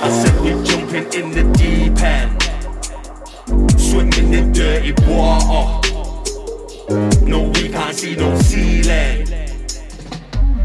I 0.00 0.08
said 0.08 0.40
we're 0.40 0.64
jumping 0.64 1.12
in 1.12 1.30
the 1.30 1.42
deep 1.58 2.00
end, 2.00 2.42
swimming 3.78 4.32
in 4.32 4.52
dirty 4.52 4.92
water. 5.06 5.80
No, 7.26 7.50
we 7.54 7.68
can't 7.68 7.94
see 7.94 8.16
no 8.16 8.38
ceiling. 8.38 9.29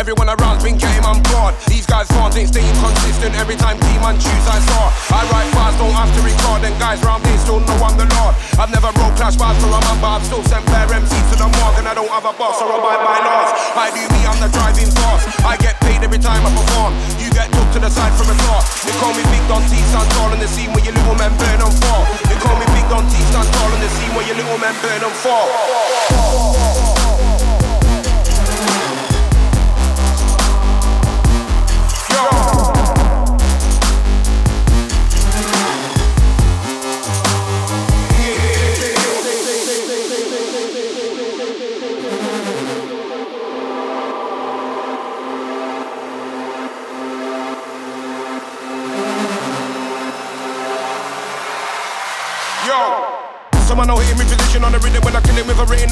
Everyone 0.00 0.32
around's 0.32 0.64
been 0.64 0.80
game, 0.80 1.04
I'm 1.04 1.20
board. 1.28 1.52
These 1.68 1.84
guys 1.84 2.08
can't 2.08 2.32
think 2.32 2.48
staying 2.48 2.72
consistent 2.80 3.36
every 3.36 3.52
time 3.52 3.76
team 3.84 4.00
and 4.00 4.16
choose 4.16 4.46
I 4.48 4.56
saw. 4.64 4.88
I 5.12 5.28
write 5.28 5.52
fast, 5.52 5.76
don't 5.76 5.92
have 5.92 6.08
to 6.16 6.24
record, 6.24 6.64
and 6.64 6.72
guys 6.80 7.04
round 7.04 7.20
here 7.28 7.36
still 7.36 7.60
know 7.60 7.76
I'm 7.84 8.00
the 8.00 8.08
Lord. 8.16 8.32
I've 8.56 8.72
never 8.72 8.88
wrote 8.96 9.12
clash 9.20 9.36
bars 9.36 9.60
man, 9.60 9.84
but 10.00 10.08
I've 10.16 10.24
still 10.24 10.40
sent 10.48 10.64
fair 10.72 10.88
MCs 10.88 11.36
to 11.36 11.44
the 11.44 11.52
morgue, 11.52 11.76
and 11.76 11.84
I 11.84 11.92
don't 11.92 12.08
have 12.08 12.24
a 12.24 12.32
boss 12.32 12.64
or 12.64 12.72
abide 12.72 12.96
by 12.96 13.12
my 13.12 13.28
laws. 13.28 13.52
I 13.76 13.92
do 13.92 14.00
me, 14.00 14.24
I'm 14.24 14.40
the 14.40 14.48
driving 14.48 14.88
force. 14.88 15.28
I 15.44 15.60
get 15.60 15.76
paid 15.84 16.00
every 16.00 16.16
time 16.16 16.48
I 16.48 16.50
perform. 16.56 16.96
You 17.20 17.28
get 17.36 17.52
took 17.52 17.68
to 17.76 17.80
the 17.84 17.92
side 17.92 18.16
from 18.16 18.32
a 18.32 18.36
thought. 18.48 18.64
They 18.88 18.96
call 18.96 19.12
me 19.12 19.20
Big 19.28 19.44
Don 19.52 19.60
T, 19.68 19.76
stand 19.92 20.08
tall 20.16 20.32
in 20.32 20.40
the 20.40 20.48
scene 20.48 20.72
where 20.72 20.80
your 20.80 20.96
little 20.96 21.20
man 21.20 21.36
burn 21.36 21.60
on 21.60 21.76
fall. 21.76 22.08
They 22.24 22.40
call 22.40 22.56
me 22.56 22.64
Big 22.72 22.88
Don 22.88 23.04
T, 23.04 23.20
stand 23.28 23.52
tall 23.52 23.68
in 23.76 23.84
the 23.84 23.90
scene 24.00 24.16
where 24.16 24.24
your 24.24 24.40
little 24.40 24.56
man 24.64 24.72
burn 24.80 25.04
on 25.04 25.12
fall. 25.20 25.44
on 26.88 26.89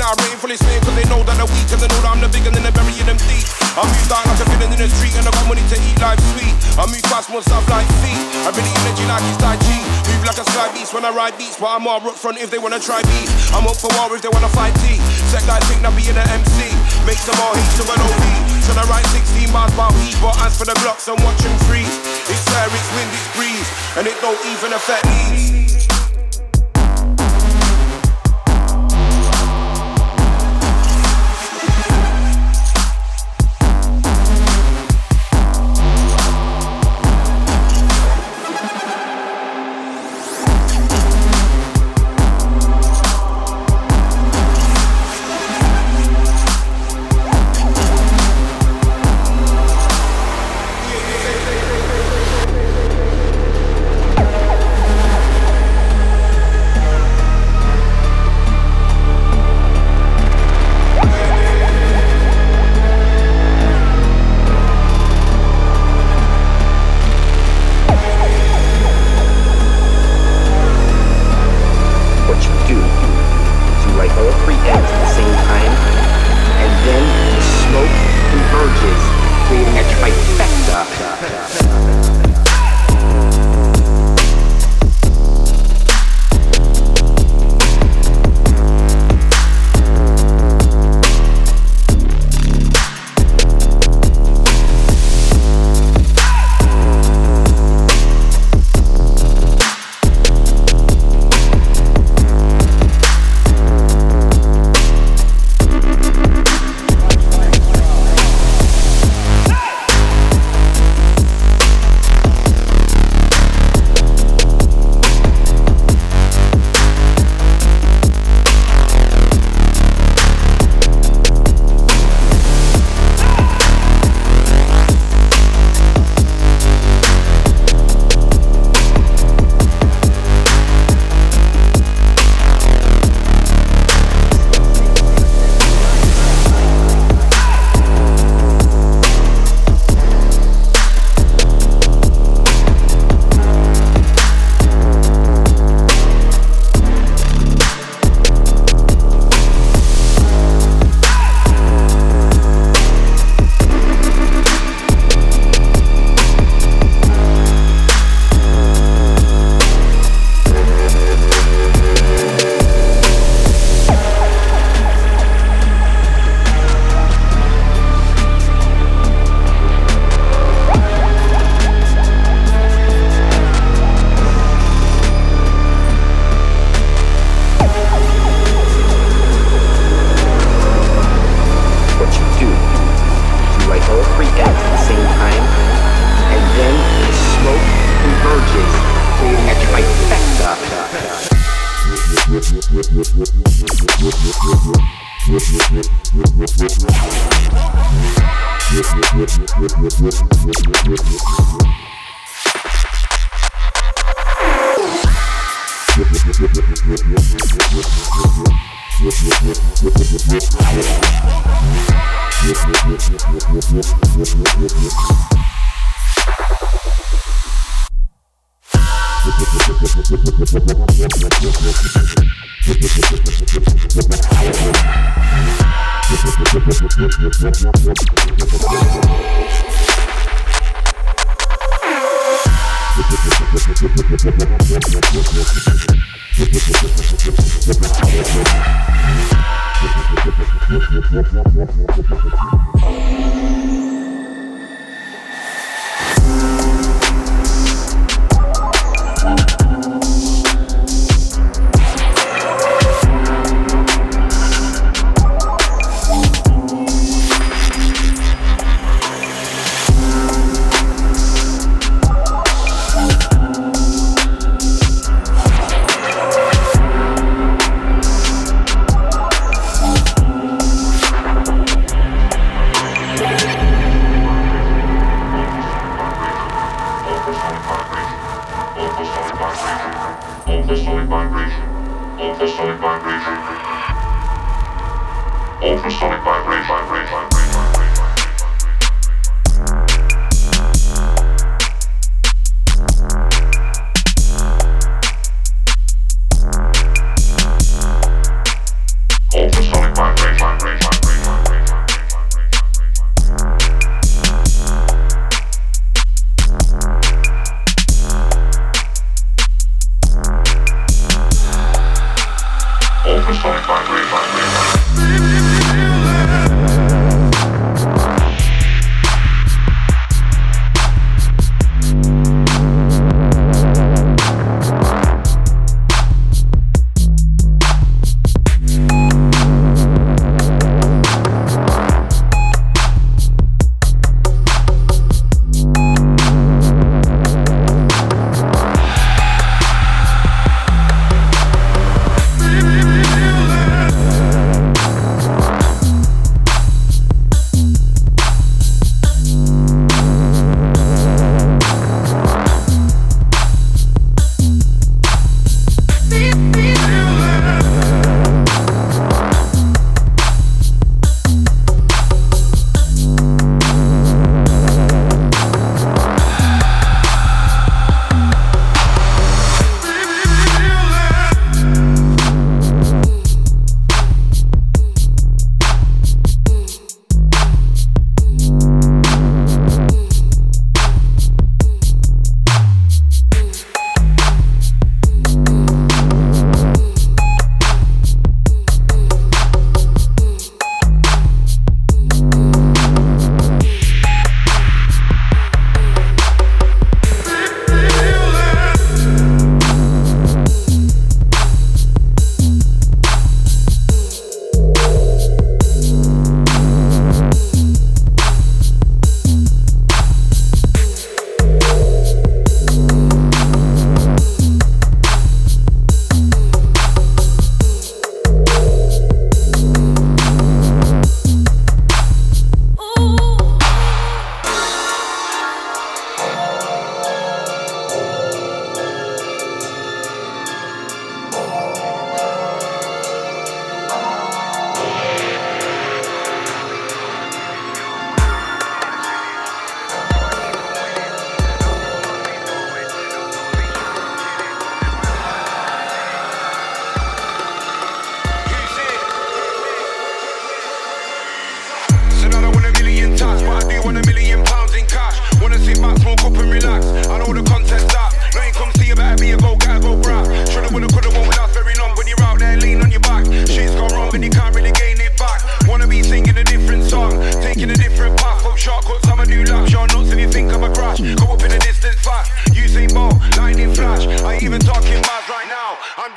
I 0.09 0.17
rating 0.25 0.41
fully 0.41 0.57
snake 0.57 0.81
cause 0.89 0.97
they 0.97 1.05
know 1.13 1.21
that 1.21 1.37
I'm 1.37 1.45
weak 1.53 1.69
and 1.69 1.85
they 1.85 1.91
know 1.93 2.01
that 2.01 2.17
I'm 2.17 2.21
the 2.25 2.33
big 2.33 2.49
and 2.49 2.57
they're 2.57 2.73
burying 2.73 3.05
them 3.05 3.21
deep. 3.29 3.45
I 3.77 3.85
move 3.85 4.09
down 4.09 4.25
like 4.25 4.41
a 4.41 4.49
villain 4.49 4.73
in 4.73 4.81
the 4.81 4.89
street 4.89 5.13
and 5.21 5.29
I 5.29 5.31
got 5.37 5.45
money 5.45 5.61
to 5.61 5.77
eat 5.77 6.01
life 6.01 6.17
sweet. 6.33 6.57
I 6.81 6.89
move 6.89 7.05
fast, 7.13 7.29
more 7.29 7.45
stuff 7.45 7.69
like 7.69 7.85
feet. 8.01 8.17
I 8.41 8.49
really 8.57 8.73
energy 8.89 9.05
like 9.05 9.21
it's 9.29 9.37
Tai. 9.37 9.61
Move 9.61 10.25
like 10.25 10.41
a 10.41 10.49
sky 10.49 10.73
beast 10.73 10.97
when 10.97 11.05
I 11.05 11.13
ride 11.13 11.37
beats, 11.37 11.61
but 11.61 11.77
I'm 11.77 11.85
more 11.85 12.01
up 12.01 12.17
front 12.17 12.41
if 12.41 12.49
they 12.49 12.57
wanna 12.57 12.81
try 12.81 13.05
beef. 13.05 13.29
I'm 13.53 13.69
up 13.69 13.77
for 13.77 13.93
war 14.01 14.09
if 14.17 14.25
they 14.25 14.33
wanna 14.33 14.49
fight 14.57 14.73
T. 14.81 14.97
Set 15.29 15.45
guys 15.45 15.61
think 15.69 15.85
that 15.85 15.93
being 15.93 16.17
an 16.17 16.25
MC 16.25 16.73
makes 17.05 17.29
some 17.29 17.37
all 17.45 17.53
hate 17.53 17.73
to 17.77 17.85
an 17.85 18.01
OB. 18.01 18.25
Should 18.65 18.81
I 18.81 18.89
write 18.89 19.05
16 19.13 19.53
bars 19.53 19.77
about 19.77 19.93
heat, 20.01 20.17
but 20.25 20.33
as 20.41 20.57
for 20.57 20.65
the 20.65 20.77
blocks, 20.81 21.05
I'm 21.05 21.21
watching 21.21 21.53
freeze. 21.69 21.93
It's 22.33 22.49
air, 22.57 22.73
it's 22.73 22.89
wind, 22.97 23.13
it's 23.13 23.29
breeze. 23.37 23.69
and 24.01 24.09
it 24.09 24.17
don't 24.25 24.41
even 24.57 24.73
affect 24.73 25.05
me. 25.13 25.68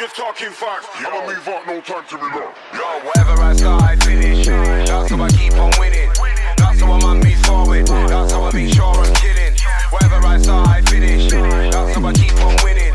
niggas 0.02 0.14
talking 0.16 0.50
facts. 0.50 0.88
I'ma 0.96 1.28
move 1.28 1.48
on, 1.48 1.68
no 1.68 1.82
time 1.82 2.04
to 2.08 2.18
relax. 2.18 2.58
Yo, 2.74 2.82
whatever 3.06 3.42
I 3.42 3.54
start, 3.54 3.84
I 3.84 3.96
finish. 3.98 4.48
That's 4.48 5.12
how 5.12 5.22
I 5.22 5.30
keep 5.30 5.54
on 5.54 5.72
winning. 5.80 6.10
That's 6.58 6.82
how 6.82 6.94
I 6.94 7.14
move 7.14 7.46
forward. 7.46 7.88
That's 7.88 8.32
how 8.32 8.44
I 8.44 8.52
make 8.54 8.74
sure 8.74 8.86
I'm 8.86 9.14
killing. 9.16 9.54
Whatever 9.92 10.26
I 10.26 10.38
start, 10.40 10.68
I 10.70 10.82
finish. 10.82 11.30
That's 11.32 11.96
how 11.96 12.06
I 12.06 12.14
keep 12.14 12.34
on 12.42 12.56
winning. 12.64 12.94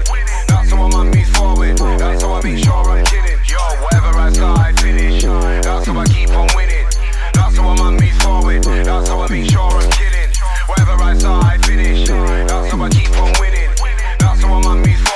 That's 0.49 0.71
how 0.71 0.83
I 0.83 1.05
move 1.05 1.27
forward. 1.29 1.79
That's 1.79 2.23
how 2.23 2.33
I 2.35 2.43
make 2.43 2.65
sure 2.65 2.75
I'm 2.75 3.05
killing. 3.05 3.39
Yo, 3.47 3.59
whatever 3.83 4.19
I 4.19 4.33
start, 4.33 4.59
I 4.59 4.73
finish. 4.73 5.23
That's 5.23 5.87
how 5.87 5.99
I 5.99 6.07
keep 6.07 6.31
on 6.31 6.49
winning. 6.57 6.87
That's 7.35 7.57
how 7.57 7.69
I 7.69 7.91
move 7.91 8.23
forward. 8.23 8.65
That's 8.65 9.09
how 9.09 9.21
I 9.21 9.29
make 9.31 9.51
sure 9.51 9.63
I'm 9.63 9.91
killing. 9.93 10.31
Whatever 10.67 11.03
I 11.03 11.15
start, 11.15 11.45
I 11.45 11.59
finish. 11.59 12.09
That's 12.09 12.73
how 12.73 12.83
I 12.83 12.89
keep 12.89 13.11
on 13.21 13.33
winning. 13.39 13.71
That's 14.19 14.43
how 14.43 14.55
I 14.55 14.75
move 14.75 14.99
forward. 14.99 15.16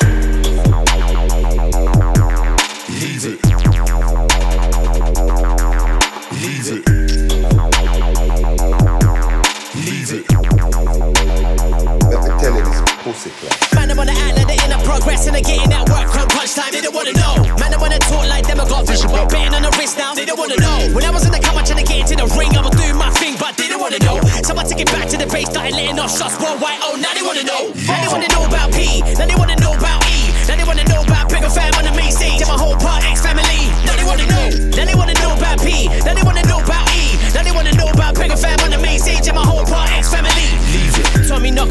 a 15.27 15.33
and 15.33 15.45
getting 15.45 15.69
that 15.69 15.85
work 15.89 16.09
come 16.09 16.29
crunch 16.29 16.55
time. 16.55 16.71
They 16.71 16.81
don't 16.81 16.95
wanna 16.95 17.13
know. 17.13 17.45
Man, 17.61 17.73
I 17.73 17.77
wanna 17.77 17.99
talk 17.99 18.25
like 18.25 18.45
them. 18.47 18.59
I 18.59 18.65
got 18.65 18.87
vision, 18.87 19.09
but 19.11 19.29
betting 19.29 19.53
on 19.53 19.61
the 19.61 19.71
wrist 19.77 19.97
now. 19.97 20.13
They 20.13 20.25
don't 20.25 20.39
wanna 20.39 20.57
know. 20.57 20.89
When 20.95 21.03
I 21.05 21.11
was 21.11 21.25
in 21.25 21.31
the 21.31 21.39
car, 21.39 21.61
trying 21.61 21.77
to 21.77 21.85
get 21.85 22.01
into 22.01 22.15
the 22.17 22.27
ring, 22.33 22.49
I 22.57 22.61
was 22.65 22.73
doing 22.73 22.97
my 22.97 23.09
thing, 23.21 23.37
but 23.37 23.53
they 23.57 23.67
don't 23.67 23.81
wanna 23.81 24.01
know. 24.01 24.17
So 24.41 24.57
I 24.57 24.63
took 24.63 24.79
it 24.81 24.89
back 24.89 25.09
to 25.13 25.17
the 25.17 25.27
base, 25.27 25.49
started 25.49 25.73
letting 25.77 25.99
off 25.99 26.17
shots 26.17 26.37
worldwide. 26.41 26.79
Oh, 26.81 26.97
now 26.97 27.13
they 27.13 27.21
wanna 27.21 27.45
know. 27.45 27.69
Now 27.85 28.01
they 28.01 28.09
wanna 28.09 28.29
know 28.33 28.43
about 28.49 28.73
P. 28.73 29.01
Now 29.19 29.25
they 29.29 29.37
wanna 29.37 29.57
know 29.61 29.73
about 29.77 30.01
E. 30.09 30.33
Now 30.49 30.55
they 30.57 30.65
wanna 30.65 30.85
know 30.89 31.01
about 31.05 31.29
bigger 31.29 31.49
fam 31.49 31.73
on 31.77 31.85
the 31.85 31.93
main 31.93 32.11
stage. 32.11 32.41
And 32.41 32.49
my 32.49 32.57
whole 32.57 32.77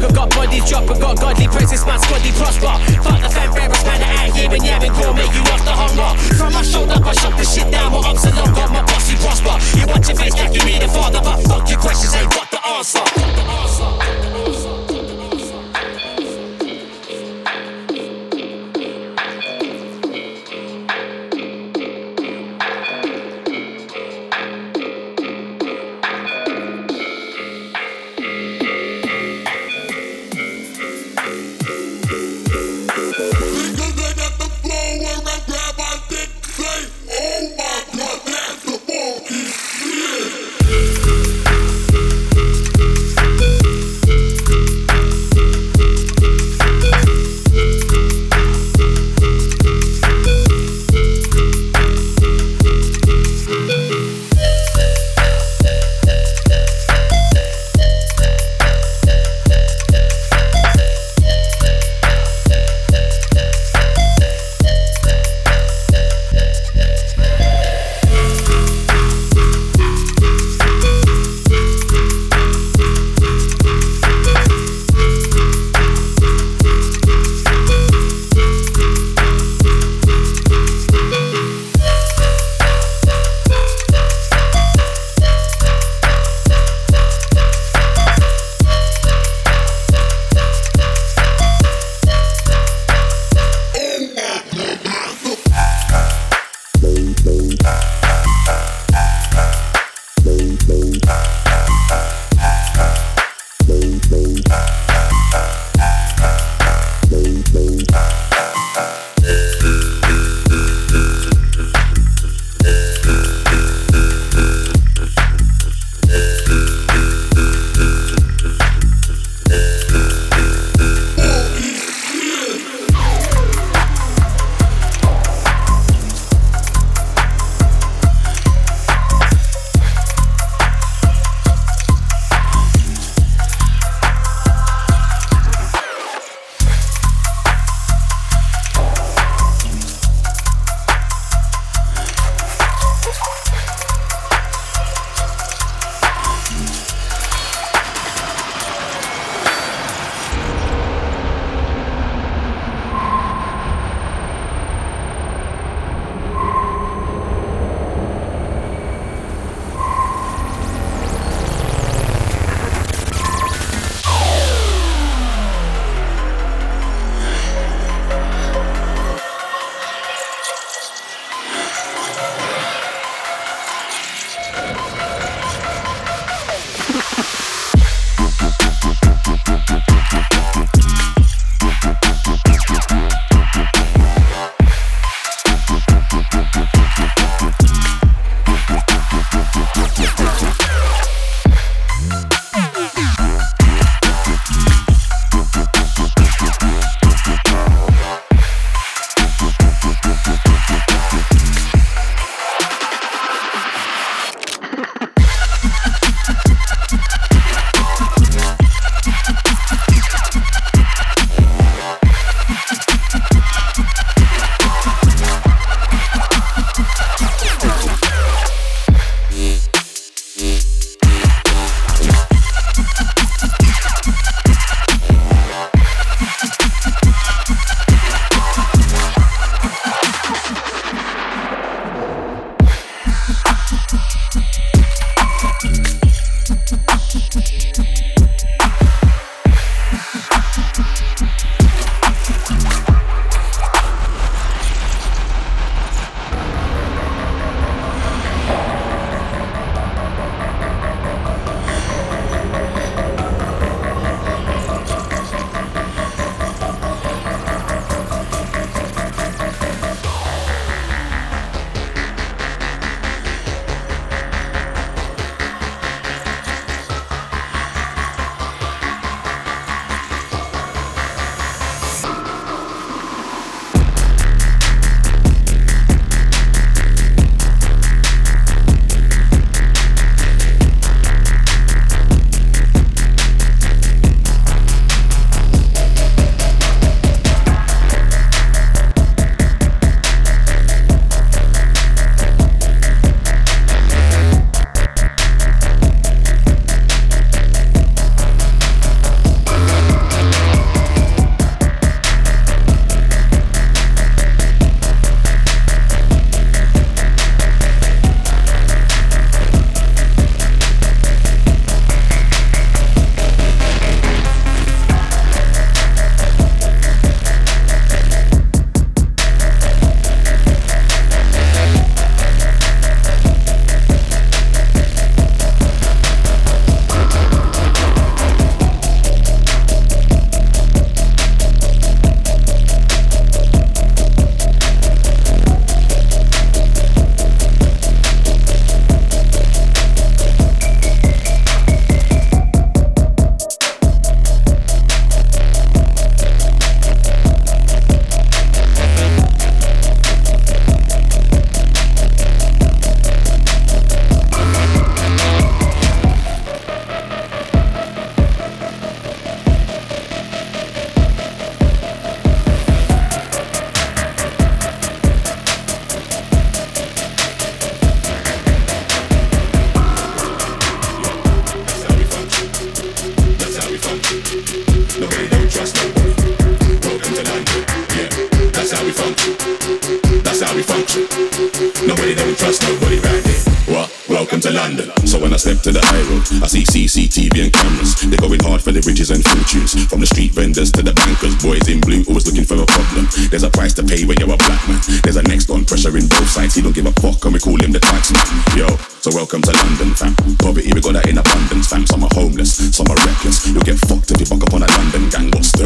Knocker 0.01 0.15
got 0.15 0.29
bodies 0.31 0.67
drop 0.67 0.89
and 0.89 0.99
got 0.99 1.19
godly 1.19 1.47
presence, 1.47 1.85
man, 1.85 1.99
squadly 1.99 2.31
prosper. 2.33 2.73
Fuck 3.03 3.21
the 3.21 3.29
fan 3.29 3.53
bearers, 3.53 3.83
man, 3.85 4.01
out 4.01 4.35
here 4.35 4.49
and 4.49 4.83
and 4.83 4.93
go 4.95 5.13
make 5.13 5.31
you 5.33 5.43
lost 5.45 5.65
the 5.65 5.71
hunger. 5.71 6.35
From 6.35 6.53
my 6.53 6.63
shoulder, 6.63 6.97
I 6.97 7.13
shut 7.13 7.37
the 7.37 7.45
shit 7.45 7.71
down, 7.71 7.91
more 7.91 8.05
ups 8.05 8.25
and 8.25 8.35
downs, 8.35 8.57
got 8.57 8.71
my 8.71 8.81
bossy 8.81 9.15
prosper. 9.17 9.53
You 9.77 9.85
watch 9.87 10.07
your 10.07 10.17
face 10.17 10.33
like 10.33 10.55
you 10.55 10.65
need 10.65 10.81
a 10.81 10.87
father, 10.87 11.21
but 11.23 11.37
fuck 11.45 11.69
your 11.69 11.79
questions, 11.79 12.15
ain't 12.15 12.31
got 12.31 12.49
the 12.49 12.67
answer. 12.67 12.97
Got 12.97 13.35
the 13.35 13.43
answer. 13.45 14.30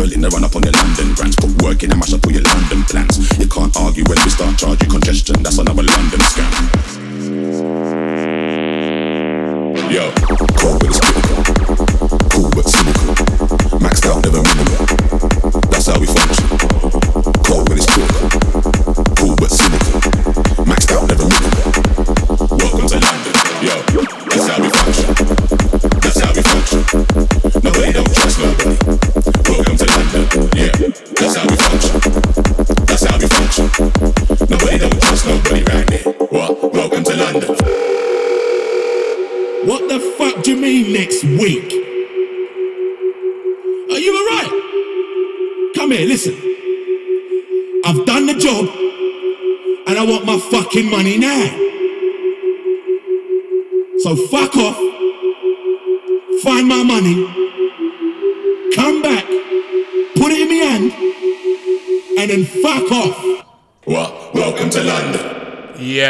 Sterling, 0.06 0.22
they 0.22 0.30
run 0.30 0.44
up 0.44 0.56
on 0.56 0.64
your 0.64 0.72
London 0.74 1.14
grants. 1.14 1.36
Put 1.36 1.62
work 1.62 1.84
in 1.84 1.92
and 1.92 2.00
mash 2.00 2.14
up 2.14 2.26
all 2.26 2.32
your 2.32 2.44
London 2.44 2.84
plans. 2.84 3.18
You 3.40 3.48
can't 3.48 3.76
argue 3.78 4.04
when 4.06 4.18
we 4.24 4.30
start 4.30 4.58
charging 4.58 4.90
congestion. 4.90 5.42
That's 5.44 5.58
another 5.58 5.84
London 5.84 6.20
scam. 6.20 6.52
Yo, 9.92 10.12
cold 10.60 10.80
but 10.80 10.90
it's 10.90 11.00
critical. 11.00 11.44
Cool 12.30 12.50
but 12.52 12.66
cynical. 12.66 13.16
Maxed 13.80 14.06
out, 14.06 14.24
never 14.24 14.42
minimal. 14.42 14.65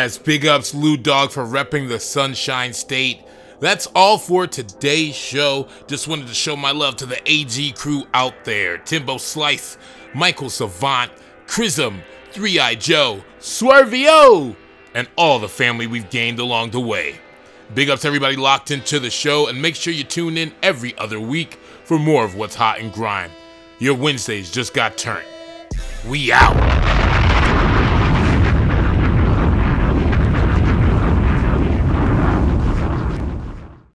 Yes, 0.05 0.19
big 0.19 0.45
ups 0.45 0.75
Lou 0.75 0.97
Dog 0.97 1.31
for 1.31 1.43
repping 1.43 1.89
the 1.89 1.99
Sunshine 1.99 2.73
State. 2.73 3.23
That's 3.59 3.87
all 3.95 4.19
for 4.19 4.45
today's 4.45 5.15
show. 5.15 5.67
Just 5.87 6.07
wanted 6.07 6.27
to 6.27 6.35
show 6.35 6.55
my 6.55 6.69
love 6.69 6.95
to 6.97 7.07
the 7.07 7.19
AG 7.25 7.71
crew 7.71 8.03
out 8.13 8.45
there 8.45 8.77
Timbo 8.77 9.17
Slice, 9.17 9.79
Michael 10.13 10.51
Savant, 10.51 11.11
Chrism, 11.47 12.03
Three 12.29 12.59
Eye 12.59 12.75
Joe, 12.75 13.23
Swervio, 13.39 14.55
and 14.93 15.09
all 15.17 15.39
the 15.39 15.49
family 15.49 15.87
we've 15.87 16.11
gained 16.11 16.37
along 16.37 16.69
the 16.69 16.79
way. 16.79 17.15
Big 17.73 17.89
ups 17.89 18.05
everybody 18.05 18.35
locked 18.35 18.69
into 18.69 18.99
the 18.99 19.09
show, 19.09 19.47
and 19.47 19.59
make 19.59 19.73
sure 19.73 19.91
you 19.91 20.03
tune 20.03 20.37
in 20.37 20.53
every 20.61 20.95
other 20.99 21.19
week 21.19 21.55
for 21.83 21.97
more 21.97 22.23
of 22.23 22.35
what's 22.35 22.53
hot 22.53 22.79
and 22.79 22.93
grime. 22.93 23.31
Your 23.79 23.95
Wednesdays 23.95 24.51
just 24.51 24.75
got 24.75 24.99
turned. 24.99 25.25
We 26.07 26.31
out. 26.31 26.94